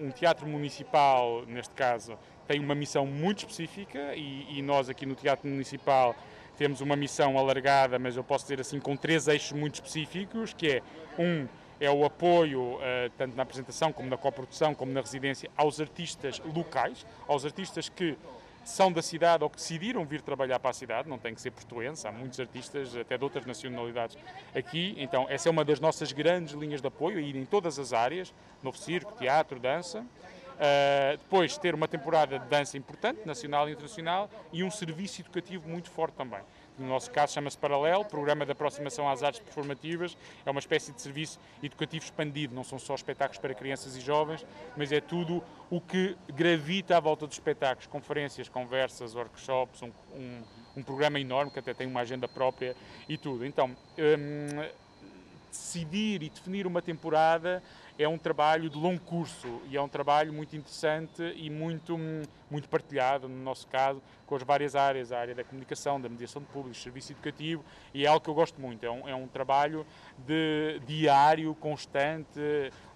um, 0.00 0.06
um, 0.06 0.10
teatro 0.10 0.46
municipal, 0.46 1.44
neste 1.46 1.74
caso, 1.74 2.18
tem 2.46 2.58
uma 2.60 2.74
missão 2.74 3.04
muito 3.04 3.40
específica 3.40 4.14
e, 4.14 4.58
e 4.58 4.62
nós 4.62 4.88
aqui 4.88 5.04
no 5.04 5.14
Teatro 5.14 5.46
Municipal 5.46 6.16
temos 6.58 6.80
uma 6.80 6.96
missão 6.96 7.38
alargada, 7.38 7.98
mas 8.00 8.16
eu 8.16 8.24
posso 8.24 8.44
dizer 8.44 8.60
assim, 8.60 8.80
com 8.80 8.96
três 8.96 9.28
eixos 9.28 9.52
muito 9.52 9.76
específicos, 9.76 10.52
que 10.52 10.66
é, 10.66 10.82
um, 11.16 11.46
é 11.80 11.88
o 11.88 12.04
apoio, 12.04 12.74
uh, 12.74 12.80
tanto 13.16 13.36
na 13.36 13.44
apresentação 13.44 13.92
como 13.92 14.10
na 14.10 14.16
coprodução, 14.16 14.74
como 14.74 14.92
na 14.92 15.00
residência, 15.00 15.48
aos 15.56 15.80
artistas 15.80 16.42
locais, 16.52 17.06
aos 17.28 17.44
artistas 17.44 17.88
que 17.88 18.18
são 18.64 18.92
da 18.92 19.00
cidade 19.00 19.44
ou 19.44 19.48
que 19.48 19.56
decidiram 19.56 20.04
vir 20.04 20.20
trabalhar 20.20 20.58
para 20.58 20.72
a 20.72 20.74
cidade, 20.74 21.08
não 21.08 21.16
tem 21.16 21.32
que 21.32 21.40
ser 21.40 21.52
portuense, 21.52 22.06
há 22.06 22.12
muitos 22.12 22.38
artistas 22.40 22.94
até 22.96 23.16
de 23.16 23.22
outras 23.22 23.46
nacionalidades 23.46 24.18
aqui, 24.54 24.94
então 24.98 25.26
essa 25.30 25.48
é 25.48 25.50
uma 25.50 25.64
das 25.64 25.78
nossas 25.78 26.12
grandes 26.12 26.54
linhas 26.54 26.82
de 26.82 26.88
apoio, 26.88 27.20
ir 27.20 27.36
em 27.36 27.44
todas 27.44 27.78
as 27.78 27.92
áreas, 27.92 28.34
novo 28.62 28.76
circo, 28.76 29.12
teatro, 29.16 29.60
dança, 29.60 30.04
Uh, 30.58 31.16
depois 31.16 31.56
ter 31.56 31.72
uma 31.72 31.86
temporada 31.86 32.36
de 32.36 32.46
dança 32.48 32.76
importante, 32.76 33.24
nacional 33.24 33.68
e 33.68 33.72
internacional, 33.72 34.28
e 34.52 34.64
um 34.64 34.70
serviço 34.70 35.20
educativo 35.20 35.68
muito 35.68 35.88
forte 35.88 36.14
também. 36.14 36.40
No 36.76 36.88
nosso 36.88 37.10
caso 37.12 37.32
chama-se 37.32 37.56
Paralelo, 37.56 38.04
Programa 38.04 38.44
de 38.44 38.52
Aproximação 38.52 39.08
às 39.08 39.22
Artes 39.22 39.40
Performativas, 39.40 40.16
é 40.44 40.50
uma 40.50 40.60
espécie 40.60 40.92
de 40.92 41.00
serviço 41.00 41.38
educativo 41.62 42.04
expandido, 42.04 42.54
não 42.54 42.64
são 42.64 42.78
só 42.78 42.94
espetáculos 42.94 43.38
para 43.38 43.54
crianças 43.54 43.96
e 43.96 44.00
jovens, 44.00 44.44
mas 44.76 44.90
é 44.90 45.00
tudo 45.00 45.42
o 45.70 45.80
que 45.80 46.16
gravita 46.28 46.96
à 46.96 47.00
volta 47.00 47.26
dos 47.26 47.36
espetáculos, 47.36 47.86
conferências, 47.86 48.48
conversas, 48.48 49.14
workshops, 49.14 49.82
um, 49.82 49.92
um, 50.12 50.42
um 50.76 50.82
programa 50.82 51.20
enorme 51.20 51.50
que 51.52 51.58
até 51.58 51.74
tem 51.74 51.86
uma 51.86 52.00
agenda 52.00 52.26
própria 52.26 52.76
e 53.08 53.16
tudo. 53.16 53.44
Então, 53.44 53.76
um, 53.98 54.87
decidir 55.58 56.22
e 56.22 56.30
definir 56.30 56.66
uma 56.66 56.80
temporada 56.80 57.62
é 57.98 58.06
um 58.06 58.16
trabalho 58.16 58.70
de 58.70 58.78
longo 58.78 59.00
curso 59.00 59.60
e 59.68 59.76
é 59.76 59.82
um 59.82 59.88
trabalho 59.88 60.32
muito 60.32 60.56
interessante 60.56 61.20
e 61.36 61.50
muito, 61.50 61.98
muito 62.48 62.68
partilhado, 62.68 63.28
no 63.28 63.42
nosso 63.42 63.66
caso, 63.66 64.00
com 64.24 64.36
as 64.36 64.42
várias 64.44 64.76
áreas, 64.76 65.10
a 65.10 65.18
área 65.18 65.34
da 65.34 65.42
comunicação, 65.42 66.00
da 66.00 66.08
mediação 66.08 66.40
de 66.40 66.46
públicos, 66.48 66.80
serviço 66.80 67.12
educativo, 67.12 67.64
e 67.92 68.04
é 68.04 68.08
algo 68.08 68.20
que 68.20 68.30
eu 68.30 68.34
gosto 68.34 68.60
muito. 68.60 68.86
É 68.86 68.90
um, 68.90 69.08
é 69.08 69.14
um 69.16 69.26
trabalho 69.26 69.84
de 70.16 70.80
diário, 70.86 71.52
constante, 71.56 72.40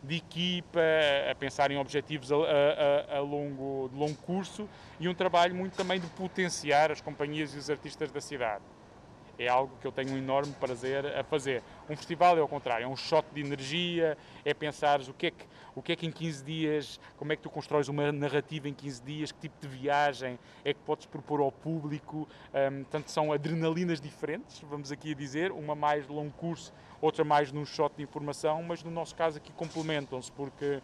de 0.04 0.16
equipa, 0.16 0.80
a 1.28 1.34
pensar 1.34 1.72
em 1.72 1.78
objetivos 1.78 2.30
a, 2.30 2.36
a, 2.36 3.16
a 3.16 3.20
longo, 3.20 3.88
de 3.92 3.98
longo 3.98 4.16
curso 4.18 4.68
e 5.00 5.08
um 5.08 5.14
trabalho 5.14 5.54
muito 5.54 5.76
também 5.76 5.98
de 5.98 6.06
potenciar 6.08 6.92
as 6.92 7.00
companhias 7.00 7.54
e 7.54 7.58
os 7.58 7.68
artistas 7.68 8.12
da 8.12 8.20
cidade 8.20 8.62
é 9.38 9.48
algo 9.48 9.72
que 9.80 9.86
eu 9.86 9.92
tenho 9.92 10.12
um 10.12 10.18
enorme 10.18 10.52
prazer 10.54 11.06
a 11.06 11.24
fazer. 11.24 11.62
Um 11.88 11.96
festival 11.96 12.36
é 12.36 12.40
ao 12.40 12.48
contrário, 12.48 12.84
é 12.84 12.88
um 12.88 12.96
shot 12.96 13.26
de 13.32 13.40
energia, 13.40 14.16
é 14.44 14.54
pensar 14.54 15.00
o 15.00 15.14
que 15.14 15.26
é 15.26 15.30
que, 15.30 15.44
o 15.74 15.82
que 15.82 15.92
é 15.92 15.96
que 15.96 16.06
em 16.06 16.12
15 16.12 16.44
dias, 16.44 17.00
como 17.16 17.32
é 17.32 17.36
que 17.36 17.42
tu 17.42 17.50
constróis 17.50 17.88
uma 17.88 18.12
narrativa 18.12 18.68
em 18.68 18.74
15 18.74 19.02
dias, 19.02 19.32
que 19.32 19.40
tipo 19.40 19.54
de 19.60 19.68
viagem 19.68 20.38
é 20.64 20.74
que 20.74 20.80
podes 20.80 21.06
propor 21.06 21.40
ao 21.40 21.50
público. 21.50 22.28
Um, 22.52 22.82
portanto, 22.82 23.08
são 23.08 23.32
adrenalinas 23.32 24.00
diferentes, 24.00 24.60
vamos 24.68 24.92
aqui 24.92 25.12
a 25.12 25.14
dizer, 25.14 25.50
uma 25.52 25.74
mais 25.74 26.06
longo 26.06 26.32
curso, 26.32 26.72
outra 27.00 27.24
mais 27.24 27.50
num 27.50 27.64
shot 27.64 27.94
de 27.96 28.02
informação, 28.02 28.62
mas 28.62 28.82
no 28.82 28.90
nosso 28.90 29.14
caso 29.14 29.38
aqui 29.38 29.52
complementam-se, 29.52 30.30
porque 30.32 30.80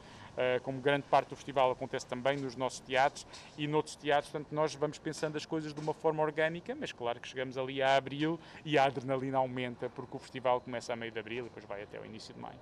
como 0.62 0.80
grande 0.80 1.06
parte 1.06 1.30
do 1.30 1.36
festival 1.36 1.70
acontece 1.70 2.06
também 2.06 2.36
nos 2.36 2.54
nossos 2.56 2.80
teatros 2.80 3.26
e 3.56 3.66
noutros 3.66 3.96
teatros, 3.96 4.30
portanto 4.30 4.52
nós 4.52 4.74
vamos 4.74 4.98
pensando 4.98 5.36
as 5.36 5.44
coisas 5.44 5.74
de 5.74 5.80
uma 5.80 5.92
forma 5.94 6.22
orgânica, 6.22 6.74
mas 6.74 6.92
claro 6.92 7.20
que 7.20 7.28
chegamos 7.28 7.58
ali 7.58 7.82
a 7.82 7.96
abril 7.96 8.38
e 8.64 8.78
a 8.78 8.84
adrenalina 8.84 9.38
aumenta 9.38 9.88
porque 9.88 10.16
o 10.16 10.18
festival 10.18 10.60
começa 10.60 10.92
a 10.92 10.96
meio 10.96 11.10
de 11.10 11.18
abril 11.18 11.40
e 11.40 11.48
depois 11.48 11.64
vai 11.64 11.82
até 11.82 11.98
o 12.00 12.04
início 12.04 12.32
de 12.32 12.40
maio. 12.40 12.58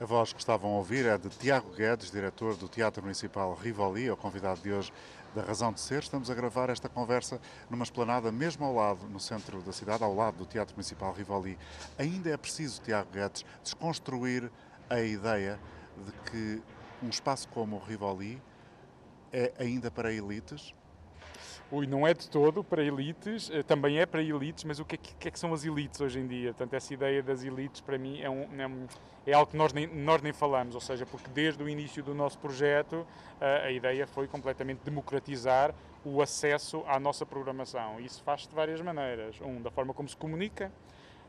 A 0.00 0.04
voz 0.04 0.32
que 0.32 0.38
estavam 0.38 0.74
a 0.74 0.76
ouvir 0.76 1.06
é 1.06 1.18
de 1.18 1.28
Tiago 1.28 1.70
Guedes, 1.74 2.12
diretor 2.12 2.56
do 2.56 2.68
Teatro 2.68 3.02
Municipal 3.02 3.52
Rivoli, 3.54 4.08
o 4.08 4.16
convidado 4.16 4.60
de 4.60 4.72
hoje 4.72 4.92
da 5.34 5.42
Razão 5.42 5.72
de 5.72 5.80
Ser. 5.80 5.98
Estamos 5.98 6.30
a 6.30 6.34
gravar 6.34 6.70
esta 6.70 6.88
conversa 6.88 7.40
numa 7.68 7.82
esplanada 7.82 8.30
mesmo 8.30 8.64
ao 8.64 8.72
lado, 8.72 9.08
no 9.08 9.18
centro 9.18 9.60
da 9.60 9.72
cidade, 9.72 10.04
ao 10.04 10.14
lado 10.14 10.36
do 10.36 10.46
Teatro 10.46 10.74
Municipal 10.76 11.12
Rivoli. 11.12 11.58
Ainda 11.98 12.30
é 12.30 12.36
preciso, 12.36 12.80
Tiago 12.80 13.10
Guedes, 13.10 13.44
desconstruir 13.60 14.48
a 14.88 15.00
ideia 15.00 15.58
de 15.96 16.12
que 16.30 16.62
um 17.02 17.08
espaço 17.08 17.48
como 17.48 17.76
o 17.76 17.78
Rivoli 17.78 18.40
é 19.32 19.52
ainda 19.58 19.90
para 19.90 20.12
elites? 20.12 20.74
Ui, 21.70 21.86
não 21.86 22.06
é 22.06 22.14
de 22.14 22.30
todo 22.30 22.64
para 22.64 22.82
elites, 22.82 23.50
eh, 23.50 23.62
também 23.62 23.98
é 23.98 24.06
para 24.06 24.22
elites, 24.22 24.64
mas 24.64 24.80
o 24.80 24.86
que 24.86 24.94
é 24.94 24.98
que, 24.98 25.28
é 25.28 25.30
que 25.30 25.38
são 25.38 25.52
as 25.52 25.66
elites 25.66 26.00
hoje 26.00 26.18
em 26.18 26.26
dia? 26.26 26.54
Portanto, 26.54 26.72
essa 26.72 26.94
ideia 26.94 27.22
das 27.22 27.44
elites 27.44 27.82
para 27.82 27.98
mim 27.98 28.22
é, 28.22 28.30
um, 28.30 28.42
é, 29.26 29.30
é 29.30 29.34
algo 29.34 29.50
que 29.50 29.56
nós 29.56 29.74
nem, 29.74 29.86
nós 29.86 30.22
nem 30.22 30.32
falamos, 30.32 30.74
ou 30.74 30.80
seja, 30.80 31.04
porque 31.04 31.28
desde 31.28 31.62
o 31.62 31.68
início 31.68 32.02
do 32.02 32.14
nosso 32.14 32.38
projeto 32.38 33.06
a, 33.38 33.44
eh, 33.44 33.66
a 33.66 33.70
ideia 33.70 34.06
foi 34.06 34.26
completamente 34.26 34.80
democratizar 34.82 35.74
o 36.06 36.22
acesso 36.22 36.82
à 36.86 36.98
nossa 36.98 37.26
programação. 37.26 38.00
Isso 38.00 38.22
faz-se 38.22 38.48
de 38.48 38.54
várias 38.54 38.80
maneiras. 38.80 39.38
Um, 39.42 39.60
da 39.60 39.70
forma 39.70 39.92
como 39.92 40.08
se 40.08 40.16
comunica, 40.16 40.72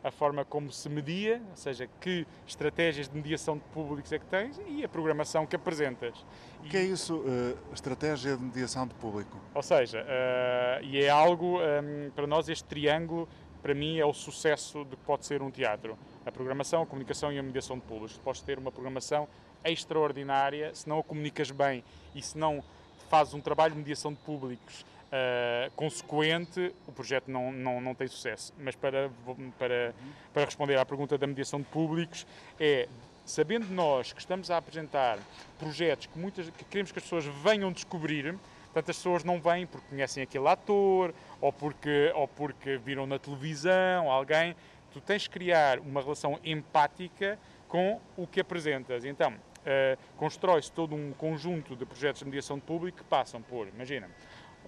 a 0.04 0.12
forma 0.12 0.46
como 0.46 0.72
se 0.72 0.88
media, 0.88 1.42
ou 1.50 1.58
seja, 1.58 1.88
que 2.00 2.26
estratégias 2.48 3.10
de 3.10 3.16
mediação 3.16 3.58
de 3.58 3.64
públicos 3.74 4.12
é 4.12 4.20
que 4.20 4.26
tens 4.26 4.60
e 4.68 4.84
a 4.84 4.90
programação 4.90 5.46
que 5.46 5.56
apresentas. 5.56 6.26
O 6.60 6.64
que 6.64 6.78
é 6.78 6.84
isso, 6.84 7.18
uh, 7.18 7.74
estratégia 7.74 8.38
de 8.38 8.44
mediação 8.44 8.88
de 8.88 8.94
público? 8.96 9.38
Ou 9.54 9.64
seja, 9.64 10.02
uh, 10.02 10.84
e 10.84 11.04
é 11.04 11.10
algo, 11.10 11.58
um, 11.58 11.62
ehm, 11.62 12.12
para 12.16 12.26
nós 12.26 12.48
este 12.48 12.64
triângulo, 12.64 13.28
para 13.62 13.74
mim 13.74 13.98
é 13.98 14.06
o 14.06 14.14
sucesso 14.14 14.86
de 14.86 14.96
que 14.96 15.04
pode 15.04 15.26
ser 15.26 15.42
um 15.42 15.52
teatro. 15.52 15.98
A 16.26 16.32
programação, 16.32 16.84
a 16.84 16.86
comunicação 16.86 17.32
e 17.32 17.38
a 17.38 17.44
mediação 17.44 17.78
de 17.78 17.84
públicos. 17.84 18.18
Podes 18.18 18.42
ter 18.42 18.58
uma 18.58 18.72
programação 18.72 19.28
extraordinária, 19.66 20.74
se 20.74 20.88
não 20.88 21.00
a 21.00 21.04
comunicas 21.04 21.52
bem 21.52 21.84
e 22.16 22.22
se 22.22 22.38
não 22.38 22.64
fazes 23.10 23.34
um 23.34 23.42
trabalho 23.42 23.74
de 23.74 23.80
mediação 23.80 24.14
de 24.14 24.20
públicos 24.20 24.86
uh, 25.10 25.72
consequente, 25.76 26.74
o 26.88 26.92
projeto 26.92 27.30
não, 27.30 27.52
não, 27.52 27.82
não 27.82 27.96
tem 27.96 28.08
sucesso. 28.08 28.54
Mas 28.58 28.76
para, 28.76 29.10
para, 29.58 29.94
para 30.34 30.46
responder 30.46 30.78
à 30.78 30.86
pergunta 30.86 31.18
da 31.18 31.28
mediação 31.28 31.60
de 31.60 31.68
públicos, 31.68 32.26
é 32.60 32.88
sabendo 33.26 33.68
nós 33.72 34.12
que 34.12 34.20
estamos 34.20 34.50
a 34.50 34.58
apresentar 34.58 35.20
projetos 35.60 36.08
que, 36.08 36.18
muitas, 36.18 36.50
que 36.50 36.66
queremos 36.66 36.92
que 36.92 36.98
as 36.98 37.04
pessoas 37.04 37.26
venham 37.44 37.72
descobrir, 37.72 38.36
portanto 38.66 38.90
as 38.90 38.98
pessoas 38.98 39.24
não 39.24 39.40
vêm 39.40 39.68
porque 39.68 39.88
conhecem 39.88 40.24
aquele 40.24 40.48
ator 40.48 41.14
ou 41.40 41.54
porque, 41.54 42.12
ou 42.16 42.28
porque 42.28 42.78
viram 42.78 43.06
na 43.06 43.20
televisão 43.20 44.10
alguém, 44.10 44.56
tu 44.92 45.00
tens 45.00 45.24
de 45.24 45.30
criar 45.30 45.80
uma 45.80 46.02
relação 46.02 46.40
empática 46.44 47.38
com 47.68 48.02
o 48.18 48.26
que 48.26 48.40
apresentas. 48.40 49.06
Então, 49.06 49.32
uh, 49.32 49.98
constrói-se 50.18 50.72
todo 50.72 50.96
um 50.96 51.14
conjunto 51.14 51.76
de 51.76 51.86
projetos 51.86 52.20
de 52.20 52.26
mediação 52.26 52.58
de 52.58 52.64
público 52.64 52.98
que 52.98 53.04
passam 53.04 53.44
por, 53.44 53.68
imagina, 53.68 54.10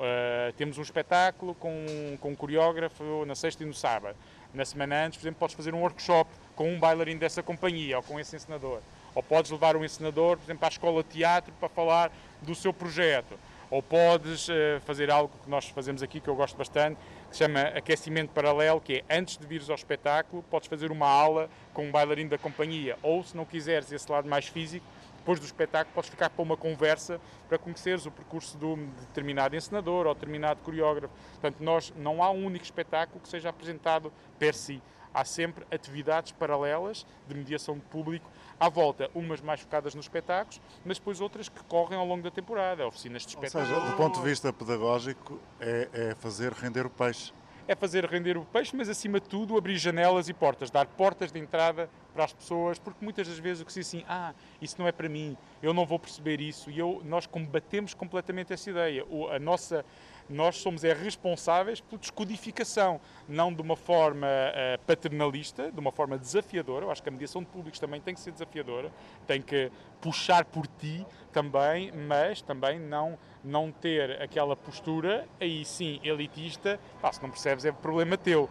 Uh, 0.01 0.51
temos 0.53 0.79
um 0.79 0.81
espetáculo 0.81 1.53
com, 1.53 1.85
com 2.19 2.31
um 2.31 2.35
coreógrafo 2.35 3.23
na 3.23 3.35
sexta 3.35 3.61
e 3.61 3.67
no 3.67 3.73
sábado. 3.73 4.15
Na 4.51 4.65
semana 4.65 5.05
antes, 5.05 5.19
por 5.19 5.23
exemplo, 5.25 5.39
podes 5.39 5.55
fazer 5.55 5.75
um 5.75 5.81
workshop 5.81 6.27
com 6.55 6.73
um 6.73 6.79
bailarino 6.79 7.19
dessa 7.19 7.43
companhia 7.43 7.97
ou 7.97 8.03
com 8.03 8.19
esse 8.19 8.35
encenador. 8.35 8.79
Ou 9.13 9.21
podes 9.21 9.51
levar 9.51 9.75
um 9.75 9.85
encenador, 9.85 10.37
por 10.37 10.45
exemplo, 10.45 10.65
à 10.65 10.69
escola 10.69 11.03
de 11.03 11.09
teatro 11.09 11.53
para 11.59 11.69
falar 11.69 12.11
do 12.41 12.55
seu 12.55 12.73
projeto. 12.73 13.37
Ou 13.69 13.83
podes 13.83 14.49
uh, 14.49 14.81
fazer 14.87 15.11
algo 15.11 15.31
que 15.43 15.47
nós 15.47 15.69
fazemos 15.69 16.01
aqui, 16.01 16.19
que 16.19 16.27
eu 16.27 16.35
gosto 16.35 16.57
bastante, 16.57 16.97
que 17.29 17.37
se 17.37 17.43
chama 17.43 17.61
aquecimento 17.61 18.31
paralelo, 18.31 18.81
que 18.81 19.03
é 19.07 19.15
antes 19.15 19.37
de 19.37 19.45
vires 19.45 19.69
ao 19.69 19.75
espetáculo, 19.75 20.43
podes 20.49 20.67
fazer 20.67 20.91
uma 20.91 21.07
aula 21.07 21.47
com 21.75 21.85
um 21.85 21.91
bailarino 21.91 22.31
da 22.31 22.39
companhia. 22.39 22.97
Ou, 23.03 23.23
se 23.23 23.37
não 23.37 23.45
quiseres 23.45 23.91
esse 23.91 24.11
lado 24.11 24.27
mais 24.27 24.47
físico, 24.47 24.83
depois 25.21 25.39
do 25.39 25.45
espetáculo 25.45 25.93
podes 25.93 26.09
ficar 26.09 26.29
para 26.31 26.41
uma 26.41 26.57
conversa 26.57 27.21
para 27.47 27.57
conheceres 27.57 28.05
o 28.05 28.11
percurso 28.11 28.57
de 28.57 28.65
um 28.65 28.89
determinado 29.01 29.55
encenador 29.55 30.07
ou 30.07 30.13
determinado 30.15 30.59
coreógrafo. 30.61 31.13
Portanto, 31.33 31.57
nós, 31.61 31.93
não 31.95 32.23
há 32.23 32.31
um 32.31 32.45
único 32.45 32.65
espetáculo 32.65 33.19
que 33.21 33.29
seja 33.29 33.49
apresentado 33.49 34.11
per 34.39 34.55
si. 34.55 34.81
Há 35.13 35.23
sempre 35.25 35.65
atividades 35.69 36.31
paralelas 36.31 37.05
de 37.27 37.35
mediação 37.35 37.75
de 37.75 37.81
público 37.81 38.29
à 38.59 38.69
volta, 38.69 39.11
umas 39.13 39.41
mais 39.41 39.59
focadas 39.59 39.93
nos 39.93 40.05
espetáculos, 40.05 40.61
mas 40.85 40.97
depois 40.97 41.19
outras 41.19 41.49
que 41.49 41.61
correm 41.65 41.99
ao 41.99 42.05
longo 42.05 42.23
da 42.23 42.31
temporada, 42.31 42.87
oficinas 42.87 43.23
de 43.23 43.29
espetáculos. 43.29 43.69
Ou 43.69 43.75
seja, 43.75 43.91
do 43.91 43.97
ponto 43.97 44.19
de 44.19 44.25
vista 44.25 44.53
pedagógico, 44.53 45.39
é, 45.59 45.89
é 45.93 46.15
fazer 46.15 46.53
render 46.53 46.85
o 46.85 46.89
peixe 46.89 47.33
é 47.67 47.75
fazer 47.75 48.05
render 48.05 48.37
o 48.37 48.45
peixe, 48.45 48.75
mas 48.75 48.89
acima 48.89 49.19
de 49.19 49.27
tudo 49.27 49.57
abrir 49.57 49.77
janelas 49.77 50.29
e 50.29 50.33
portas, 50.33 50.69
dar 50.69 50.85
portas 50.85 51.31
de 51.31 51.39
entrada 51.39 51.89
para 52.13 52.25
as 52.25 52.33
pessoas, 52.33 52.77
porque 52.77 53.03
muitas 53.03 53.27
das 53.27 53.39
vezes 53.39 53.61
o 53.61 53.65
que 53.65 53.71
se 53.71 53.79
diz 53.79 53.87
assim, 53.87 54.03
ah, 54.07 54.33
isso 54.61 54.75
não 54.77 54.87
é 54.87 54.91
para 54.91 55.07
mim, 55.07 55.37
eu 55.61 55.73
não 55.73 55.85
vou 55.85 55.97
perceber 55.97 56.41
isso, 56.41 56.69
e 56.69 56.77
eu, 56.77 57.01
nós 57.05 57.25
combatemos 57.25 57.93
completamente 57.93 58.51
essa 58.51 58.69
ideia. 58.69 59.05
O, 59.09 59.27
a 59.27 59.39
nossa, 59.39 59.85
nós 60.31 60.57
somos 60.57 60.83
é, 60.83 60.93
responsáveis 60.93 61.81
pela 61.81 61.99
descodificação, 61.99 62.99
não 63.27 63.53
de 63.53 63.61
uma 63.61 63.75
forma 63.75 64.27
uh, 64.27 64.79
paternalista, 64.85 65.71
de 65.71 65.79
uma 65.79 65.91
forma 65.91 66.17
desafiadora. 66.17 66.85
Eu 66.85 66.91
acho 66.91 67.03
que 67.03 67.09
a 67.09 67.11
mediação 67.11 67.41
de 67.41 67.47
públicos 67.49 67.79
também 67.79 68.01
tem 68.01 68.13
que 68.13 68.19
ser 68.19 68.31
desafiadora, 68.31 68.91
tem 69.27 69.41
que 69.41 69.71
puxar 69.99 70.45
por 70.45 70.65
ti 70.67 71.05
também, 71.31 71.91
mas 71.91 72.41
também 72.41 72.79
não, 72.79 73.17
não 73.43 73.71
ter 73.71 74.21
aquela 74.21 74.55
postura, 74.55 75.27
aí 75.39 75.63
sim, 75.63 75.99
elitista, 76.03 76.79
pá, 77.01 77.11
se 77.11 77.21
não 77.21 77.29
percebes 77.29 77.65
é 77.65 77.71
problema 77.71 78.17
teu. 78.17 78.49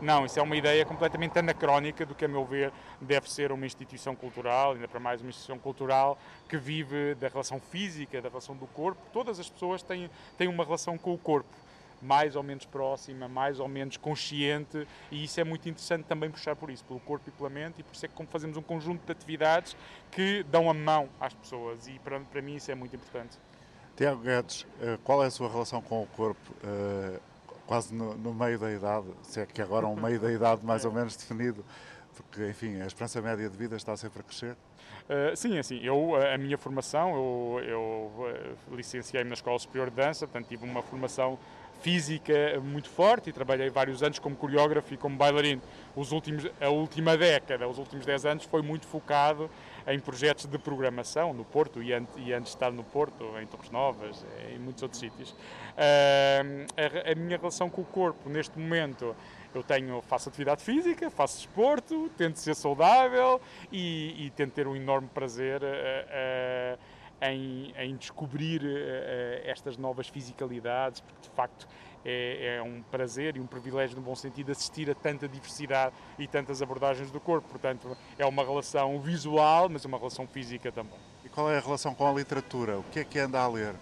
Não, 0.00 0.24
isso 0.24 0.38
é 0.38 0.42
uma 0.42 0.56
ideia 0.56 0.84
completamente 0.86 1.38
anacrónica 1.38 2.06
do 2.06 2.14
que, 2.14 2.24
a 2.24 2.28
meu 2.28 2.44
ver, 2.44 2.72
deve 3.00 3.30
ser 3.30 3.52
uma 3.52 3.66
instituição 3.66 4.16
cultural, 4.16 4.72
ainda 4.72 4.88
para 4.88 4.98
mais 4.98 5.20
uma 5.20 5.28
instituição 5.28 5.58
cultural 5.58 6.18
que 6.48 6.56
vive 6.56 7.14
da 7.16 7.28
relação 7.28 7.60
física, 7.60 8.20
da 8.22 8.28
relação 8.30 8.56
do 8.56 8.66
corpo. 8.66 9.00
Todas 9.12 9.38
as 9.38 9.50
pessoas 9.50 9.82
têm, 9.82 10.10
têm 10.38 10.48
uma 10.48 10.64
relação 10.64 10.96
com 10.96 11.12
o 11.12 11.18
corpo 11.18 11.54
mais 12.00 12.34
ou 12.34 12.42
menos 12.42 12.64
próxima, 12.64 13.28
mais 13.28 13.60
ou 13.60 13.68
menos 13.68 13.98
consciente, 13.98 14.88
e 15.10 15.24
isso 15.24 15.38
é 15.38 15.44
muito 15.44 15.68
interessante 15.68 16.04
também 16.04 16.30
puxar 16.30 16.56
por 16.56 16.70
isso, 16.70 16.82
pelo 16.84 16.98
corpo 17.00 17.28
e 17.28 17.30
pela 17.30 17.50
mente, 17.50 17.80
e 17.80 17.82
por 17.82 17.94
isso 17.94 18.06
é 18.06 18.08
que 18.08 18.14
como 18.14 18.26
fazemos 18.26 18.56
um 18.56 18.62
conjunto 18.62 19.04
de 19.04 19.12
atividades 19.12 19.76
que 20.10 20.42
dão 20.44 20.70
a 20.70 20.72
mão 20.72 21.10
às 21.20 21.34
pessoas, 21.34 21.86
e 21.88 21.98
para, 21.98 22.18
para 22.20 22.40
mim 22.40 22.56
isso 22.56 22.70
é 22.70 22.74
muito 22.74 22.96
importante. 22.96 23.38
Tiago 23.96 24.22
Guedes, 24.22 24.66
eh, 24.80 24.98
qual 25.04 25.22
é 25.22 25.26
a 25.26 25.30
sua 25.30 25.50
relação 25.50 25.82
com 25.82 26.02
o 26.02 26.06
corpo? 26.06 26.54
Eh, 27.70 27.74
quase 27.74 27.94
no, 27.94 28.16
no, 28.16 28.34
meio 28.34 28.58
da 28.58 28.70
idade, 28.72 29.06
se 29.22 29.40
é 29.40 29.46
que 29.46 29.62
agora 29.62 29.86
é 29.86 29.88
um 29.88 29.94
meio 29.94 30.18
da 30.18 30.32
idade 30.32 30.66
mais 30.66 30.84
ou 30.84 30.92
menos 30.92 31.14
definido, 31.14 31.64
porque, 32.16 32.48
enfim, 32.48 32.80
a 32.80 32.86
esperança 32.86 33.22
média 33.22 33.48
de 33.48 33.56
vida 33.56 33.76
está 33.76 33.96
sempre 33.96 34.20
a 34.20 34.22
crescer? 34.24 34.56
Uh, 35.08 35.36
sim, 35.36 35.56
assim, 35.56 35.78
eu, 35.82 36.16
a 36.16 36.36
minha 36.36 36.58
formação, 36.58 37.14
eu, 37.14 37.60
eu 37.64 38.76
licenciei-me 38.76 39.28
na 39.28 39.34
Escola 39.34 39.58
Superior 39.58 39.88
de 39.88 39.96
Dança, 39.96 40.26
portanto 40.26 40.48
tive 40.48 40.64
uma 40.64 40.82
formação 40.82 41.38
física 41.80 42.60
muito 42.62 42.88
forte 42.90 43.30
e 43.30 43.32
trabalhei 43.32 43.70
vários 43.70 44.02
anos 44.02 44.18
como 44.18 44.36
coreógrafo 44.36 44.92
e 44.92 44.96
como 44.96 45.16
bailarino. 45.16 45.62
Os 45.96 46.12
últimos, 46.12 46.46
a 46.60 46.68
última 46.68 47.16
década, 47.16 47.66
os 47.66 47.78
últimos 47.78 48.04
10 48.04 48.26
anos, 48.26 48.44
foi 48.44 48.62
muito 48.62 48.86
focado 48.86 49.48
em 49.90 49.98
projetos 49.98 50.46
de 50.46 50.58
programação 50.58 51.32
no 51.32 51.44
Porto 51.44 51.82
e, 51.82 51.92
antes, 51.92 52.14
e 52.18 52.32
antes 52.32 52.50
de 52.52 52.56
estar 52.56 52.70
no 52.70 52.84
Porto, 52.84 53.24
em 53.40 53.46
Torres 53.46 53.70
Novas, 53.70 54.24
em 54.52 54.58
muitos 54.58 54.82
outros 54.82 55.00
sítios. 55.00 55.30
Uh, 55.30 56.66
a, 56.76 57.12
a, 57.12 57.14
minha 57.14 57.36
relação 57.36 57.68
com 57.68 57.82
o 57.82 57.84
corpo, 57.84 58.28
neste 58.28 58.58
momento, 58.58 59.14
eu 59.54 59.62
tenho, 59.62 60.00
faço 60.02 60.28
atividade 60.28 60.62
física, 60.62 61.10
faço 61.10 61.38
desporto, 61.38 62.10
tento 62.16 62.38
ser 62.38 62.54
saudável 62.54 63.40
e, 63.72 64.26
e 64.26 64.30
tento 64.30 64.52
ter 64.52 64.66
um 64.66 64.76
enorme 64.76 65.08
prazer. 65.12 65.62
Uh, 65.62 66.78
em, 67.22 67.74
em 67.76 67.96
descobrir 67.96 68.62
uh, 68.62 69.42
estas 69.44 69.76
novas 69.76 70.08
fisicalidades, 70.08 71.00
porque 71.00 71.28
de 71.28 71.28
facto 71.34 71.68
é, 72.04 72.56
é, 72.56 72.62
um 72.62 72.82
prazer 72.82 73.36
e 73.36 73.40
um 73.40 73.46
privilégio, 73.46 73.96
no 73.96 74.02
bom 74.02 74.14
sentido, 74.14 74.52
assistir 74.52 74.90
a 74.90 74.94
tanta 74.94 75.28
diversidade 75.28 75.94
e 76.18 76.26
tantas 76.26 76.62
abordagens 76.62 77.10
do 77.10 77.20
corpo. 77.20 77.48
Portanto, 77.48 77.96
é 78.18 78.24
uma 78.26 78.42
relação 78.42 79.00
visual, 79.00 79.68
mas 79.68 79.84
uma 79.84 79.98
relação 79.98 80.26
física 80.26 80.72
também. 80.72 80.98
E 81.24 81.28
qual 81.28 81.50
é 81.50 81.58
a 81.58 81.60
relação 81.60 81.94
com 81.94 82.06
a 82.06 82.12
literatura? 82.12 82.78
O 82.78 82.82
que 82.84 83.00
é 83.00 83.04
que 83.04 83.18
anda 83.18 83.38
a 83.38 83.48
ler? 83.48 83.74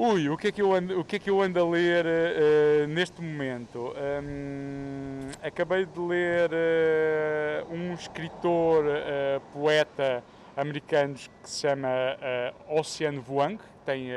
Ui, 0.00 0.28
o 0.28 0.36
que 0.36 0.46
é 0.46 0.52
que 0.52 0.62
eu 0.62 0.72
ando, 0.72 1.00
o 1.00 1.04
que 1.04 1.16
é 1.16 1.18
que 1.18 1.28
eu 1.28 1.42
ando 1.42 1.58
a 1.58 1.68
ler 1.68 2.06
uh, 2.06 2.86
neste 2.86 3.20
momento? 3.20 3.92
Um, 4.22 5.28
acabei 5.42 5.84
de 5.86 5.98
ler 5.98 6.50
uh, 6.52 7.74
um 7.74 7.94
escritor, 7.94 8.84
uh, 8.84 9.40
poeta 9.52 10.22
americano 10.56 11.14
que 11.14 11.50
se 11.50 11.62
chama 11.62 11.88
Ocean 12.68 13.18
Vuong, 13.18 13.58
tem, 13.84 14.08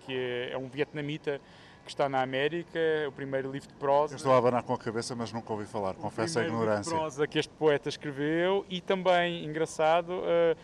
que 0.00 0.14
é, 0.14 0.52
é 0.52 0.58
um 0.58 0.68
vietnamita 0.68 1.38
que 1.86 1.92
está 1.92 2.08
na 2.08 2.20
América, 2.20 2.78
o 3.08 3.12
primeiro 3.12 3.50
livro 3.50 3.68
de 3.68 3.74
prosa. 3.74 4.14
Eu 4.14 4.16
estou 4.16 4.32
a 4.32 4.36
abanar 4.36 4.62
com 4.62 4.74
a 4.74 4.78
cabeça, 4.78 5.14
mas 5.14 5.32
nunca 5.32 5.52
ouvi 5.52 5.64
falar, 5.64 5.94
confesso 5.94 6.38
a 6.38 6.42
ignorância. 6.42 6.90
Livro 6.90 6.90
de 6.90 7.00
prosa 7.00 7.26
que 7.26 7.38
este 7.38 7.52
poeta 7.54 7.88
escreveu 7.88 8.66
e 8.68 8.80
também, 8.80 9.44
engraçado, 9.44 10.10
uh, 10.10 10.56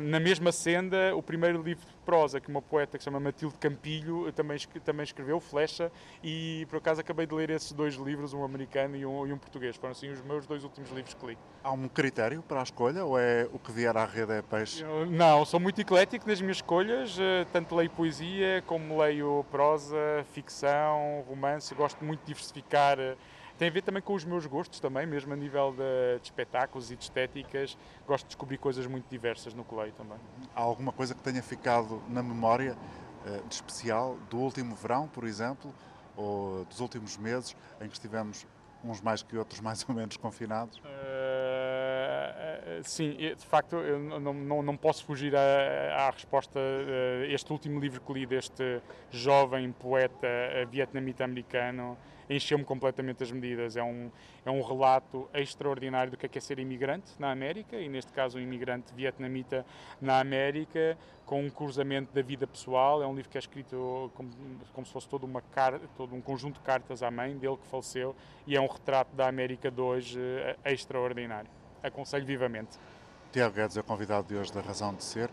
na 0.00 0.18
mesma 0.18 0.50
senda, 0.50 1.14
o 1.14 1.22
primeiro 1.22 1.62
livro 1.62 1.86
de 1.86 1.92
prosa 2.04 2.40
que 2.40 2.48
uma 2.48 2.60
poeta 2.60 2.98
que 2.98 3.02
se 3.02 3.08
chama 3.08 3.20
Matilde 3.20 3.54
Campilho 3.58 4.30
também, 4.32 4.58
também 4.84 5.04
escreveu, 5.04 5.38
Flecha, 5.40 5.90
e 6.22 6.66
por 6.68 6.78
acaso 6.78 7.00
acabei 7.00 7.26
de 7.26 7.34
ler 7.34 7.50
esses 7.50 7.72
dois 7.72 7.94
livros, 7.94 8.32
um 8.32 8.44
americano 8.44 8.96
e 8.96 9.06
um, 9.06 9.26
e 9.26 9.32
um 9.32 9.38
português. 9.38 9.76
Foram 9.76 9.92
assim 9.92 10.10
os 10.10 10.20
meus 10.22 10.46
dois 10.46 10.64
últimos 10.64 10.90
livros 10.90 11.14
que 11.14 11.26
li. 11.26 11.38
Há 11.62 11.70
um 11.72 11.88
critério 11.88 12.42
para 12.42 12.60
a 12.60 12.62
escolha 12.62 13.04
ou 13.04 13.18
é 13.18 13.48
o 13.52 13.58
que 13.58 13.70
vier 13.70 13.96
à 13.96 14.04
rede 14.04 14.32
é 14.32 14.42
peixe? 14.42 14.82
Eu, 14.82 15.06
não, 15.06 15.44
sou 15.44 15.60
muito 15.60 15.80
eclético 15.80 16.28
nas 16.28 16.40
minhas 16.40 16.56
escolhas, 16.56 17.16
eh, 17.18 17.46
tanto 17.52 17.74
leio 17.74 17.90
poesia 17.90 18.62
como 18.66 19.00
leio 19.00 19.44
prosa, 19.50 19.96
ficção, 20.32 21.24
romance, 21.28 21.74
gosto 21.74 22.04
muito 22.04 22.20
de 22.20 22.26
diversificar 22.26 22.98
eh, 22.98 23.16
tem 23.62 23.68
a 23.68 23.72
ver 23.72 23.82
também 23.82 24.02
com 24.02 24.14
os 24.14 24.24
meus 24.24 24.44
gostos 24.44 24.80
também, 24.80 25.06
mesmo 25.06 25.32
a 25.32 25.36
nível 25.36 25.70
de, 25.70 26.18
de, 26.18 26.24
espetáculos 26.24 26.90
e 26.90 26.96
de 26.96 27.04
estéticas. 27.04 27.78
Gosto 28.04 28.24
de 28.24 28.30
descobrir 28.30 28.58
coisas 28.58 28.88
muito 28.88 29.08
diversas 29.08 29.54
no 29.54 29.64
leio 29.70 29.92
também. 29.92 30.18
Há 30.52 30.60
alguma 30.60 30.90
coisa 30.90 31.14
que 31.14 31.22
tenha 31.22 31.40
ficado 31.40 32.02
na 32.08 32.24
memória 32.24 32.76
de 33.48 33.54
especial 33.54 34.18
do 34.28 34.38
último 34.38 34.74
verão, 34.74 35.06
por 35.06 35.22
exemplo, 35.22 35.72
ou 36.16 36.64
dos 36.64 36.80
últimos 36.80 37.16
meses 37.16 37.54
em 37.80 37.86
que 37.86 37.92
estivemos 37.92 38.44
uns 38.82 39.00
mais 39.00 39.22
que 39.22 39.36
outros 39.36 39.60
mais 39.62 39.88
ou 39.88 39.94
menos 39.94 40.16
confinados? 40.16 40.78
Uh, 40.78 40.82
sim, 42.82 43.16
de 43.16 43.46
facto, 43.46 43.76
eu 43.76 43.98
não, 43.98 44.32
não, 44.34 44.62
não 44.62 44.76
posso 44.76 45.04
fugir 45.04 45.34
à, 45.36 46.06
à 46.06 46.10
resposta. 46.10 46.58
Uh, 46.58 47.24
este 47.32 47.52
último 47.52 47.80
livro 47.80 48.00
que 48.00 48.12
li 48.12 48.26
deste 48.26 48.80
jovem 49.10 49.72
poeta 49.72 50.28
vietnamita 50.70 51.24
americano 51.24 51.96
encheu-me 52.28 52.64
completamente 52.64 53.22
as 53.22 53.30
medidas. 53.30 53.76
É 53.76 53.82
um, 53.82 54.10
é 54.44 54.50
um 54.50 54.62
relato 54.62 55.28
extraordinário 55.34 56.10
do 56.10 56.16
que 56.16 56.26
é, 56.26 56.28
que 56.28 56.38
é 56.38 56.40
ser 56.40 56.58
imigrante 56.58 57.12
na 57.18 57.30
América, 57.30 57.76
e 57.76 57.88
neste 57.88 58.12
caso 58.12 58.38
um 58.38 58.40
imigrante 58.40 58.94
vietnamita 58.94 59.64
na 60.00 60.20
América, 60.20 60.96
com 61.26 61.44
um 61.44 61.50
cruzamento 61.50 62.12
da 62.12 62.22
vida 62.22 62.46
pessoal. 62.46 63.02
É 63.02 63.06
um 63.06 63.14
livro 63.14 63.30
que 63.30 63.38
é 63.38 63.40
escrito 63.40 64.10
como, 64.14 64.30
como 64.72 64.86
se 64.86 64.92
fosse 64.92 65.08
todo, 65.08 65.24
uma 65.24 65.42
car 65.42 65.80
todo 65.96 66.14
um 66.14 66.20
conjunto 66.20 66.54
de 66.54 66.60
cartas 66.60 67.02
à 67.02 67.10
mãe 67.10 67.36
dele 67.36 67.56
que 67.56 67.66
faleceu, 67.66 68.14
e 68.46 68.56
é 68.56 68.60
um 68.60 68.66
retrato 68.66 69.14
da 69.14 69.28
América 69.28 69.70
de 69.70 69.80
hoje 69.80 70.20
eh, 70.20 70.72
extraordinário. 70.72 71.61
Aconselho 71.82 72.24
vivamente. 72.24 72.78
Tiago 73.32 73.54
Guedes 73.54 73.76
é 73.76 73.80
o 73.80 73.84
convidado 73.84 74.28
de 74.28 74.36
hoje 74.36 74.52
da 74.52 74.60
Razão 74.60 74.94
de 74.94 75.02
Ser. 75.02 75.30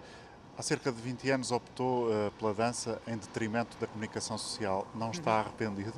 Há 0.57 0.61
cerca 0.61 0.91
de 0.91 1.01
20 1.01 1.29
anos 1.31 1.51
optou 1.51 2.09
uh, 2.09 2.31
pela 2.37 2.53
dança 2.53 3.01
em 3.07 3.15
detrimento 3.15 3.77
da 3.77 3.87
comunicação 3.87 4.37
social. 4.37 4.85
Não 4.93 5.11
está 5.11 5.39
arrependido? 5.39 5.93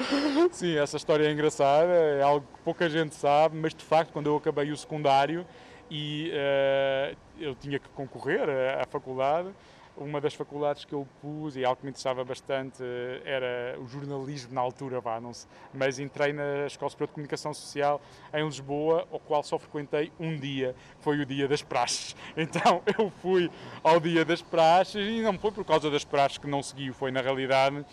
Sim, 0.52 0.78
essa 0.78 0.96
história 0.96 1.26
é 1.26 1.32
engraçada, 1.32 1.92
é 1.92 2.22
algo 2.22 2.46
que 2.54 2.60
pouca 2.62 2.88
gente 2.88 3.14
sabe, 3.14 3.58
mas 3.58 3.74
de 3.74 3.84
facto, 3.84 4.12
quando 4.12 4.26
eu 4.26 4.36
acabei 4.36 4.70
o 4.70 4.76
secundário 4.76 5.46
e 5.90 6.30
uh, 6.32 7.16
eu 7.38 7.54
tinha 7.54 7.78
que 7.78 7.88
concorrer 7.90 8.48
à 8.80 8.86
faculdade, 8.86 9.50
uma 9.96 10.20
das 10.20 10.34
faculdades 10.34 10.84
que 10.84 10.92
eu 10.92 11.06
pus 11.20 11.56
e 11.56 11.64
algo 11.64 11.78
que 11.78 11.84
me 11.84 11.90
interessava 11.90 12.24
bastante 12.24 12.82
eh, 12.82 13.22
era 13.24 13.80
o 13.80 13.86
jornalismo 13.86 14.52
na 14.54 14.60
altura, 14.60 15.00
vá, 15.00 15.20
não 15.20 15.32
sei, 15.32 15.48
mas 15.72 15.98
entrei 15.98 16.32
na 16.32 16.66
Escola 16.66 16.90
Superior 16.90 17.08
de 17.08 17.14
Comunicação 17.14 17.54
Social 17.54 18.00
em 18.32 18.44
Lisboa, 18.44 19.06
o 19.10 19.18
qual 19.18 19.42
só 19.42 19.58
frequentei 19.58 20.12
um 20.20 20.36
dia, 20.36 20.74
foi 21.00 21.20
o 21.20 21.26
dia 21.26 21.48
das 21.48 21.62
praxes. 21.62 22.14
Então 22.36 22.82
eu 22.98 23.10
fui 23.22 23.50
ao 23.82 23.98
dia 23.98 24.24
das 24.24 24.42
praxes 24.42 25.06
e 25.06 25.20
não 25.20 25.38
foi 25.38 25.50
por 25.50 25.64
causa 25.64 25.90
das 25.90 26.04
praxes 26.04 26.38
que 26.38 26.46
não 26.46 26.62
segui, 26.62 26.92
foi 26.92 27.10
na 27.10 27.20
realidade 27.20 27.84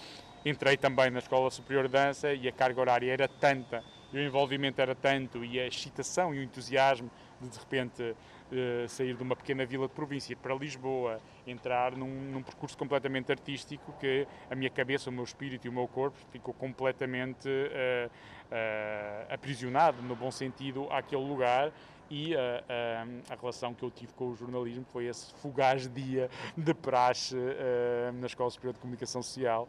entrei 0.45 0.75
também 0.75 1.09
na 1.09 1.19
Escola 1.19 1.49
Superior 1.49 1.87
de 1.87 1.93
Dança 1.93 2.33
e 2.33 2.47
a 2.47 2.51
carga 2.51 2.79
horária 2.81 3.11
era 3.11 3.27
tanta, 3.27 3.83
e 4.11 4.17
o 4.17 4.21
envolvimento 4.21 4.81
era 4.81 4.93
tanto, 4.93 5.43
e 5.43 5.59
a 5.59 5.67
excitação 5.67 6.35
e 6.35 6.39
o 6.39 6.43
entusiasmo 6.43 7.09
de 7.39 7.49
de 7.49 7.59
repente 7.59 8.15
uh, 8.53 8.87
sair 8.87 9.15
de 9.15 9.23
uma 9.23 9.35
pequena 9.35 9.65
vila 9.65 9.87
de 9.87 9.93
província 9.93 10.35
para 10.35 10.53
Lisboa, 10.55 11.19
entrar 11.45 11.95
num, 11.95 12.07
num, 12.07 12.41
percurso 12.41 12.77
completamente 12.77 13.31
artístico 13.31 13.93
que 13.99 14.27
a 14.49 14.55
minha 14.55 14.69
cabeça, 14.69 15.09
o 15.09 15.13
meu 15.13 15.23
espírito 15.23 15.67
e 15.67 15.69
o 15.69 15.73
meu 15.73 15.87
corpo 15.87 16.17
ficou 16.31 16.53
completamente 16.53 17.47
uh, 17.47 18.07
uh, 18.07 19.33
aprisionado, 19.33 20.01
no 20.01 20.15
bom 20.15 20.31
sentido, 20.31 20.87
àquele 20.91 21.23
lugar 21.23 21.71
e 22.09 22.35
a, 22.35 22.39
a, 23.29 23.33
a, 23.33 23.35
relação 23.39 23.73
que 23.73 23.81
eu 23.81 23.89
tive 23.89 24.13
com 24.13 24.29
o 24.29 24.35
jornalismo 24.35 24.85
foi 24.91 25.05
esse 25.05 25.33
fugaz 25.35 25.91
dia 25.91 26.29
de 26.55 26.73
praxe 26.73 27.35
na 28.19 28.27
Escola 28.27 28.51
Superior 28.51 28.73
de 28.73 28.79
Comunicação 28.79 29.23
Social. 29.23 29.67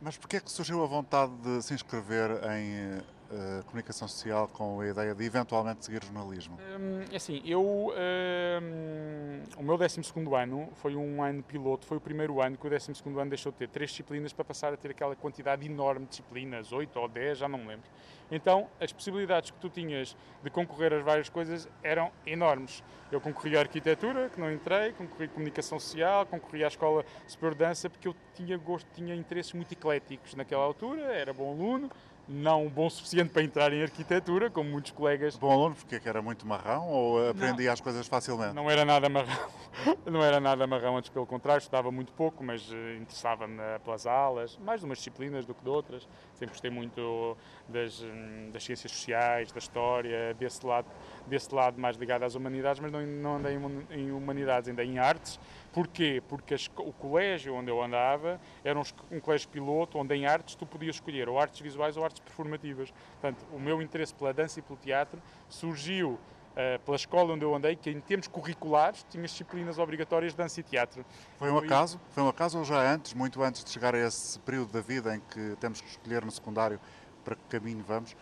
Mas 0.00 0.18
porquê 0.18 0.36
é 0.36 0.40
que 0.40 0.50
surgiu 0.50 0.82
a 0.82 0.86
vontade 0.86 1.32
de 1.36 1.62
se 1.62 1.72
inscrever 1.72 2.30
em 2.50 3.00
uh, 3.32 3.64
comunicação 3.64 4.06
social 4.06 4.48
com 4.48 4.80
a 4.80 4.86
ideia 4.86 5.14
de 5.14 5.24
eventualmente 5.24 5.84
seguir 5.84 6.04
jornalismo? 6.04 6.58
Um, 6.78 7.12
é 7.12 7.16
assim, 7.16 7.42
eu. 7.44 7.62
Um, 7.62 9.42
o 9.56 9.62
meu 9.62 9.76
12 9.76 10.00
ano 10.40 10.68
foi 10.74 10.94
um 10.94 11.22
ano 11.22 11.42
piloto, 11.42 11.86
foi 11.86 11.96
o 11.96 12.00
primeiro 12.00 12.40
ano 12.40 12.56
que 12.56 12.66
o 12.66 12.70
12 12.70 12.92
ano 13.04 13.28
deixou 13.28 13.50
de 13.50 13.58
ter 13.58 13.68
três 13.68 13.90
disciplinas 13.90 14.32
para 14.32 14.44
passar 14.44 14.72
a 14.72 14.76
ter 14.76 14.90
aquela 14.90 15.16
quantidade 15.16 15.66
enorme 15.66 16.04
de 16.04 16.10
disciplinas, 16.10 16.72
8 16.72 16.98
ou 16.98 17.08
10, 17.08 17.38
já 17.38 17.48
não 17.48 17.58
me 17.58 17.68
lembro. 17.68 17.88
Então, 18.30 18.68
as 18.80 18.92
possibilidades 18.92 19.50
que 19.50 19.58
tu 19.58 19.68
tinhas 19.68 20.16
de 20.42 20.50
concorrer 20.50 20.92
às 20.94 21.04
várias 21.04 21.28
coisas 21.28 21.68
eram 21.82 22.10
enormes. 22.26 22.82
Eu 23.10 23.20
concorri 23.20 23.56
à 23.58 23.60
arquitetura, 23.60 24.30
que 24.30 24.40
não 24.40 24.50
entrei, 24.50 24.92
concorri 24.92 25.26
à 25.26 25.28
comunicação 25.28 25.78
social, 25.78 26.24
concorri 26.24 26.64
à 26.64 26.68
escola 26.68 27.04
superior 27.26 27.52
de 27.52 27.58
dança, 27.58 27.90
porque 27.90 28.08
eu 28.08 28.16
tinha 28.34 28.56
gosto, 28.56 28.88
tinha 28.94 29.14
interesses 29.14 29.52
muito 29.52 29.72
ecléticos 29.72 30.34
naquela 30.34 30.64
altura, 30.64 31.02
era 31.02 31.34
bom 31.34 31.50
aluno, 31.52 31.90
não 32.28 32.68
bom 32.68 32.86
o 32.86 32.90
suficiente 32.90 33.30
para 33.30 33.42
entrar 33.42 33.72
em 33.72 33.82
arquitetura, 33.82 34.50
como 34.50 34.70
muitos 34.70 34.92
colegas. 34.92 35.36
Bom 35.36 35.50
aluno 35.50 35.74
porque 35.74 36.00
era 36.08 36.22
muito 36.22 36.46
marrão 36.46 36.88
ou 36.88 37.28
aprendia 37.30 37.66
não, 37.66 37.72
as 37.72 37.80
coisas 37.80 38.06
facilmente? 38.06 38.54
Não 38.54 38.70
era 38.70 38.84
nada 38.84 39.08
marrão, 39.08 39.48
não 40.06 40.22
era 40.22 40.40
nada 40.40 40.66
marrão, 40.66 40.96
antes 40.96 41.10
pelo 41.10 41.26
contrário, 41.26 41.60
estudava 41.60 41.90
muito 41.90 42.12
pouco, 42.12 42.42
mas 42.44 42.70
uh, 42.70 42.96
interessava-me 43.00 43.60
pelas 43.84 44.06
aulas, 44.06 44.58
mais 44.58 44.80
de 44.80 44.86
umas 44.86 44.98
disciplinas 44.98 45.44
do 45.44 45.54
que 45.54 45.62
de 45.62 45.70
outras. 45.70 46.08
Sempre 46.34 46.54
gostei 46.54 46.70
muito 46.70 47.36
das, 47.72 48.02
hum, 48.02 48.50
das 48.52 48.62
ciências 48.62 48.92
sociais, 48.92 49.50
da 49.50 49.58
história, 49.58 50.34
desse 50.34 50.64
lado, 50.64 50.86
desse 51.26 51.52
lado 51.54 51.80
mais 51.80 51.96
ligado 51.96 52.22
às 52.22 52.34
humanidades, 52.34 52.80
mas 52.80 52.92
não, 52.92 53.00
não 53.04 53.36
andei 53.36 53.58
em 53.90 54.12
humanidades, 54.12 54.68
andei 54.68 54.86
em 54.86 54.98
artes. 54.98 55.40
Porquê? 55.72 56.22
Porque 56.28 56.54
as, 56.54 56.70
o 56.78 56.92
colégio 56.92 57.54
onde 57.54 57.70
eu 57.70 57.82
andava 57.82 58.40
era 58.62 58.78
um, 58.78 58.82
um 59.10 59.18
colégio 59.18 59.48
piloto, 59.48 59.98
onde 59.98 60.14
em 60.14 60.26
artes 60.26 60.54
tu 60.54 60.66
podias 60.66 60.96
escolher 60.96 61.28
ou 61.28 61.38
artes 61.38 61.60
visuais 61.60 61.96
ou 61.96 62.04
artes 62.04 62.20
performativas. 62.20 62.92
Portanto, 63.20 63.44
o 63.52 63.58
meu 63.58 63.80
interesse 63.80 64.14
pela 64.14 64.32
dança 64.32 64.58
e 64.58 64.62
pelo 64.62 64.78
teatro 64.78 65.20
surgiu 65.48 66.18
Uh, 66.52 66.78
pela 66.80 66.96
escola 66.96 67.32
onde 67.32 67.42
eu 67.42 67.54
andei, 67.54 67.74
que 67.74 67.88
em 67.88 67.98
termos 67.98 68.28
curriculares 68.28 69.06
tinha 69.08 69.24
disciplinas 69.24 69.78
obrigatórias 69.78 70.34
de 70.34 70.36
dança 70.36 70.60
e 70.60 70.62
teatro. 70.62 71.02
Foi 71.38 71.50
um 71.50 71.56
acaso? 71.56 71.98
Foi 72.10 72.22
um 72.22 72.28
acaso 72.28 72.58
ou 72.58 72.64
já 72.64 72.92
antes, 72.92 73.14
muito 73.14 73.42
antes 73.42 73.64
de 73.64 73.70
chegar 73.70 73.94
a 73.94 73.98
esse 73.98 74.38
período 74.40 74.70
da 74.70 74.82
vida 74.82 75.16
em 75.16 75.20
que 75.20 75.56
temos 75.58 75.80
que 75.80 75.88
escolher 75.88 76.22
no 76.22 76.30
secundário 76.30 76.78
para 77.24 77.34
que 77.34 77.42
caminho 77.48 77.84
vamos, 77.86 78.16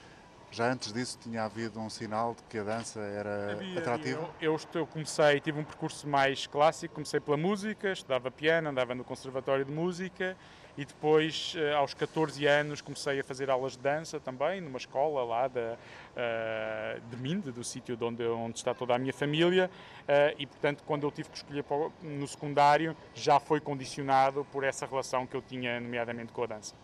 já 0.50 0.72
antes 0.72 0.92
disso 0.92 1.18
tinha 1.22 1.44
havido 1.44 1.78
um 1.78 1.88
sinal 1.88 2.34
de 2.34 2.42
que 2.44 2.58
a 2.58 2.64
dança 2.64 3.00
era 3.00 3.52
havia, 3.52 3.78
atrativa? 3.78 4.18
Havia. 4.18 4.34
Eu, 4.40 4.58
eu, 4.74 4.86
comecei, 4.86 5.40
tive 5.40 5.60
um 5.60 5.64
percurso 5.64 6.08
mais 6.08 6.46
clássico, 6.46 6.94
comecei 6.94 7.20
pela 7.20 7.36
música, 7.36 7.92
estudava 7.92 8.30
piano, 8.30 8.68
andava 8.68 8.94
no 8.94 9.04
conservatório 9.04 9.64
de 9.64 9.70
música 9.70 10.36
e 10.76 10.84
depois, 10.84 11.54
eh, 11.56 11.74
aos 11.74 11.94
14 11.94 12.46
anos, 12.46 12.80
comecei 12.80 13.20
a 13.20 13.24
fazer 13.24 13.50
aulas 13.50 13.72
de 13.72 13.80
dança 13.80 14.18
também, 14.18 14.60
numa 14.60 14.78
escola 14.78 15.22
lá 15.24 15.46
de, 15.46 15.60
uh, 15.60 17.00
de 17.10 17.16
Minde, 17.16 17.52
do 17.52 17.62
sítio 17.62 17.98
onde, 18.00 18.24
onde 18.24 18.58
está 18.58 18.72
toda 18.72 18.94
a 18.94 18.98
minha 18.98 19.12
família. 19.12 19.70
Uh, 20.02 20.34
e, 20.38 20.46
portanto, 20.46 20.82
quando 20.86 21.06
eu 21.06 21.10
tive 21.10 21.28
que 21.28 21.36
escolher 21.36 21.64
no 22.02 22.26
secundário, 22.26 22.96
já 23.14 23.38
foi 23.38 23.60
condicionado 23.60 24.46
por 24.52 24.64
essa 24.64 24.86
relação 24.86 25.26
que 25.26 25.36
eu 25.36 25.42
tinha, 25.42 25.78
nomeadamente 25.80 26.32
com 26.32 26.44
a 26.44 26.46
dança. 26.46 26.74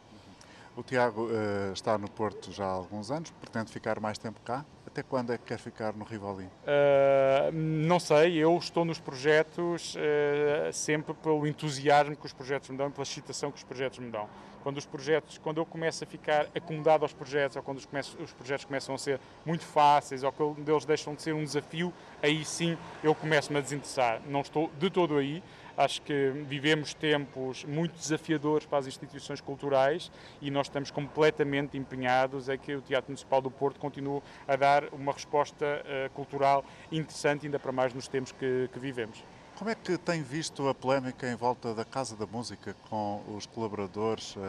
O 0.76 0.82
Tiago 0.82 1.22
uh, 1.22 1.72
está 1.72 1.96
no 1.96 2.06
Porto 2.10 2.52
já 2.52 2.66
há 2.66 2.70
alguns 2.70 3.10
anos, 3.10 3.30
pretende 3.40 3.72
ficar 3.72 3.98
mais 3.98 4.18
tempo 4.18 4.38
cá? 4.44 4.62
Até 4.86 5.02
quando 5.02 5.32
é 5.32 5.38
que 5.38 5.44
quer 5.44 5.58
ficar 5.58 5.94
no 5.94 6.04
Rivoli? 6.04 6.44
Uh, 6.44 7.50
não 7.50 7.98
sei, 7.98 8.36
eu 8.36 8.54
estou 8.58 8.84
nos 8.84 9.00
projetos 9.00 9.94
uh, 9.94 10.70
sempre 10.74 11.14
pelo 11.14 11.46
entusiasmo 11.46 12.14
que 12.14 12.26
os 12.26 12.32
projetos 12.34 12.68
me 12.68 12.76
dão, 12.76 12.90
pela 12.90 13.04
excitação 13.04 13.50
que 13.50 13.56
os 13.56 13.64
projetos 13.64 13.98
me 14.00 14.10
dão. 14.10 14.28
Quando 14.62 14.76
os 14.76 14.84
projetos, 14.84 15.38
quando 15.38 15.58
eu 15.58 15.64
começo 15.64 16.04
a 16.04 16.06
ficar 16.06 16.48
acomodado 16.54 17.04
aos 17.04 17.12
projetos, 17.14 17.56
ou 17.56 17.62
quando 17.62 17.78
os, 17.78 17.86
começo, 17.86 18.18
os 18.20 18.32
projetos 18.34 18.66
começam 18.66 18.94
a 18.94 18.98
ser 18.98 19.18
muito 19.46 19.64
fáceis, 19.64 20.22
ou 20.22 20.32
quando 20.32 20.68
eles 20.68 20.84
deixam 20.84 21.14
de 21.14 21.22
ser 21.22 21.32
um 21.32 21.42
desafio, 21.42 21.90
aí 22.22 22.44
sim 22.44 22.76
eu 23.02 23.14
começo-me 23.14 23.58
a 23.58 23.62
desinteressar. 23.62 24.20
Não 24.26 24.42
estou 24.42 24.70
de 24.78 24.90
todo 24.90 25.16
aí. 25.16 25.42
Acho 25.76 26.00
que 26.02 26.30
vivemos 26.48 26.94
tempos 26.94 27.64
muito 27.64 27.98
desafiadores 27.98 28.66
para 28.66 28.78
as 28.78 28.86
instituições 28.86 29.42
culturais 29.42 30.10
e 30.40 30.50
nós 30.50 30.66
estamos 30.66 30.90
completamente 30.90 31.76
empenhados 31.76 32.48
em 32.48 32.56
que 32.56 32.74
o 32.74 32.80
Teatro 32.80 33.10
Municipal 33.10 33.42
do 33.42 33.50
Porto 33.50 33.78
continue 33.78 34.22
a 34.48 34.56
dar 34.56 34.84
uma 34.92 35.12
resposta 35.12 35.64
uh, 35.64 36.10
cultural 36.14 36.64
interessante, 36.90 37.44
ainda 37.44 37.58
para 37.58 37.72
mais 37.72 37.92
nos 37.92 38.08
tempos 38.08 38.32
que, 38.32 38.70
que 38.72 38.78
vivemos. 38.78 39.22
Como 39.56 39.70
é 39.70 39.74
que 39.74 39.98
tem 39.98 40.22
visto 40.22 40.66
a 40.68 40.74
polémica 40.74 41.30
em 41.30 41.34
volta 41.34 41.74
da 41.74 41.84
Casa 41.84 42.16
da 42.16 42.26
Música, 42.26 42.74
com 42.88 43.22
os 43.36 43.44
colaboradores 43.44 44.34
uh, 44.36 44.40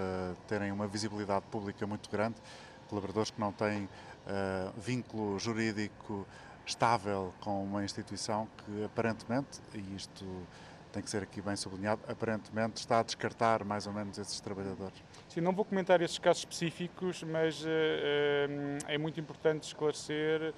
terem 0.47 0.71
uma 0.71 0.87
visibilidade 0.87 1.45
pública 1.51 1.85
muito 1.85 2.09
grande, 2.09 2.35
colaboradores 2.89 3.31
que 3.31 3.39
não 3.39 3.51
têm 3.51 3.83
uh, 3.83 4.79
vínculo 4.79 5.37
jurídico 5.39 6.25
estável 6.65 7.33
com 7.39 7.63
uma 7.63 7.83
instituição 7.83 8.47
que 8.57 8.83
aparentemente, 8.83 9.59
e 9.73 9.95
isto 9.95 10.25
tem 10.97 11.03
que 11.03 11.11
ser 11.11 11.21
aqui 11.21 11.41
bem 11.41 11.55
sublinhado, 11.55 12.01
aparentemente 12.07 12.77
está 12.77 12.99
a 12.99 13.03
descartar 13.03 13.63
mais 13.63 13.85
ou 13.85 13.93
menos 13.93 14.17
esses 14.17 14.39
trabalhadores. 14.39 14.97
Sim, 15.29 15.41
não 15.41 15.53
vou 15.53 15.63
comentar 15.63 16.01
esses 16.01 16.17
casos 16.17 16.39
específicos, 16.39 17.21
mas 17.21 17.61
uh, 17.61 17.67
uh, 17.67 18.85
é 18.87 18.97
muito 18.97 19.19
importante 19.19 19.63
esclarecer 19.63 20.55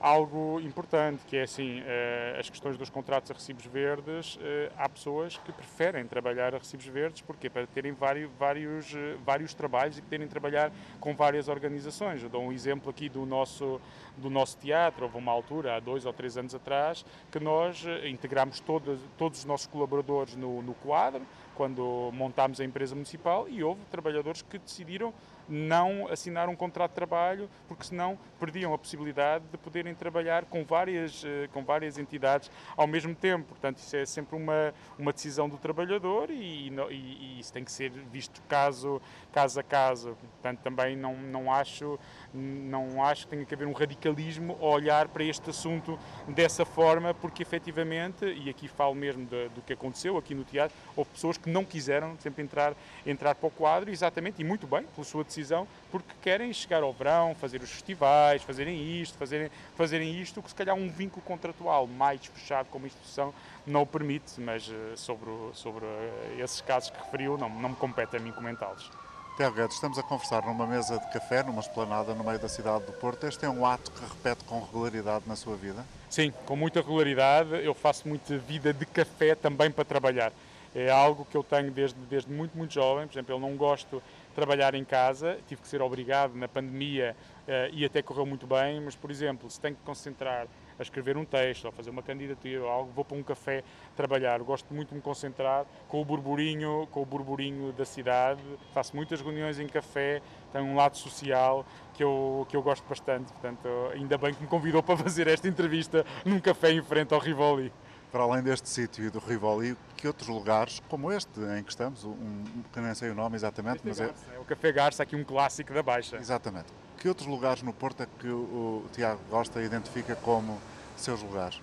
algo 0.00 0.60
importante, 0.60 1.24
que 1.26 1.36
é 1.36 1.42
assim, 1.42 1.80
uh, 1.80 2.38
as 2.38 2.48
questões 2.48 2.76
dos 2.76 2.90
contratos 2.90 3.30
a 3.30 3.34
recibos 3.34 3.64
verdes, 3.66 4.38
há 4.76 4.88
pessoas 4.88 5.38
que 5.38 5.52
preferem 5.52 6.06
trabalhar 6.06 6.54
a 6.54 6.58
recibos 6.58 6.86
verdes, 6.86 7.22
porque 7.22 7.48
Para 7.50 7.66
terem 7.66 7.92
vários, 7.92 8.30
vários, 8.38 8.94
vários 9.24 9.54
trabalhos 9.54 9.98
e 9.98 10.02
poderem 10.02 10.28
trabalhar 10.28 10.70
com 11.00 11.14
várias 11.14 11.48
organizações. 11.48 12.22
Eu 12.22 12.28
dou 12.28 12.42
um 12.42 12.52
exemplo 12.52 12.90
aqui 12.90 13.08
do 13.08 13.24
nosso 13.24 13.80
do 14.16 14.30
nosso 14.30 14.56
teatro. 14.58 15.04
Houve 15.04 15.18
uma 15.18 15.32
altura, 15.32 15.76
há 15.76 15.80
dois 15.80 16.06
ou 16.06 16.12
três 16.12 16.36
anos 16.36 16.54
atrás, 16.54 17.04
que 17.30 17.38
nós 17.38 17.84
eh, 17.86 18.08
integramos 18.08 18.60
todos, 18.60 18.98
todos 19.18 19.40
os 19.40 19.44
nossos 19.44 19.66
colaboradores 19.66 20.34
no, 20.36 20.62
no 20.62 20.74
quadro, 20.74 21.22
quando 21.54 22.10
montámos 22.12 22.60
a 22.60 22.64
empresa 22.64 22.94
municipal 22.94 23.48
e 23.48 23.62
houve 23.62 23.80
trabalhadores 23.90 24.42
que 24.42 24.58
decidiram 24.58 25.12
não 25.48 26.08
assinar 26.08 26.48
um 26.48 26.56
contrato 26.56 26.90
de 26.90 26.94
trabalho, 26.96 27.48
porque 27.68 27.84
senão 27.84 28.18
perdiam 28.38 28.74
a 28.74 28.78
possibilidade 28.78 29.44
de 29.50 29.58
poderem 29.58 29.94
trabalhar 29.94 30.44
com 30.44 30.64
várias, 30.64 31.24
eh, 31.24 31.48
com 31.52 31.64
várias 31.64 31.98
entidades 31.98 32.50
ao 32.76 32.86
mesmo 32.86 33.14
tempo. 33.14 33.48
Portanto, 33.48 33.78
isso 33.78 33.96
é 33.96 34.04
sempre 34.04 34.36
uma, 34.36 34.74
uma 34.98 35.12
decisão 35.12 35.48
do 35.48 35.56
trabalhador 35.56 36.30
e, 36.30 36.68
e, 36.68 36.74
e 36.90 37.40
isso 37.40 37.52
tem 37.52 37.64
que 37.64 37.72
ser 37.72 37.90
visto 37.90 38.42
caso, 38.48 39.00
caso 39.32 39.60
a 39.60 39.62
caso. 39.62 40.16
Portanto, 40.32 40.60
também 40.60 40.96
não, 40.96 41.16
não, 41.16 41.52
acho, 41.52 41.98
não 42.36 43.02
acho 43.04 43.24
que 43.24 43.30
tenha 43.30 43.44
que 43.44 43.54
haver 43.54 43.66
um 43.66 43.72
radicalismo 43.72 44.58
a 44.60 44.66
olhar 44.66 45.08
para 45.08 45.24
este 45.24 45.50
assunto 45.50 45.98
dessa 46.28 46.64
forma, 46.64 47.14
porque 47.14 47.42
efetivamente, 47.42 48.24
e 48.24 48.50
aqui 48.50 48.68
falo 48.68 48.94
mesmo 48.94 49.24
do, 49.26 49.48
do 49.50 49.62
que 49.62 49.72
aconteceu 49.72 50.16
aqui 50.18 50.34
no 50.34 50.44
teatro, 50.44 50.76
houve 50.94 51.10
pessoas 51.10 51.38
que 51.38 51.48
não 51.48 51.64
quiseram 51.64 52.16
sempre 52.20 52.42
entrar, 52.42 52.74
entrar 53.06 53.34
para 53.34 53.46
o 53.46 53.50
quadro, 53.50 53.90
exatamente, 53.90 54.40
e 54.40 54.44
muito 54.44 54.66
bem, 54.66 54.82
pela 54.82 55.04
sua 55.04 55.24
decisão 55.24 55.46
decisão 55.46 55.66
porque 55.90 56.12
querem 56.20 56.52
chegar 56.52 56.82
ao 56.82 56.92
verão, 56.92 57.34
fazer 57.34 57.62
os 57.62 57.70
festivais, 57.70 58.42
fazerem 58.42 59.00
isto, 59.00 59.16
fazerem, 59.16 59.50
fazerem 59.76 60.20
isto, 60.20 60.42
que 60.42 60.48
se 60.48 60.54
calhar 60.54 60.74
um 60.74 60.90
vínculo 60.90 61.22
contratual 61.22 61.86
mais 61.86 62.24
fechado 62.26 62.66
como 62.70 62.86
instituição 62.86 63.32
não 63.66 63.82
o 63.82 63.86
permite, 63.86 64.40
mas 64.40 64.68
eh, 64.68 64.96
sobre, 64.96 65.30
sobre 65.52 65.84
eh, 65.84 66.36
esses 66.38 66.60
casos 66.60 66.90
que 66.90 66.98
referiu 66.98 67.38
não, 67.38 67.48
não 67.48 67.70
me 67.70 67.76
compete 67.76 68.16
a 68.16 68.20
mim 68.20 68.32
comentá-los. 68.32 68.90
Tiago 69.36 69.54
Guedes, 69.54 69.74
estamos 69.74 69.98
a 69.98 70.02
conversar 70.02 70.46
numa 70.46 70.66
mesa 70.66 70.98
de 70.98 71.12
café, 71.12 71.42
numa 71.42 71.60
esplanada 71.60 72.14
no 72.14 72.24
meio 72.24 72.38
da 72.38 72.48
cidade 72.48 72.86
do 72.86 72.92
Porto. 72.92 73.26
Este 73.26 73.44
é 73.44 73.50
um 73.50 73.66
ato 73.66 73.90
que 73.90 74.00
repete 74.00 74.42
com 74.44 74.60
regularidade 74.60 75.24
na 75.26 75.36
sua 75.36 75.54
vida? 75.54 75.84
Sim, 76.08 76.32
com 76.46 76.56
muita 76.56 76.80
regularidade. 76.80 77.50
Eu 77.62 77.74
faço 77.74 78.08
muita 78.08 78.38
vida 78.38 78.72
de 78.72 78.86
café 78.86 79.34
também 79.34 79.70
para 79.70 79.84
trabalhar. 79.84 80.32
É 80.74 80.88
algo 80.88 81.26
que 81.30 81.36
eu 81.36 81.44
tenho 81.44 81.70
desde, 81.70 82.00
desde 82.08 82.32
muito, 82.32 82.56
muito 82.56 82.72
jovem. 82.72 83.06
Por 83.06 83.12
exemplo, 83.12 83.34
eu 83.34 83.38
não 83.38 83.54
gosto 83.58 84.02
trabalhar 84.34 84.74
em 84.74 84.86
casa, 84.86 85.38
tive 85.46 85.60
que 85.60 85.68
ser 85.68 85.82
obrigado 85.82 86.34
na 86.34 86.48
pandemia 86.48 87.14
uh, 87.46 87.74
e 87.74 87.84
até 87.84 88.00
correu 88.00 88.24
muito 88.24 88.46
bem, 88.46 88.80
mas, 88.80 88.96
por 88.96 89.10
exemplo, 89.10 89.50
se 89.50 89.60
tenho 89.60 89.74
que 89.74 89.82
concentrar 89.82 90.46
a 90.78 90.82
escrever 90.82 91.16
um 91.16 91.24
texto 91.24 91.64
ou 91.64 91.72
fazer 91.72 91.90
uma 91.90 92.02
candidatura 92.02 92.62
ou 92.62 92.68
algo, 92.68 92.92
vou 92.92 93.04
para 93.04 93.16
um 93.16 93.22
café 93.22 93.62
trabalhar. 93.94 94.40
Gosto 94.40 94.72
muito 94.72 94.90
de 94.90 94.94
me 94.94 95.00
concentrar 95.00 95.64
com 95.88 96.00
o 96.00 96.04
burburinho, 96.04 96.86
com 96.90 97.02
o 97.02 97.06
burburinho 97.06 97.72
da 97.72 97.84
cidade. 97.84 98.42
Faço 98.72 98.94
muitas 98.94 99.20
reuniões 99.20 99.58
em 99.58 99.66
café, 99.66 100.20
tenho 100.52 100.64
um 100.64 100.76
lado 100.76 100.96
social 100.96 101.64
que 101.94 102.02
eu, 102.02 102.46
que 102.48 102.56
eu 102.56 102.62
gosto 102.62 102.86
bastante. 102.88 103.32
Portanto, 103.32 103.68
ainda 103.92 104.18
bem 104.18 104.34
que 104.34 104.42
me 104.42 104.48
convidou 104.48 104.82
para 104.82 104.96
fazer 104.96 105.26
esta 105.26 105.48
entrevista 105.48 106.04
num 106.24 106.40
café 106.40 106.72
em 106.72 106.82
frente 106.82 107.14
ao 107.14 107.20
Rivoli 107.20 107.72
para 108.16 108.22
além 108.22 108.42
deste 108.42 108.68
sítio 108.68 109.04
e 109.04 109.10
do 109.10 109.18
Rivoli, 109.18 109.76
que 109.94 110.06
outros 110.06 110.28
lugares, 110.28 110.80
como 110.88 111.12
este 111.12 111.38
em 111.58 111.62
que 111.62 111.70
estamos, 111.70 112.02
um, 112.04 112.44
que 112.72 112.80
nem 112.80 112.94
sei 112.94 113.10
o 113.10 113.14
nome 113.14 113.36
exatamente, 113.36 113.76
este 113.76 113.88
mas 113.88 114.00
é... 114.00 114.34
é... 114.34 114.38
o 114.38 114.44
Café 114.44 114.72
Garça, 114.72 115.02
aqui 115.02 115.14
um 115.14 115.22
clássico 115.22 115.74
da 115.74 115.82
Baixa. 115.82 116.16
Exatamente. 116.16 116.72
Que 116.98 117.08
outros 117.08 117.26
lugares 117.26 117.62
no 117.62 117.72
Porto 117.72 118.02
é 118.02 118.06
que 118.18 118.28
o, 118.28 118.84
Tiago 118.92 119.20
gosta 119.28 119.60
e 119.60 119.64
identifica 119.66 120.16
como 120.16 120.58
seus 120.96 121.22
lugares? 121.22 121.60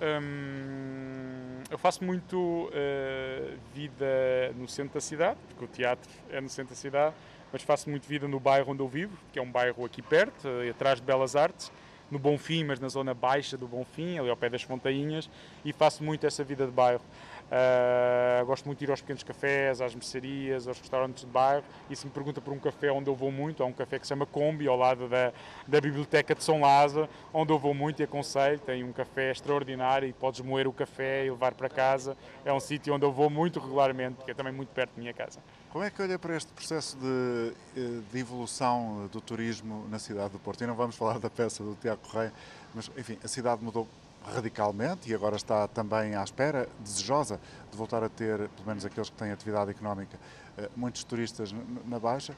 Hum, 0.00 1.62
eu 1.70 1.76
faço 1.76 2.04
muito 2.04 2.36
uh, 2.38 3.58
vida 3.74 4.52
no 4.56 4.68
centro 4.68 4.94
da 4.94 5.00
cidade, 5.00 5.38
porque 5.48 5.64
o 5.64 5.68
teatro 5.68 6.08
é 6.30 6.40
no 6.40 6.48
centro 6.48 6.74
da 6.74 6.80
cidade, 6.80 7.14
mas 7.52 7.62
faço 7.62 7.90
muito 7.90 8.06
vida 8.06 8.28
no 8.28 8.38
bairro 8.38 8.72
onde 8.72 8.80
eu 8.80 8.88
vivo, 8.88 9.16
que 9.32 9.38
é 9.38 9.42
um 9.42 9.50
bairro 9.50 9.84
aqui 9.84 10.00
perto, 10.00 10.46
uh, 10.46 10.70
atrás 10.70 10.98
de 10.98 11.04
Belas 11.04 11.36
Artes, 11.36 11.70
no 12.10 12.18
Bonfim, 12.18 12.64
mas 12.64 12.80
na 12.80 12.88
zona 12.88 13.12
baixa 13.12 13.56
do 13.56 13.66
Bonfim, 13.66 14.18
ali 14.18 14.30
ao 14.30 14.36
pé 14.36 14.48
das 14.48 14.62
Fontainhas, 14.62 15.28
e 15.64 15.72
faço 15.72 16.02
muito 16.02 16.26
essa 16.26 16.42
vida 16.42 16.64
de 16.64 16.72
bairro. 16.72 17.02
Uh, 17.48 18.44
gosto 18.44 18.66
muito 18.66 18.78
de 18.78 18.84
ir 18.84 18.90
aos 18.90 19.00
pequenos 19.00 19.22
cafés, 19.22 19.80
às 19.80 19.94
mercearias, 19.94 20.68
aos 20.68 20.78
restaurantes 20.78 21.24
de 21.24 21.30
bairro. 21.30 21.64
E 21.88 21.96
se 21.96 22.06
me 22.06 22.12
pergunta 22.12 22.40
por 22.40 22.52
um 22.52 22.58
café 22.58 22.92
onde 22.92 23.08
eu 23.08 23.14
vou 23.14 23.32
muito, 23.32 23.62
há 23.62 23.66
um 23.66 23.72
café 23.72 23.98
que 23.98 24.06
se 24.06 24.10
chama 24.10 24.26
Combi, 24.26 24.68
ao 24.68 24.76
lado 24.76 25.08
da, 25.08 25.32
da 25.66 25.80
Biblioteca 25.80 26.34
de 26.34 26.44
São 26.44 26.60
Lázaro, 26.60 27.08
onde 27.32 27.52
eu 27.52 27.58
vou 27.58 27.72
muito 27.72 28.00
e 28.00 28.04
aconselho. 28.04 28.58
Tem 28.58 28.84
um 28.84 28.92
café 28.92 29.30
extraordinário 29.30 30.08
e 30.08 30.12
podes 30.12 30.40
moer 30.40 30.66
o 30.66 30.72
café 30.72 31.24
e 31.24 31.30
levar 31.30 31.54
para 31.54 31.68
casa. 31.68 32.16
É 32.44 32.52
um 32.52 32.60
sítio 32.60 32.94
onde 32.94 33.04
eu 33.04 33.12
vou 33.12 33.30
muito 33.30 33.58
regularmente, 33.58 34.16
porque 34.16 34.32
é 34.32 34.34
também 34.34 34.52
muito 34.52 34.68
perto 34.68 34.94
da 34.94 35.00
minha 35.00 35.14
casa. 35.14 35.40
Como 35.70 35.84
é 35.84 35.90
que 35.90 36.00
olha 36.02 36.18
para 36.18 36.36
este 36.36 36.52
processo 36.52 36.96
de, 36.96 37.52
eh, 37.76 38.00
de, 38.10 38.18
evolução 38.18 39.08
do 39.12 39.20
turismo 39.20 39.86
na 39.88 39.98
cidade 39.98 40.30
do 40.30 40.38
Porto? 40.38 40.62
E 40.62 40.66
não 40.66 40.74
vamos 40.74 40.96
falar 40.98 41.18
da 41.18 41.30
peça 41.30 41.62
do 41.62 41.74
Tiago 41.74 42.00
Correia, 42.02 42.32
mas 42.74 42.90
enfim, 42.96 43.18
a 43.22 43.28
cidade 43.28 43.62
mudou 43.62 43.86
radicalmente 44.34 45.10
e 45.10 45.14
agora 45.14 45.36
está 45.36 45.66
também 45.68 46.14
à 46.14 46.22
espera, 46.22 46.68
desejosa 46.80 47.40
de 47.70 47.76
voltar 47.76 48.02
a 48.02 48.08
ter, 48.08 48.48
pelo 48.48 48.66
menos 48.66 48.84
aqueles 48.84 49.10
que 49.10 49.16
têm 49.16 49.30
atividade 49.30 49.70
económica, 49.70 50.18
eh, 50.56 50.68
muitos 50.76 51.04
turistas 51.04 51.54
na 51.84 51.98
Baixa. 51.98 52.34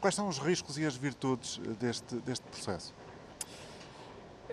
Quais 0.00 0.14
são 0.14 0.28
os 0.28 0.38
riscos 0.38 0.76
e 0.76 0.84
as 0.84 0.94
virtudes 0.94 1.58
deste, 1.80 2.16
deste 2.16 2.44
processo? 2.44 2.92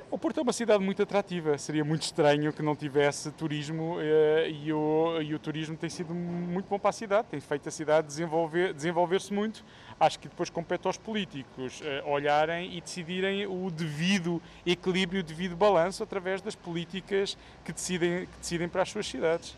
O 0.09 0.17
Porto 0.17 0.39
é 0.39 0.43
uma 0.43 0.53
cidade 0.53 0.83
muito 0.83 1.01
atrativa, 1.01 1.57
seria 1.57 1.85
muito 1.85 2.03
estranho 2.03 2.51
que 2.51 2.61
não 2.61 2.75
tivesse 2.75 3.31
turismo 3.31 3.95
eh, 3.99 4.49
e, 4.49 4.73
o, 4.73 5.21
e 5.21 5.33
o 5.33 5.39
turismo 5.39 5.77
tem 5.77 5.89
sido 5.89 6.13
muito 6.13 6.67
bom 6.69 6.77
para 6.77 6.89
a 6.89 6.93
cidade, 6.93 7.27
tem 7.29 7.39
feito 7.39 7.69
a 7.69 7.71
cidade 7.71 8.07
desenvolver, 8.07 8.73
desenvolver-se 8.73 9.33
muito. 9.33 9.63
Acho 10.01 10.17
que 10.17 10.27
depois 10.27 10.49
compete 10.49 10.87
aos 10.87 10.97
políticos 10.97 11.79
eh, 11.83 12.01
olharem 12.07 12.75
e 12.75 12.81
decidirem 12.81 13.45
o 13.45 13.69
devido 13.69 14.41
equilíbrio, 14.65 15.19
o 15.19 15.23
devido 15.23 15.55
balanço 15.55 16.01
através 16.01 16.41
das 16.41 16.55
políticas 16.55 17.37
que 17.63 17.71
decidem, 17.71 18.25
que 18.25 18.39
decidem 18.39 18.67
para 18.67 18.81
as 18.81 18.89
suas 18.89 19.05
cidades. 19.05 19.55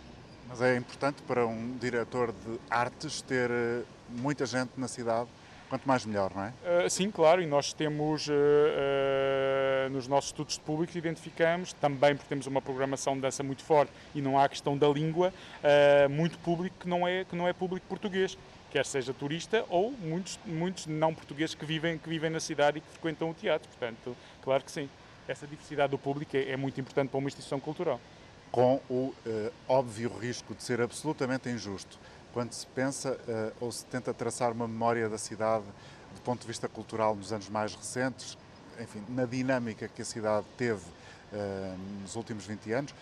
Mas 0.50 0.62
é 0.62 0.76
importante 0.76 1.22
para 1.22 1.48
um 1.48 1.78
diretor 1.78 2.34
de 2.34 2.60
artes 2.70 3.22
ter 3.22 3.50
eh, 3.50 3.84
muita 4.10 4.46
gente 4.46 4.72
na 4.76 4.89
cidade 4.89 5.30
Quanto 5.74 5.88
mais 5.88 6.06
melhor, 6.06 6.32
não 6.36 6.44
é? 6.44 6.54
Uh, 6.86 6.88
sim, 6.88 7.10
claro, 7.10 7.41
e 7.41 7.48
nós 7.48 7.74
temos 7.74 8.28
uh, 8.28 8.32
uh, 8.32 9.89
nos 9.89 10.08
nossos 10.08 10.30
estudos 10.30 10.54
de 10.54 10.60
público 10.60 10.96
identificamos, 10.96 11.74
também 11.74 12.16
porque 12.16 12.30
temos 12.30 12.46
uma 12.46 12.62
programação 12.62 13.16
de 13.16 13.22
dança 13.22 13.41
muito 13.41 13.64
forte 13.64 13.91
e 14.14 14.22
não 14.22 14.38
há 14.38 14.44
a 14.44 14.50
questão 14.50 14.78
da 14.78 14.88
língua, 14.88 15.34
muito 16.12 16.38
público 16.38 16.76
que 16.80 16.88
não, 16.88 17.08
é, 17.08 17.26
que 17.26 17.36
não 17.36 17.48
é 17.48 17.54
público 17.54 17.88
português, 17.88 18.38
quer 18.74 18.86
seja 18.86 19.14
turista 19.14 19.64
ou 19.70 19.92
muitos, 19.92 20.40
muitos 20.44 20.88
não 20.88 21.14
portugueses 21.14 21.54
que 21.54 21.64
vivem, 21.64 21.98
que 21.98 22.10
vivem 22.10 22.30
na 22.30 22.40
cidade 22.40 22.80
e 22.80 22.82
que 22.82 22.90
frequentam 22.90 23.30
o 23.30 23.34
teatro. 23.34 23.70
Portanto, 23.70 24.18
claro 24.44 24.64
que 24.64 24.72
sim. 24.72 24.90
Essa 25.28 25.48
diversidade 25.48 25.92
do 25.92 25.98
público 25.98 26.36
é, 26.36 26.50
é 26.50 26.58
muito 26.58 26.82
importante 26.82 27.10
para 27.10 27.18
uma 27.18 27.28
instituição 27.28 27.60
cultural. 27.60 28.02
Com 28.52 28.82
o 28.90 29.14
óbvio 29.68 30.12
risco 30.18 30.54
de 30.54 30.64
ser 30.64 30.82
absolutamente 30.82 31.48
injusto 31.50 31.98
quando 32.34 32.52
se 32.52 32.66
pensa 32.68 33.12
uh, 33.12 33.54
ou 33.62 33.72
se 33.72 33.86
tenta 33.86 34.14
traçar 34.14 34.52
uma 34.52 34.68
memória 34.68 35.08
da 35.08 35.20
cidade 35.20 35.64
do 36.14 36.22
ponto 36.22 36.42
de 36.42 36.48
vista 36.48 36.68
cultural 36.68 37.16
nos 37.16 37.32
anos 37.32 37.48
mais 37.48 37.76
recentes, 37.76 38.38
enfim, 38.80 39.04
na 39.10 39.26
dinâmica 39.26 39.88
que 39.88 40.02
a 40.02 40.06
cidade 40.06 40.46
teve 40.58 40.82
uh, 40.82 41.78
nos 42.02 42.16
últimos 42.16 42.46
20 42.46 42.72
anos, 42.74 42.96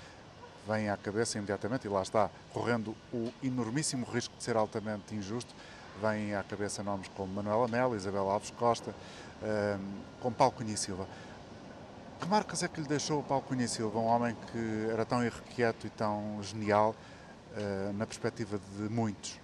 vem 0.67 0.89
à 0.89 0.97
cabeça 0.97 1.37
imediatamente, 1.37 1.85
e 1.85 1.89
lá 1.89 2.01
está, 2.01 2.29
correndo 2.53 2.95
o 3.13 3.31
enormíssimo 3.43 4.05
risco 4.05 4.35
de 4.37 4.43
ser 4.43 4.55
altamente 4.55 5.15
injusto, 5.15 5.53
vem 6.01 6.35
à 6.35 6.43
cabeça 6.43 6.83
nomes 6.83 7.07
como 7.09 7.33
Manuela 7.33 7.67
Melo, 7.67 7.95
Isabel 7.95 8.29
Alves 8.29 8.51
Costa, 8.51 8.91
uh, 8.91 9.79
como 10.19 10.35
Paulo 10.35 10.53
Cunha 10.53 10.77
Silva. 10.77 11.07
Que 12.19 12.27
marcas 12.27 12.61
é 12.63 12.67
que 12.67 12.79
lhe 12.79 12.87
deixou 12.87 13.19
o 13.19 13.23
Paulo 13.23 13.43
Cunha 13.43 13.67
Silva, 13.67 13.99
um 13.99 14.05
homem 14.05 14.35
que 14.51 14.91
era 14.91 15.05
tão 15.05 15.23
irrequieto 15.23 15.87
e 15.87 15.89
tão 15.89 16.39
genial, 16.41 16.95
uh, 17.55 17.93
na 17.93 18.05
perspectiva 18.05 18.59
de 18.77 18.89
muitos? 18.89 19.39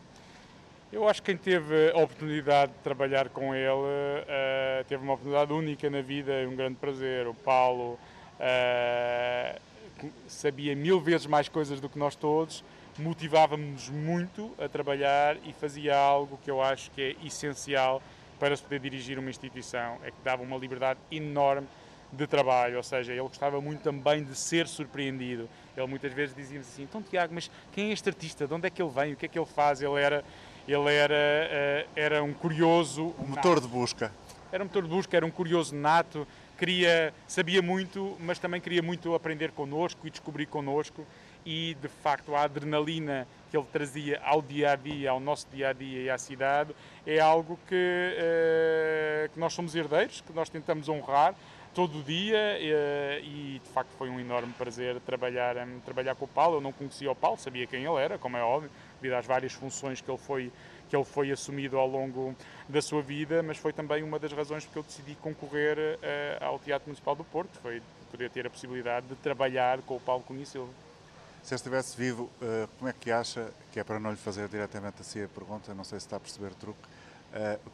Eu 0.92 1.08
acho 1.08 1.22
que 1.22 1.34
quem 1.34 1.38
teve 1.38 1.92
a 1.92 1.98
oportunidade 1.98 2.72
de 2.72 2.78
trabalhar 2.80 3.28
com 3.30 3.54
ele 3.54 3.72
uh, 3.72 4.86
teve 4.88 5.04
uma 5.04 5.14
oportunidade 5.14 5.52
única 5.52 5.90
na 5.90 6.02
vida 6.02 6.32
e 6.42 6.48
um 6.48 6.56
grande 6.56 6.76
prazer. 6.76 7.28
O 7.28 7.34
Paulo 7.34 8.00
uh, 10.04 10.12
sabia 10.28 10.76
mil 10.76 11.00
vezes 11.00 11.26
mais 11.26 11.50
coisas 11.50 11.80
do 11.80 11.90
que 11.90 11.98
nós 11.98 12.16
todos, 12.16 12.64
motivava-nos 12.98 13.90
muito 13.90 14.52
a 14.60 14.68
trabalhar 14.68 15.38
e 15.46 15.54
fazia 15.54 15.96
algo 15.96 16.40
que 16.44 16.50
eu 16.50 16.62
acho 16.62 16.90
que 16.92 17.02
é 17.02 17.26
essencial 17.26 18.02
para 18.40 18.56
se 18.56 18.64
poder 18.64 18.80
dirigir 18.80 19.18
uma 19.18 19.30
instituição, 19.30 19.98
é 20.04 20.12
que 20.12 20.18
dava 20.24 20.44
uma 20.44 20.58
liberdade 20.58 21.00
enorme 21.12 21.68
de 22.12 22.26
trabalho, 22.26 22.78
ou 22.78 22.84
seja, 22.84 23.12
ele 23.12 23.22
gostava 23.22 23.60
muito 23.60 23.82
também 23.82 24.24
de 24.24 24.34
ser 24.36 24.68
surpreendido. 24.68 25.50
Ele 25.76 25.88
muitas 25.88 26.14
vezes 26.14 26.36
dizia 26.36 26.60
assim: 26.60 26.84
então 26.84 27.02
Tiago, 27.02 27.34
mas 27.34 27.52
quem 27.72 27.90
é 27.90 27.94
este 27.94 28.08
artista? 28.08 28.48
De 28.48 28.54
onde 28.54 28.68
é 28.68 28.70
que 28.70 28.82
ele 28.82 28.92
vem? 28.92 29.14
O 29.14 29.16
que 29.16 29.26
é 29.26 29.30
que 29.30 29.38
ele 29.38 29.46
faz? 29.46 29.82
Ele 29.82 30.00
era, 30.00 30.24
ele 30.68 30.94
era, 30.94 31.14
uh, 31.14 31.90
era 31.96 32.24
um 32.24 32.34
curioso. 32.34 33.14
Um 33.20 33.28
motor 33.28 33.60
de 33.60 33.68
busca. 33.68 34.12
Era 34.52 34.64
um 34.64 34.68
motor 34.68 34.84
de 34.84 34.90
busca, 34.90 35.18
era 35.18 35.26
um 35.26 35.32
curioso 35.32 35.76
nato, 35.76 36.26
queria, 36.58 37.14
sabia 37.28 37.62
muito, 37.62 38.18
mas 38.20 38.40
também 38.40 38.60
queria 38.60 38.82
muito 38.82 39.14
aprender 39.14 39.52
connosco 39.52 40.06
e 40.08 40.10
descobrir 40.10 40.48
connosco. 40.48 41.06
E 41.46 41.78
de 41.82 41.88
facto 41.88 42.36
a 42.36 42.42
adrenalina 42.42 43.26
que 43.50 43.56
ele 43.56 43.66
trazia 43.72 44.20
ao 44.24 44.42
dia 44.42 44.72
a 44.72 44.76
dia, 44.76 45.12
ao 45.12 45.20
nosso 45.20 45.48
dia 45.54 45.70
a 45.70 45.74
dia 45.74 46.02
e 46.02 46.10
à 46.10 46.18
cidade, 46.18 46.76
é 47.06 47.20
algo 47.20 47.58
que, 47.68 47.74
uh, 47.74 49.30
que 49.30 49.40
nós 49.40 49.54
somos 49.54 49.74
herdeiros, 49.74 50.20
que 50.20 50.34
nós 50.34 50.50
tentamos 50.50 50.90
honrar 50.90 51.34
todo 51.78 52.00
o 52.00 52.04
dia 52.04 52.58
e 52.60 53.62
de 53.64 53.70
facto 53.70 53.92
foi 54.00 54.10
um 54.10 54.20
enorme 54.20 54.52
prazer 54.54 55.00
trabalhar, 55.02 55.56
trabalhar 55.86 56.16
com 56.16 56.26
o 56.26 56.28
Paulo. 56.28 56.58
Eu 56.58 56.62
não 56.62 56.72
conhecia 56.72 57.12
o 57.12 57.16
Paulo, 57.16 57.38
sabia 57.38 57.68
quem 57.68 57.86
ele 57.86 58.02
era, 58.02 58.18
como 58.18 58.36
é 58.36 58.42
óbvio, 58.42 58.72
devido 59.00 59.14
às 59.14 59.28
várias 59.28 59.54
funções 59.54 60.02
que 60.02 60.10
ele 60.10 60.18
foi 60.18 60.52
que 60.90 60.96
ele 60.96 61.06
foi 61.06 61.32
assumido 61.32 61.78
ao 61.78 61.88
longo 61.88 62.36
da 62.68 62.82
sua 62.82 63.02
vida, 63.02 63.44
mas 63.44 63.58
foi 63.58 63.74
também 63.74 64.04
uma 64.04 64.18
das 64.20 64.32
razões 64.32 64.66
porque 64.66 64.80
eu 64.80 64.84
decidi 64.84 65.16
concorrer 65.16 65.78
uh, 65.78 66.46
ao 66.46 66.60
Teatro 66.60 66.88
Municipal 66.88 67.16
do 67.16 67.24
Porto, 67.24 67.60
foi 67.62 67.82
poder 68.12 68.30
ter 68.30 68.48
a 68.48 68.50
possibilidade 68.50 69.08
de 69.08 69.16
trabalhar 69.16 69.80
com 69.80 69.96
o 69.96 70.00
Paulo 70.00 70.24
Cunha 70.24 70.46
Silva. 70.46 70.72
Se 71.44 71.54
ele 71.54 71.60
estivesse 71.60 71.96
vivo, 71.96 72.24
uh, 72.42 72.68
como 72.78 72.90
é 72.90 72.94
que 72.94 73.12
acha, 73.12 73.50
que 73.72 73.80
é 73.80 73.84
para 73.84 74.00
não 74.00 74.12
lhe 74.12 74.18
fazer 74.18 74.48
diretamente 74.48 75.02
assim 75.02 75.24
a 75.24 75.28
pergunta, 75.28 75.74
não 75.74 75.84
sei 75.84 76.00
se 76.00 76.06
está 76.06 76.18
a 76.18 76.20
perceber 76.20 76.48
o 76.48 76.56
truque, 76.56 76.80
uh, 77.34 77.72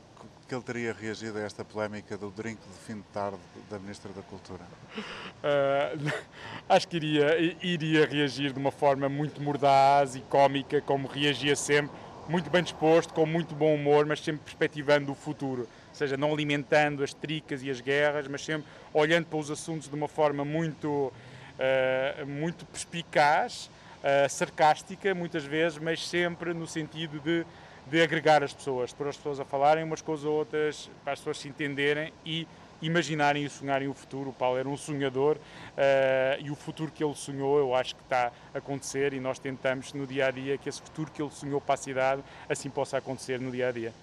que 0.48 0.54
ele 0.54 0.64
teria 0.64 0.94
reagido 0.94 1.38
a 1.38 1.42
esta 1.42 1.64
polémica 1.64 2.18
do 2.18 2.30
drink 2.30 2.60
de 2.60 2.78
fim 2.86 2.98
de 2.98 3.04
tarde 3.14 3.40
da 3.70 3.80
Ministra 3.80 4.12
da 4.14 4.22
Cultura? 4.22 4.62
Uh, 4.96 6.14
acho 6.70 6.88
que 6.88 6.98
iria, 6.98 7.40
iria 7.62 8.06
reagir 8.06 8.52
de 8.54 8.60
uma 8.60 8.72
forma 8.72 9.08
muito 9.10 9.42
mordaz 9.42 10.16
e 10.16 10.22
cómica, 10.22 10.82
como 10.82 11.08
reagia 11.08 11.56
sempre, 11.56 11.96
muito 12.28 12.50
bem 12.50 12.64
disposto, 12.64 13.14
com 13.14 13.26
muito 13.26 13.54
bom 13.54 13.76
humor, 13.76 14.06
mas 14.06 14.20
sempre 14.22 14.42
perspectivando 14.44 15.12
o 15.12 15.16
futuro. 15.16 15.62
Ou 15.62 15.96
seja, 15.96 16.18
não 16.18 16.34
alimentando 16.34 17.04
as 17.04 17.14
tricas 17.14 17.64
e 17.64 17.70
as 17.70 17.82
guerras, 17.82 18.28
mas 18.28 18.44
sempre 18.44 18.68
olhando 18.94 19.26
para 19.26 19.40
os 19.40 19.52
assuntos 19.52 19.88
de 19.88 19.96
uma 19.96 20.08
forma 20.08 20.44
muito, 20.44 20.88
uh, 20.90 22.26
muito 22.26 22.66
perspicaz, 22.66 23.70
uh, 24.00 24.30
sarcástica, 24.30 25.14
muitas 25.14 25.44
vezes, 25.44 25.78
mas 25.78 26.08
sempre 26.08 26.54
no 26.54 26.66
sentido 26.68 27.20
de 27.20 27.46
de 27.88 28.02
agregar 28.02 28.44
as 28.44 28.54
pessoas, 28.54 28.94
pôr 28.94 29.08
as 29.08 29.18
pessoas 29.18 29.40
a 29.40 29.46
falarem 29.46 29.84
umas 29.84 30.02
com 30.02 30.14
as 30.14 30.24
outras, 30.24 30.90
para 31.04 31.14
as 31.14 31.20
pessoas 31.20 31.40
se 31.40 31.48
entenderem 31.48 32.14
e 32.26 32.48
imaginarem 32.84 33.46
e 33.46 33.50
sonharem 33.50 33.88
o 33.88 33.94
futuro. 33.94 34.30
O 34.30 34.34
Paulo 34.34 34.58
era 34.58 34.68
um 34.68 34.78
sonhador 34.78 35.38
uh, 35.38 36.42
e 36.42 36.52
o 36.52 36.56
futuro 36.56 36.92
que 36.92 37.04
ele 37.04 37.16
sonhou 37.16 37.58
eu 37.58 37.74
acho 37.74 37.96
que 37.96 38.04
está 38.04 38.32
a 38.54 38.58
acontecer 38.58 39.14
e 39.14 39.20
nós 39.20 39.40
tentamos 39.40 39.94
no 39.94 40.06
dia 40.06 40.28
a 40.28 40.32
dia 40.32 40.58
que 40.58 40.70
esse 40.70 40.82
futuro 40.82 41.10
que 41.12 41.22
ele 41.22 41.32
sonhou 41.32 41.60
para 41.60 41.76
a 41.76 41.78
cidade 41.78 42.24
assim 42.48 42.70
possa 42.70 42.98
acontecer 42.98 43.40
no 43.40 43.52
dia 43.52 43.70
a 43.70 43.72
dia. 43.72 43.94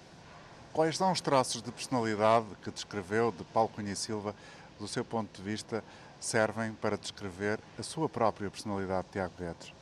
Quais 0.73 0.97
são 0.97 1.13
os 1.13 1.21
traços 1.21 1.63
de 1.63 1.71
personalidade 1.71 2.47
que 2.63 2.71
descreveu 2.71 3.33
de 3.33 3.45
Paulo 3.45 3.69
Cunha 3.69 3.95
Silva, 3.97 4.35
do 4.79 4.87
seu 4.87 5.05
ponto 5.05 5.37
de 5.37 5.43
vista, 5.43 5.83
servem 6.21 6.73
para 6.73 6.97
descrever 6.97 7.59
a 7.79 7.83
sua 7.83 8.09
própria 8.09 8.49
personalidade, 8.49 9.09
Tiago 9.11 9.35
Guedes? 9.39 9.73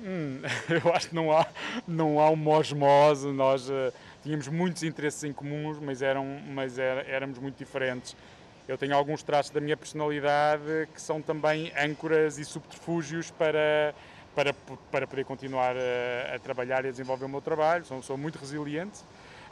Hum, 0.00 0.40
eu 0.70 0.94
acho 0.94 1.08
que 1.08 1.14
não 1.14 1.30
há, 1.30 1.46
não 1.86 2.20
há 2.20 2.30
uma 2.30 2.52
osmose, 2.52 3.30
nós 3.32 3.68
uh, 3.68 3.92
tínhamos 4.22 4.48
muitos 4.48 4.82
interesses 4.82 5.24
em 5.24 5.32
comuns, 5.32 5.78
mas, 5.78 6.02
eram, 6.02 6.24
mas 6.48 6.78
era, 6.78 7.02
éramos 7.02 7.38
muito 7.38 7.56
diferentes. 7.56 8.16
Eu 8.66 8.76
tenho 8.76 8.94
alguns 8.94 9.22
traços 9.22 9.50
da 9.50 9.60
minha 9.60 9.76
personalidade 9.76 10.88
que 10.92 11.00
são 11.00 11.22
também 11.22 11.72
âncoras 11.74 12.38
e 12.38 12.44
subterfúgios 12.44 13.30
para, 13.30 13.94
para, 14.34 14.52
para 14.92 15.06
poder 15.06 15.24
continuar 15.24 15.74
a, 15.74 16.34
a 16.34 16.38
trabalhar 16.38 16.84
e 16.84 16.88
a 16.88 16.90
desenvolver 16.90 17.24
o 17.24 17.28
meu 17.28 17.40
trabalho. 17.40 17.84
Sou, 17.86 18.02
sou 18.02 18.18
muito 18.18 18.38
resiliente, 18.38 19.00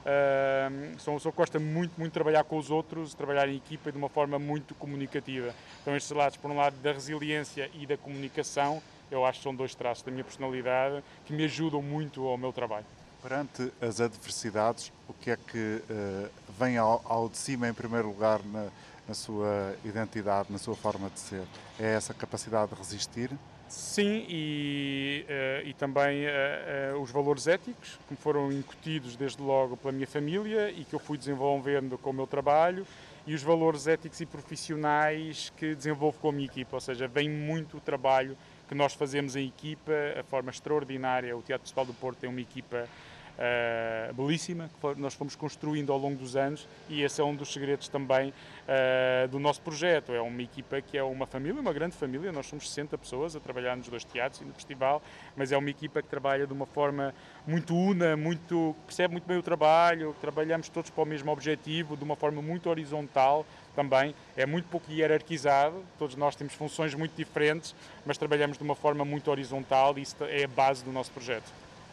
uh, 0.03 1.01
sou 1.01 1.15
uma 1.15 1.19
pessoa 1.19 1.33
que 1.33 1.37
gosta 1.39 1.59
muito, 1.59 1.93
muito 1.97 2.11
de 2.11 2.15
trabalhar 2.15 2.45
com 2.45 2.59
os 2.59 2.71
outros, 2.71 3.15
trabalhar 3.15 3.49
em 3.49 3.57
equipa 3.57 3.91
de 3.91 3.97
uma 3.97 4.11
forma 4.11 4.39
muito 4.39 4.75
comunicativa. 4.75 5.55
Então 5.81 5.97
estes 5.97 6.11
lados, 6.11 6.37
por 6.37 6.51
um 6.51 6.57
lado, 6.57 6.77
da 6.83 6.93
resiliência 6.93 7.71
e 7.73 7.87
da 7.87 7.97
comunicação, 7.97 8.83
eu 9.11 9.25
acho 9.25 9.39
que 9.39 9.45
são 9.45 9.55
dois 9.55 9.75
traços 9.75 10.03
da 10.05 10.11
minha 10.11 10.25
personalidade 10.25 11.03
que 11.25 11.33
me 11.33 11.45
ajudam 11.45 11.81
muito 11.81 12.27
ao 12.27 12.37
meu 12.37 12.53
trabalho. 12.53 12.85
Perante 13.23 13.73
as 13.81 14.01
adversidades, 14.01 14.93
o 15.09 15.15
que 15.15 15.31
é 15.31 15.37
que 15.37 15.83
uh, 15.91 16.31
vem 16.59 16.77
ao, 16.77 17.03
ao, 17.05 17.29
de 17.29 17.37
cima 17.37 17.69
em 17.69 17.75
primeiro 17.75 18.09
lugar 18.09 18.41
na, 18.45 18.69
na 19.09 19.15
sua 19.15 19.75
identidade, 19.85 20.53
na 20.53 20.59
sua 20.59 20.77
forma 20.77 21.11
de 21.11 21.19
ser? 21.19 21.43
É 21.79 21.95
essa 21.95 22.15
capacidade 22.15 22.73
de 22.73 22.79
resistir? 22.79 23.31
Sim, 23.69 24.25
e, 24.29 25.27
uh, 25.29 25.67
e 25.67 25.75
também 25.75 26.25
uh, 26.25 27.01
os 27.03 27.11
valores 27.11 27.49
éticos 27.49 27.99
que 28.07 28.13
me 28.13 28.17
foram 28.17 28.53
incutidos 28.53 29.17
desde 29.17 29.43
logo 29.43 29.77
pela 29.77 29.93
minha 29.93 30.07
família 30.07 30.71
e 30.71 30.85
que 30.85 30.95
eu 30.95 31.01
fui 31.01 31.19
desenvolvendo 31.19 31.99
com 31.99 32.11
o 32.11 32.13
meu 32.13 32.29
trabalho 32.29 32.87
e 33.27 33.35
os 33.35 33.43
valores 33.43 33.89
éticos 33.89 34.21
e 34.21 34.27
profissionais 34.27 35.53
que 35.57 35.75
desenvolvo 35.75 36.19
com 36.21 36.29
a 36.29 36.33
minha 36.33 36.47
equipa, 36.47 36.77
ou 36.77 36.81
seja, 36.81 37.09
vem 37.09 37.29
muito 37.29 37.79
o 37.79 37.81
trabalho 37.81 38.37
que 38.69 38.75
nós 38.75 38.95
fazemos 38.95 39.37
em 39.37 39.47
equipa, 39.47 39.93
a 40.19 40.23
forma 40.25 40.51
extraordinária. 40.51 41.37
O 41.37 41.43
Teatro 41.43 41.63
Municipal 41.63 41.85
do 41.85 41.95
Porto 41.95 42.19
tem 42.19 42.31
uma 42.31 42.41
equipa 42.41 42.89
uh, 43.37 44.15
belíssima 44.15 44.71
que 44.81 45.01
nós 45.01 45.15
fomos 45.15 45.37
construindo 45.37 45.93
ao 45.93 45.99
longo 45.99 46.17
dos 46.17 46.37
anos 46.37 46.67
e 46.89 47.03
esse 47.03 47.21
é 47.21 47.25
um 47.25 47.35
dos 47.35 47.53
segredos 47.53 47.89
também 47.89 48.31
uh, 48.31 49.29
do 49.29 49.39
nosso 49.39 49.61
projeto. 49.61 50.13
É 50.13 50.21
uma 50.21 50.43
equipa 50.43 50.81
que 50.81 50.97
é 50.97 51.03
uma 51.03 51.27
família, 51.27 51.61
uma 51.61 51.73
grande 51.73 51.97
família, 51.97 52.33
nós 52.33 52.47
somos 52.47 52.69
60 52.69 52.97
pessoas 52.99 53.37
a 53.37 53.41
trabalhar 53.41 53.77
nos 53.77 53.89
dois 53.89 54.05
teatros 54.05 54.41
e 54.41 54.45
no 54.45 54.53
festival, 54.55 55.03
mas 55.37 55.53
é 55.53 55.57
uma 55.57 55.71
equipa 55.71 56.03
que 56.03 56.09
trabalha 56.09 56.47
de 56.47 56.53
uma 56.53 56.67
forma 56.67 57.15
muito 57.47 57.75
una, 57.77 58.17
muito, 58.17 58.75
percebe 58.87 59.13
muito 59.13 59.27
bem 59.27 59.39
o 59.39 59.43
trabalho, 59.43 60.15
trabalhamos 60.21 60.69
todos 60.69 60.91
para 60.91 61.03
o 61.03 61.07
mesmo 61.07 61.31
objetivo, 61.31 61.97
de 61.97 62.05
uma 62.05 62.17
forma 62.17 62.43
muito 62.43 62.69
horizontal 62.69 63.47
também, 63.77 64.15
é 64.37 64.47
muito 64.47 64.67
pouco 64.69 64.91
hierarquizado, 64.91 65.85
todos 65.99 66.17
nós 66.17 66.35
temos 66.35 66.55
funções 66.55 66.95
muito 66.95 67.15
diferentes, 67.15 67.75
mas 68.05 68.19
trabalhamos 68.19 68.57
de 68.57 68.65
uma 68.65 68.75
forma 68.75 69.05
muito 69.05 69.31
horizontal 69.31 69.97
e 69.99 70.03
isso 70.03 70.17
é 70.23 70.45
a 70.45 70.49
base 70.49 70.83
do 70.83 70.91
nosso 70.91 71.13
projeto. 71.13 71.53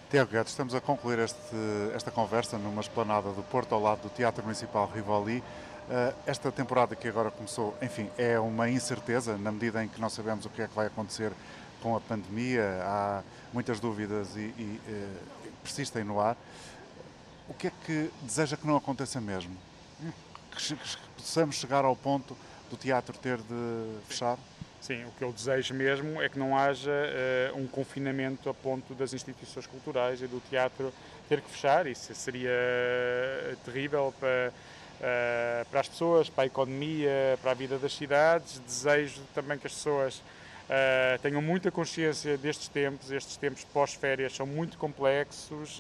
Tiago 0.09 0.31
Guedes, 0.31 0.51
estamos 0.51 0.73
a 0.75 0.79
concluir 0.79 1.19
este, 1.19 1.55
esta 1.95 2.11
conversa 2.11 2.57
numa 2.57 2.81
esplanada 2.81 3.31
do 3.31 3.41
Porto, 3.43 3.73
ao 3.73 3.81
lado 3.81 4.03
do 4.03 4.09
Teatro 4.09 4.43
Municipal 4.43 4.89
Rivoli. 4.93 5.39
Uh, 5.39 6.13
esta 6.25 6.51
temporada 6.51 6.95
que 6.95 7.07
agora 7.07 7.29
começou, 7.29 7.75
enfim, 7.81 8.09
é 8.17 8.39
uma 8.39 8.69
incerteza, 8.69 9.37
na 9.37 9.51
medida 9.51 9.83
em 9.83 9.87
que 9.87 9.99
não 9.99 10.09
sabemos 10.09 10.45
o 10.45 10.49
que 10.49 10.61
é 10.61 10.67
que 10.67 10.75
vai 10.75 10.87
acontecer 10.87 11.33
com 11.81 11.95
a 11.95 11.99
pandemia, 11.99 12.79
há 12.83 13.23
muitas 13.51 13.79
dúvidas 13.79 14.35
e, 14.35 14.53
e 14.57 14.79
uh, 14.87 15.51
persistem 15.63 16.03
no 16.03 16.21
ar. 16.21 16.37
O 17.49 17.53
que 17.53 17.67
é 17.67 17.71
que 17.85 18.11
deseja 18.21 18.55
que 18.55 18.65
não 18.65 18.77
aconteça 18.77 19.19
mesmo? 19.19 19.57
Que, 20.55 20.75
que 20.75 21.12
possamos 21.23 21.55
chegar 21.55 21.85
ao 21.85 21.95
ponto 21.95 22.35
do 22.69 22.75
teatro 22.75 23.17
ter 23.17 23.37
de 23.37 23.99
fechar? 24.07 24.37
Sim, 24.81 25.05
o 25.05 25.11
que 25.17 25.23
eu 25.23 25.31
desejo 25.31 25.73
mesmo 25.73 26.21
é 26.21 26.27
que 26.27 26.37
não 26.37 26.57
haja 26.57 26.91
uh, 26.91 27.57
um 27.57 27.65
confinamento 27.65 28.49
a 28.49 28.53
ponto 28.53 28.93
das 28.93 29.13
instituições 29.13 29.65
culturais 29.65 30.21
e 30.21 30.27
do 30.27 30.41
teatro 30.49 30.93
ter 31.29 31.39
que 31.39 31.49
fechar. 31.49 31.87
Isso 31.87 32.13
seria 32.13 32.49
uh, 32.49 33.55
terrível 33.63 34.13
para, 34.19 34.51
uh, 34.51 35.69
para 35.69 35.79
as 35.79 35.87
pessoas, 35.87 36.29
para 36.29 36.43
a 36.43 36.47
economia, 36.47 37.39
para 37.41 37.51
a 37.51 37.53
vida 37.53 37.77
das 37.77 37.95
cidades. 37.95 38.59
Desejo 38.59 39.21
também 39.33 39.57
que 39.57 39.67
as 39.67 39.73
pessoas 39.73 40.21
tenham 41.21 41.41
muita 41.41 41.69
consciência 41.69 42.37
destes 42.37 42.67
tempos. 42.67 43.11
Estes 43.11 43.37
tempos 43.37 43.63
pós-férias 43.65 44.35
são 44.35 44.45
muito 44.45 44.77
complexos, 44.77 45.79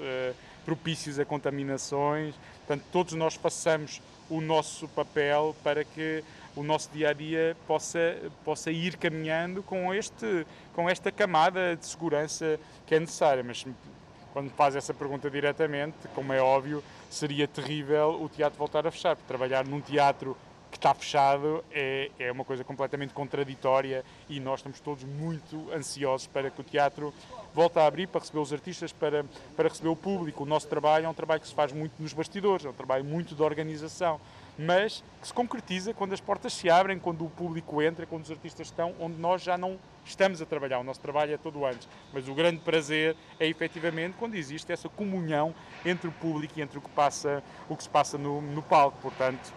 propícios 0.65 1.19
a 1.19 1.25
contaminações. 1.25 2.35
Portanto, 2.59 2.83
todos 2.91 3.13
nós 3.13 3.35
façamos 3.35 4.01
o 4.29 4.41
nosso 4.41 4.87
papel 4.89 5.55
para 5.63 5.83
que 5.83 6.23
o 6.55 6.63
nosso 6.63 6.89
dia 6.91 7.09
a 7.09 7.13
dia 7.13 7.57
possa, 7.67 8.17
possa 8.45 8.71
ir 8.71 8.97
caminhando 8.97 9.63
com, 9.63 9.93
este, 9.93 10.45
com 10.73 10.89
esta 10.89 11.11
camada 11.11 11.75
de 11.75 11.85
segurança 11.85 12.59
que 12.85 12.95
é 12.95 12.99
necessária. 12.99 13.43
Mas 13.43 13.65
quando 14.31 14.49
faz 14.51 14.75
essa 14.75 14.93
pergunta 14.93 15.29
diretamente, 15.29 15.95
como 16.15 16.33
é 16.33 16.41
óbvio, 16.41 16.83
seria 17.09 17.47
terrível 17.47 18.19
o 18.21 18.29
teatro 18.29 18.57
voltar 18.57 18.85
a 18.87 18.91
fechar, 18.91 19.15
porque 19.15 19.27
trabalhar 19.27 19.65
num 19.65 19.81
teatro 19.81 20.37
está 20.83 20.93
fechado 20.93 21.63
é, 21.71 22.11
é 22.19 22.29
uma 22.29 22.43
coisa 22.43 22.61
completamente 22.61 23.13
contraditória 23.13 24.03
e 24.27 24.37
nós 24.41 24.59
estamos 24.59 24.81
todos 24.81 25.05
muito 25.05 25.71
ansiosos 25.71 26.27
para 26.27 26.51
que 26.51 26.59
o 26.59 26.63
teatro 26.63 27.13
volte 27.53 27.79
a 27.79 27.87
abrir, 27.87 28.05
para 28.07 28.19
receber 28.19 28.39
os 28.39 28.51
artistas, 28.51 28.91
para, 28.91 29.23
para 29.55 29.69
receber 29.69 29.87
o 29.87 29.95
público. 29.95 30.43
O 30.43 30.45
nosso 30.45 30.67
trabalho 30.67 31.05
é 31.05 31.09
um 31.09 31.13
trabalho 31.13 31.39
que 31.39 31.47
se 31.47 31.53
faz 31.53 31.71
muito 31.71 31.93
nos 31.99 32.11
bastidores, 32.11 32.65
é 32.65 32.69
um 32.69 32.73
trabalho 32.73 33.05
muito 33.05 33.33
de 33.33 33.41
organização 33.41 34.19
mas 34.57 35.03
que 35.19 35.27
se 35.27 35.33
concretiza 35.33 35.93
quando 35.93 36.13
as 36.13 36.21
portas 36.21 36.53
se 36.53 36.69
abrem, 36.69 36.99
quando 36.99 37.25
o 37.25 37.29
público 37.29 37.81
entra, 37.81 38.05
quando 38.05 38.23
os 38.23 38.31
artistas 38.31 38.67
estão 38.67 38.93
onde 38.99 39.17
nós 39.17 39.41
já 39.41 39.57
não 39.57 39.79
estamos 40.05 40.41
a 40.41 40.45
trabalhar. 40.45 40.79
O 40.79 40.83
nosso 40.83 40.99
trabalho 40.99 41.33
é 41.33 41.37
todo 41.37 41.65
antes. 41.65 41.87
Mas 42.13 42.27
o 42.27 42.35
grande 42.35 42.59
prazer 42.59 43.15
é 43.39 43.47
efetivamente 43.47 44.15
quando 44.19 44.35
existe 44.35 44.71
essa 44.71 44.87
comunhão 44.89 45.55
entre 45.83 46.07
o 46.07 46.11
público 46.11 46.59
e 46.59 46.61
entre 46.61 46.77
o 46.77 46.81
que, 46.81 46.89
passa, 46.89 47.43
o 47.67 47.75
que 47.75 47.83
se 47.83 47.89
passa 47.89 48.17
no, 48.17 48.41
no 48.41 48.61
palco. 48.61 48.97
Portanto, 49.01 49.51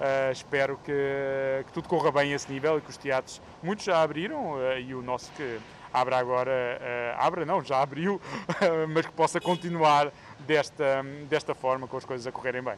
uh, 0.00 0.32
espero 0.32 0.78
que, 0.78 1.64
que, 1.66 1.72
tudo 1.72 1.88
corra 1.88 2.10
bem 2.10 2.32
a 2.32 2.36
esse 2.36 2.50
nível 2.50 2.78
e 2.78 2.80
que 2.80 2.90
os 2.90 2.96
teatros, 2.96 3.40
muitos 3.62 3.84
já 3.84 4.02
abriram 4.02 4.54
uh, 4.54 4.78
e 4.78 4.94
o 4.94 5.02
nosso 5.02 5.30
que 5.32 5.60
abra 5.92 6.18
agora, 6.18 6.50
uh, 6.50 7.24
abra 7.24 7.44
não, 7.44 7.62
já 7.62 7.82
abriu, 7.82 8.20
mas 8.92 9.06
que 9.06 9.12
possa 9.12 9.40
continuar 9.40 10.10
desta, 10.40 11.04
desta 11.28 11.54
forma, 11.54 11.86
com 11.86 11.96
as 11.96 12.04
coisas 12.04 12.26
a 12.26 12.32
correrem 12.32 12.62
bem. 12.62 12.76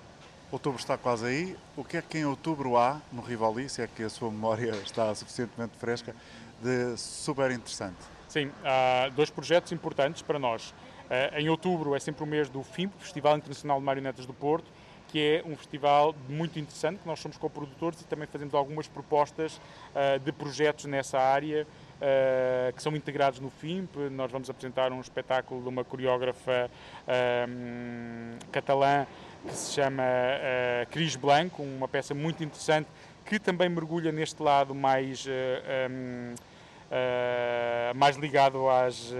Outubro 0.51 0.79
está 0.79 0.99
quase 0.99 1.27
aí. 1.27 1.57
O 1.77 1.85
que 1.85 1.97
é 1.97 2.03
que 2.03 2.18
em 2.18 2.27
outubro 2.27 2.77
há 2.77 3.01
no 3.11 3.23
Rivoli, 3.23 3.68
se 3.68 3.81
é 3.81 3.87
que 3.87 4.03
a 4.03 4.11
sua 4.11 4.31
memória 4.31 4.73
está 4.85 5.14
suficientemente 5.14 5.79
fresca, 5.79 6.14
de 6.61 6.97
super 6.97 7.51
interessante? 7.51 7.97
Sim, 8.29 8.51
há 8.64 9.09
dois 9.11 9.31
projetos 9.31 9.73
importantes 9.73 10.23
para 10.23 10.39
nós. 10.39 10.75
Em 11.37 11.51
outubro 11.51 11.95
é 11.95 12.01
sempre 12.01 12.25
o 12.25 12.27
mês 12.27 12.49
do 12.49 12.62
FIMP, 12.62 12.95
Festival 12.99 13.37
Internacional 13.37 13.79
de 13.79 13.85
Marionetas 13.85 14.25
do 14.25 14.33
Porto, 14.33 14.70
que 15.13 15.43
é 15.45 15.47
um 15.47 15.55
festival 15.55 16.15
muito 16.27 16.59
interessante, 16.59 17.01
que 17.01 17.07
nós 17.07 17.21
somos 17.21 17.37
co-produtores 17.37 18.01
e 18.01 18.05
também 18.05 18.27
fazemos 18.27 18.55
algumas 18.55 18.89
propostas 18.89 19.57
uh, 19.59 20.19
de 20.19 20.33
projetos 20.33 20.87
nessa 20.87 21.19
área 21.21 21.67
uh, 21.67 22.73
que 22.73 22.83
são 22.83 22.97
integrados 22.97 23.39
no 23.39 23.51
FIMP. 23.51 23.95
Nós 24.11 24.33
vamos 24.33 24.49
apresentar 24.49 24.91
um 24.91 25.03
espetáculo 25.03 25.61
de 25.61 25.69
uma 25.69 25.85
coreógrafa 25.85 26.71
uh, 27.07 28.47
catalã 28.51 29.07
que 29.47 29.55
se 29.55 29.73
chama 29.75 30.05
Cris 30.91 31.17
Blanco, 31.17 31.63
uma 31.63 31.89
peça 31.89 32.15
muito 32.15 32.45
interessante 32.45 32.89
que 33.27 33.41
também 33.41 33.69
mergulha 33.69 34.13
neste 34.13 34.43
lado 34.43 34.75
mais 34.75 35.27
um, 35.27 36.35
Uh, 36.93 37.97
mais 37.97 38.19
ligado 38.19 38.69
às, 38.69 39.13
uh, 39.13 39.15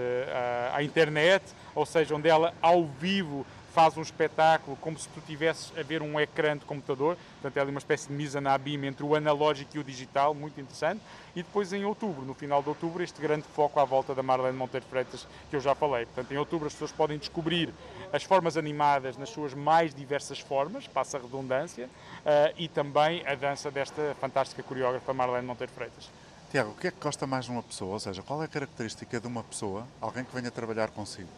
à 0.75 0.83
internet, 0.83 1.43
ou 1.73 1.87
seja, 1.87 2.13
onde 2.13 2.29
ela 2.29 2.53
ao 2.61 2.85
vivo 2.85 3.43
faz 3.73 3.97
um 3.97 4.01
espetáculo 4.01 4.77
como 4.77 4.97
se 4.97 5.09
tu 5.09 5.19
tivesses 5.21 5.73
a 5.77 5.81
ver 5.81 6.01
um 6.03 6.19
ecrã 6.19 6.55
de 6.55 6.63
computador, 6.63 7.17
portanto 7.41 7.57
é 7.57 7.61
ali 7.61 7.71
uma 7.71 7.79
espécie 7.79 8.07
de 8.07 8.13
misa 8.13 8.39
na 8.39 8.53
abima 8.53 8.85
entre 8.85 9.03
o 9.03 9.15
analógico 9.15 9.75
e 9.75 9.79
o 9.79 9.83
digital, 9.83 10.33
muito 10.35 10.61
interessante, 10.61 11.01
e 11.35 11.41
depois 11.41 11.73
em 11.73 11.83
outubro, 11.83 12.23
no 12.23 12.35
final 12.35 12.61
de 12.61 12.69
outubro, 12.69 13.03
este 13.03 13.19
grande 13.19 13.45
foco 13.55 13.79
à 13.79 13.83
volta 13.83 14.13
da 14.13 14.21
Marlene 14.21 14.55
Monteiro 14.55 14.85
Freitas, 14.85 15.27
que 15.49 15.55
eu 15.55 15.59
já 15.59 15.73
falei. 15.73 16.05
Portanto, 16.05 16.31
em 16.31 16.37
outubro 16.37 16.67
as 16.67 16.73
pessoas 16.73 16.91
podem 16.91 17.17
descobrir 17.17 17.73
as 18.11 18.23
formas 18.23 18.57
animadas 18.57 19.17
nas 19.17 19.29
suas 19.29 19.55
mais 19.55 19.93
diversas 19.95 20.39
formas, 20.39 20.87
passa 20.87 21.17
a 21.17 21.21
redundância, 21.21 21.87
uh, 21.87 22.53
e 22.55 22.67
também 22.67 23.25
a 23.25 23.33
dança 23.33 23.71
desta 23.71 24.15
fantástica 24.21 24.61
coreógrafa 24.61 25.13
Marlene 25.13 25.47
Monteiro 25.47 25.73
Freitas. 25.73 26.11
Tiago, 26.51 26.69
o 26.69 26.75
que 26.75 26.85
é 26.85 26.91
que 26.91 26.99
gosta 27.01 27.25
mais 27.25 27.45
de 27.45 27.51
uma 27.51 27.63
pessoa? 27.63 27.93
Ou 27.93 27.99
seja, 27.99 28.21
qual 28.21 28.39
é 28.43 28.45
a 28.45 28.47
característica 28.47 29.19
de 29.19 29.25
uma 29.25 29.41
pessoa, 29.43 29.87
alguém 29.99 30.23
que 30.23 30.35
venha 30.35 30.51
trabalhar 30.51 30.91
consigo, 30.91 31.29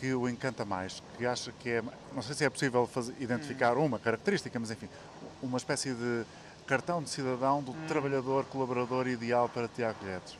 que 0.00 0.14
o 0.14 0.26
encanta 0.26 0.64
mais, 0.64 1.02
que 1.18 1.26
acha 1.26 1.52
que 1.60 1.68
é. 1.68 1.82
Não 2.14 2.22
sei 2.22 2.34
se 2.34 2.44
é 2.44 2.48
possível 2.48 2.86
fazer, 2.86 3.14
identificar 3.20 3.76
hum. 3.76 3.84
uma 3.84 3.98
característica, 3.98 4.58
mas 4.58 4.70
enfim, 4.70 4.88
uma 5.42 5.58
espécie 5.58 5.92
de 5.92 6.24
cartão 6.66 7.02
de 7.02 7.10
cidadão 7.10 7.62
do 7.62 7.72
hum. 7.72 7.86
trabalhador 7.86 8.46
colaborador 8.46 9.06
ideal 9.06 9.48
para 9.48 9.68
Tiago 9.68 9.98
Guedes? 10.02 10.38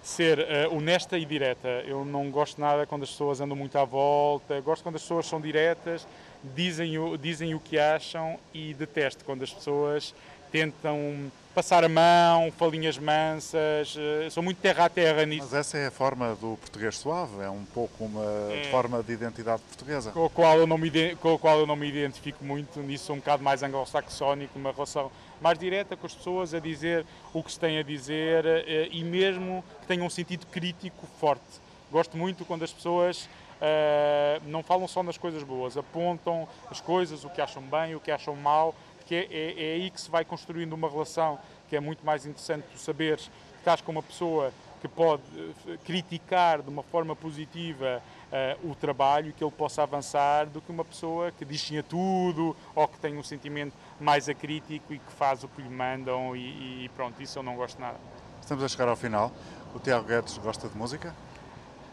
Ser 0.00 0.38
uh, 0.38 0.74
honesta 0.74 1.18
e 1.18 1.24
direta. 1.24 1.68
Eu 1.86 2.04
não 2.04 2.30
gosto 2.30 2.60
nada 2.60 2.86
quando 2.86 3.02
as 3.02 3.10
pessoas 3.10 3.40
andam 3.40 3.56
muito 3.56 3.76
à 3.76 3.84
volta, 3.84 4.60
gosto 4.60 4.84
quando 4.84 4.94
as 4.94 5.02
pessoas 5.02 5.26
são 5.26 5.40
diretas, 5.40 6.06
dizem 6.54 6.96
o, 6.96 7.18
dizem 7.18 7.54
o 7.54 7.60
que 7.60 7.78
acham 7.78 8.38
e 8.54 8.72
detesto 8.74 9.24
quando 9.24 9.42
as 9.42 9.52
pessoas 9.52 10.14
tentam 10.52 11.30
passar 11.54 11.84
a 11.84 11.88
mão, 11.88 12.52
falinhas 12.52 12.96
mansas, 12.98 13.96
eh, 13.98 14.30
sou 14.30 14.42
muito 14.42 14.58
terra 14.58 14.84
a 14.84 14.88
terra 14.88 15.24
nisso. 15.26 15.46
Mas 15.50 15.54
essa 15.54 15.78
é 15.78 15.86
a 15.86 15.90
forma 15.90 16.34
do 16.36 16.56
português 16.56 16.96
suave, 16.96 17.42
é 17.42 17.50
um 17.50 17.64
pouco 17.64 18.04
uma 18.04 18.52
é. 18.52 18.68
forma 18.70 19.02
de 19.02 19.12
identidade 19.12 19.62
portuguesa. 19.62 20.12
Com 20.12 20.26
a, 20.26 20.30
qual 20.30 20.58
eu 20.58 20.66
não 20.66 20.78
me, 20.78 21.16
com 21.16 21.34
a 21.34 21.38
qual 21.38 21.58
eu 21.58 21.66
não 21.66 21.76
me 21.76 21.88
identifico 21.88 22.44
muito, 22.44 22.80
nisso 22.80 23.06
sou 23.06 23.16
um 23.16 23.18
bocado 23.18 23.42
mais 23.42 23.62
anglo-saxónico, 23.62 24.58
uma 24.58 24.72
relação 24.72 25.10
mais 25.40 25.58
direta 25.58 25.96
com 25.96 26.06
as 26.06 26.14
pessoas, 26.14 26.54
a 26.54 26.60
dizer 26.60 27.04
o 27.32 27.42
que 27.42 27.52
se 27.52 27.58
tem 27.58 27.78
a 27.78 27.82
dizer 27.82 28.44
eh, 28.46 28.88
e 28.92 29.02
mesmo 29.02 29.64
que 29.80 29.86
tenham 29.86 30.06
um 30.06 30.10
sentido 30.10 30.46
crítico 30.46 31.06
forte. 31.18 31.60
Gosto 31.90 32.16
muito 32.16 32.44
quando 32.44 32.62
as 32.62 32.72
pessoas 32.72 33.28
uh, 33.60 34.40
não 34.46 34.62
falam 34.62 34.88
só 34.88 35.02
nas 35.02 35.18
coisas 35.18 35.42
boas, 35.42 35.76
apontam 35.76 36.48
as 36.70 36.80
coisas, 36.80 37.24
o 37.24 37.30
que 37.30 37.40
acham 37.40 37.62
bem, 37.62 37.94
o 37.94 38.00
que 38.00 38.10
acham 38.10 38.34
mal, 38.34 38.74
que 39.10 39.14
é, 39.16 39.26
é, 39.28 39.70
é, 39.70 39.74
aí 39.74 39.90
que 39.90 40.00
se 40.00 40.08
vai 40.08 40.24
construindo 40.24 40.72
uma 40.72 40.88
relação 40.88 41.36
que 41.68 41.74
é 41.74 41.80
muito 41.80 42.06
mais 42.06 42.26
interessante 42.26 42.64
tu 42.72 42.78
saberes 42.78 43.24
que 43.24 43.58
estás 43.58 43.80
com 43.80 43.90
uma 43.90 44.04
pessoa 44.04 44.52
que 44.80 44.86
pode 44.86 45.22
eh, 45.66 45.76
criticar 45.84 46.62
de 46.62 46.70
uma 46.70 46.84
forma 46.84 47.16
positiva 47.16 48.00
uh, 48.32 48.70
o 48.70 48.74
trabalho 48.76 49.32
que 49.32 49.42
ele 49.42 49.50
possa 49.50 49.82
avançar 49.82 50.46
do 50.46 50.60
que 50.60 50.70
uma 50.70 50.84
pessoa 50.84 51.32
que 51.32 51.44
diz 51.44 51.60
sim 51.60 51.76
a 51.76 51.82
tudo 51.82 52.56
ou 52.72 52.86
que 52.86 53.00
tem 53.00 53.18
um 53.18 53.22
sentimento 53.22 53.74
mais 53.98 54.28
acrítico 54.28 54.94
e 54.94 54.98
que 55.00 55.12
faz 55.12 55.42
o 55.42 55.48
que 55.48 55.60
lhe 55.60 55.68
mandam 55.68 56.36
e, 56.36 56.84
e 56.84 56.90
pronto, 56.94 57.20
isso 57.20 57.36
eu 57.40 57.42
não 57.42 57.56
gosto 57.56 57.80
nada. 57.80 57.98
Estamos 58.40 58.62
a 58.62 58.68
chegar 58.68 58.88
ao 58.88 58.96
final. 58.96 59.32
O 59.74 59.80
Tiago 59.80 60.06
Guedes 60.06 60.38
gosta 60.38 60.68
de 60.68 60.78
música? 60.78 61.12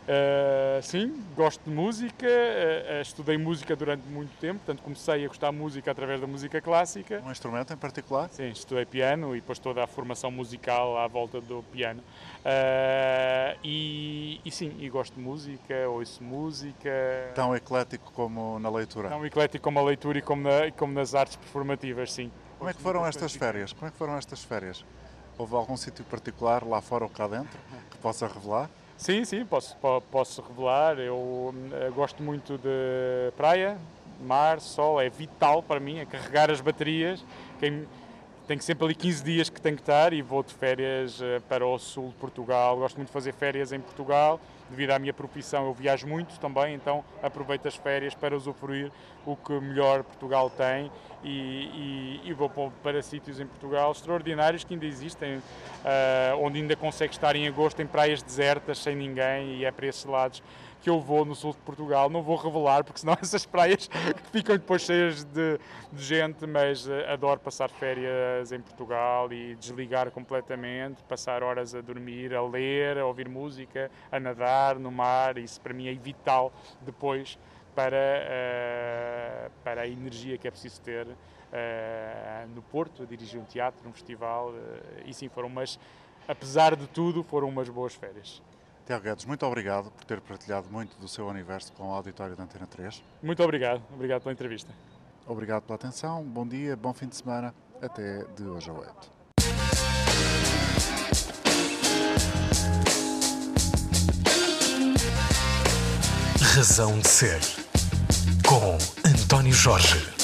Uh, 0.07 0.81
sim, 0.81 1.21
gosto 1.35 1.61
de 1.65 1.69
música, 1.69 2.25
uh, 2.25 3.01
estudei 3.01 3.37
música 3.37 3.75
durante 3.75 4.07
muito 4.07 4.31
tempo, 4.39 4.59
portanto 4.59 4.81
comecei 4.81 5.25
a 5.25 5.27
gostar 5.27 5.51
de 5.51 5.57
música 5.57 5.91
através 5.91 6.21
da 6.21 6.25
música 6.25 6.61
clássica. 6.61 7.21
Um 7.25 7.29
instrumento 7.29 7.73
em 7.73 7.75
particular? 7.75 8.29
Sim, 8.29 8.47
estudei 8.47 8.85
piano 8.85 9.35
e 9.35 9.41
depois 9.41 9.59
toda 9.59 9.83
a 9.83 9.87
formação 9.87 10.31
musical 10.31 10.97
à 10.97 11.07
volta 11.07 11.41
do 11.41 11.61
piano. 11.73 11.99
Uh, 11.99 13.59
e, 13.61 14.39
e, 14.45 14.49
sim, 14.49 14.73
e 14.79 14.89
gosto 14.89 15.15
de 15.15 15.19
música, 15.19 15.75
ouço 15.89 16.23
música. 16.23 16.89
Tão 17.35 17.53
eclético 17.53 18.09
como 18.13 18.59
na 18.59 18.69
leitura? 18.69 19.09
Tão 19.09 19.25
eclético 19.25 19.61
como 19.61 19.79
a 19.79 19.83
leitura 19.83 20.19
e 20.19 20.21
como, 20.21 20.43
na, 20.43 20.71
como 20.71 20.93
nas 20.93 21.13
artes 21.13 21.35
performativas, 21.35 22.13
sim. 22.13 22.31
Como 22.57 22.69
é 22.69 22.73
que 22.73 22.81
foram 22.81 23.05
estas 23.05 23.35
férias? 23.35 23.73
Como 23.73 23.89
é 23.89 23.91
que 23.91 23.97
foram 23.97 24.17
estas 24.17 24.41
férias? 24.41 24.85
Houve 25.37 25.53
algum 25.55 25.75
sítio 25.75 26.05
particular 26.05 26.65
lá 26.65 26.79
fora 26.79 27.03
ou 27.03 27.09
cá 27.09 27.27
dentro 27.27 27.59
que 27.91 27.97
possa 27.97 28.25
revelar? 28.25 28.69
Sim, 28.97 29.23
sim, 29.25 29.45
posso, 29.45 29.77
posso 30.11 30.41
revelar. 30.41 30.97
Eu 30.97 31.53
eh, 31.71 31.91
gosto 31.93 32.23
muito 32.23 32.57
de 32.57 33.31
praia, 33.37 33.77
mar, 34.19 34.59
sol, 34.59 34.99
é 34.99 35.07
vital 35.07 35.61
para 35.61 35.79
mim, 35.79 35.99
é 35.99 36.05
carregar 36.05 36.49
as 36.49 36.59
baterias. 36.59 37.23
Quem, 37.59 37.87
tenho 38.47 38.61
sempre 38.61 38.85
ali 38.85 38.95
15 38.95 39.23
dias 39.23 39.49
que 39.49 39.61
tenho 39.61 39.75
que 39.75 39.83
estar 39.83 40.13
e 40.13 40.23
vou 40.23 40.41
de 40.41 40.51
férias 40.51 41.21
eh, 41.21 41.39
para 41.47 41.65
o 41.65 41.77
sul 41.77 42.09
de 42.09 42.15
Portugal. 42.15 42.75
Gosto 42.77 42.95
muito 42.97 43.09
de 43.09 43.13
fazer 43.13 43.33
férias 43.33 43.71
em 43.71 43.79
Portugal 43.79 44.39
devido 44.69 44.91
à 44.91 44.99
minha 44.99 45.13
profissão, 45.13 45.65
eu 45.65 45.73
viajo 45.73 46.07
muito 46.07 46.39
também, 46.39 46.75
então 46.75 47.03
aproveito 47.21 47.67
as 47.67 47.75
férias 47.75 48.13
para 48.13 48.35
usufruir 48.35 48.91
o 49.25 49.35
que 49.35 49.53
melhor 49.59 50.03
Portugal 50.03 50.49
tem 50.49 50.91
e, 51.23 51.29
e, 51.29 52.21
e 52.25 52.33
vou 52.33 52.49
para 52.83 53.01
sítios 53.01 53.39
em 53.39 53.45
Portugal 53.45 53.91
extraordinários 53.91 54.63
que 54.63 54.73
ainda 54.73 54.85
existem, 54.85 55.37
uh, 55.37 55.41
onde 56.39 56.59
ainda 56.59 56.75
consegue 56.75 57.13
estar 57.13 57.35
em 57.35 57.47
agosto 57.47 57.81
em 57.81 57.87
praias 57.87 58.21
desertas, 58.21 58.79
sem 58.79 58.95
ninguém, 58.95 59.55
e 59.55 59.65
é 59.65 59.71
para 59.71 59.87
esses 59.87 60.05
lados 60.05 60.41
que 60.81 60.89
eu 60.89 60.99
vou 60.99 61.25
no 61.25 61.35
sul 61.35 61.51
de 61.51 61.59
Portugal. 61.59 62.09
Não 62.09 62.21
vou 62.21 62.35
revelar, 62.35 62.83
porque 62.83 62.99
senão 62.99 63.17
essas 63.21 63.45
praias 63.45 63.89
ficam 64.31 64.55
depois 64.55 64.81
cheias 64.81 65.23
de, 65.23 65.59
de 65.91 66.03
gente, 66.03 66.45
mas 66.45 66.87
uh, 66.87 66.91
adoro 67.09 67.39
passar 67.39 67.69
férias 67.69 68.51
em 68.51 68.61
Portugal 68.61 69.31
e 69.31 69.55
desligar 69.55 70.11
completamente, 70.11 71.03
passar 71.03 71.43
horas 71.43 71.73
a 71.75 71.81
dormir, 71.81 72.33
a 72.33 72.41
ler, 72.41 72.97
a 72.97 73.05
ouvir 73.05 73.27
música, 73.27 73.91
a 74.11 74.19
nadar 74.19 74.79
no 74.79 74.91
mar. 74.91 75.37
Isso 75.37 75.59
para 75.61 75.73
mim 75.73 75.87
é 75.87 75.93
vital 75.93 76.51
depois 76.81 77.37
para, 77.75 77.97
uh, 77.97 79.51
para 79.63 79.81
a 79.81 79.87
energia 79.87 80.37
que 80.37 80.47
é 80.47 80.51
preciso 80.51 80.81
ter. 80.81 81.07
Uh, 81.07 82.47
no 82.53 82.61
Porto, 82.61 83.03
a 83.03 83.05
dirigir 83.05 83.39
um 83.39 83.45
teatro, 83.45 83.87
um 83.87 83.93
festival, 83.93 84.53
e 85.05 85.13
sim, 85.13 85.29
foram 85.29 85.47
umas, 85.47 85.79
apesar 86.27 86.75
de 86.75 86.85
tudo, 86.87 87.23
foram 87.23 87.47
umas 87.47 87.69
boas 87.69 87.95
férias. 87.95 88.41
Tiago 88.87 89.03
Guedes, 89.03 89.25
muito 89.25 89.45
obrigado 89.45 89.91
por 89.91 90.05
ter 90.05 90.21
partilhado 90.21 90.69
muito 90.71 90.97
do 90.97 91.09
seu 91.09 91.27
universo 91.27 91.73
com 91.73 91.89
o 91.89 91.93
auditório 91.93 92.37
da 92.37 92.43
Antena 92.43 92.65
3. 92.65 93.03
Muito 93.21 93.43
obrigado, 93.43 93.83
obrigado 93.93 94.21
pela 94.21 94.31
entrevista. 94.31 94.71
Obrigado 95.27 95.63
pela 95.63 95.75
atenção, 95.75 96.23
bom 96.23 96.47
dia, 96.47 96.73
bom 96.77 96.93
fim 96.93 97.07
de 97.07 97.17
semana, 97.17 97.53
até 97.81 98.23
de 98.23 98.43
hoje 98.43 98.69
a 98.69 98.73
8. 98.73 99.11
Razão 106.55 106.97
de 106.97 107.09
Ser, 107.09 107.41
com 108.47 108.77
António 109.05 109.51
Jorge. 109.51 110.16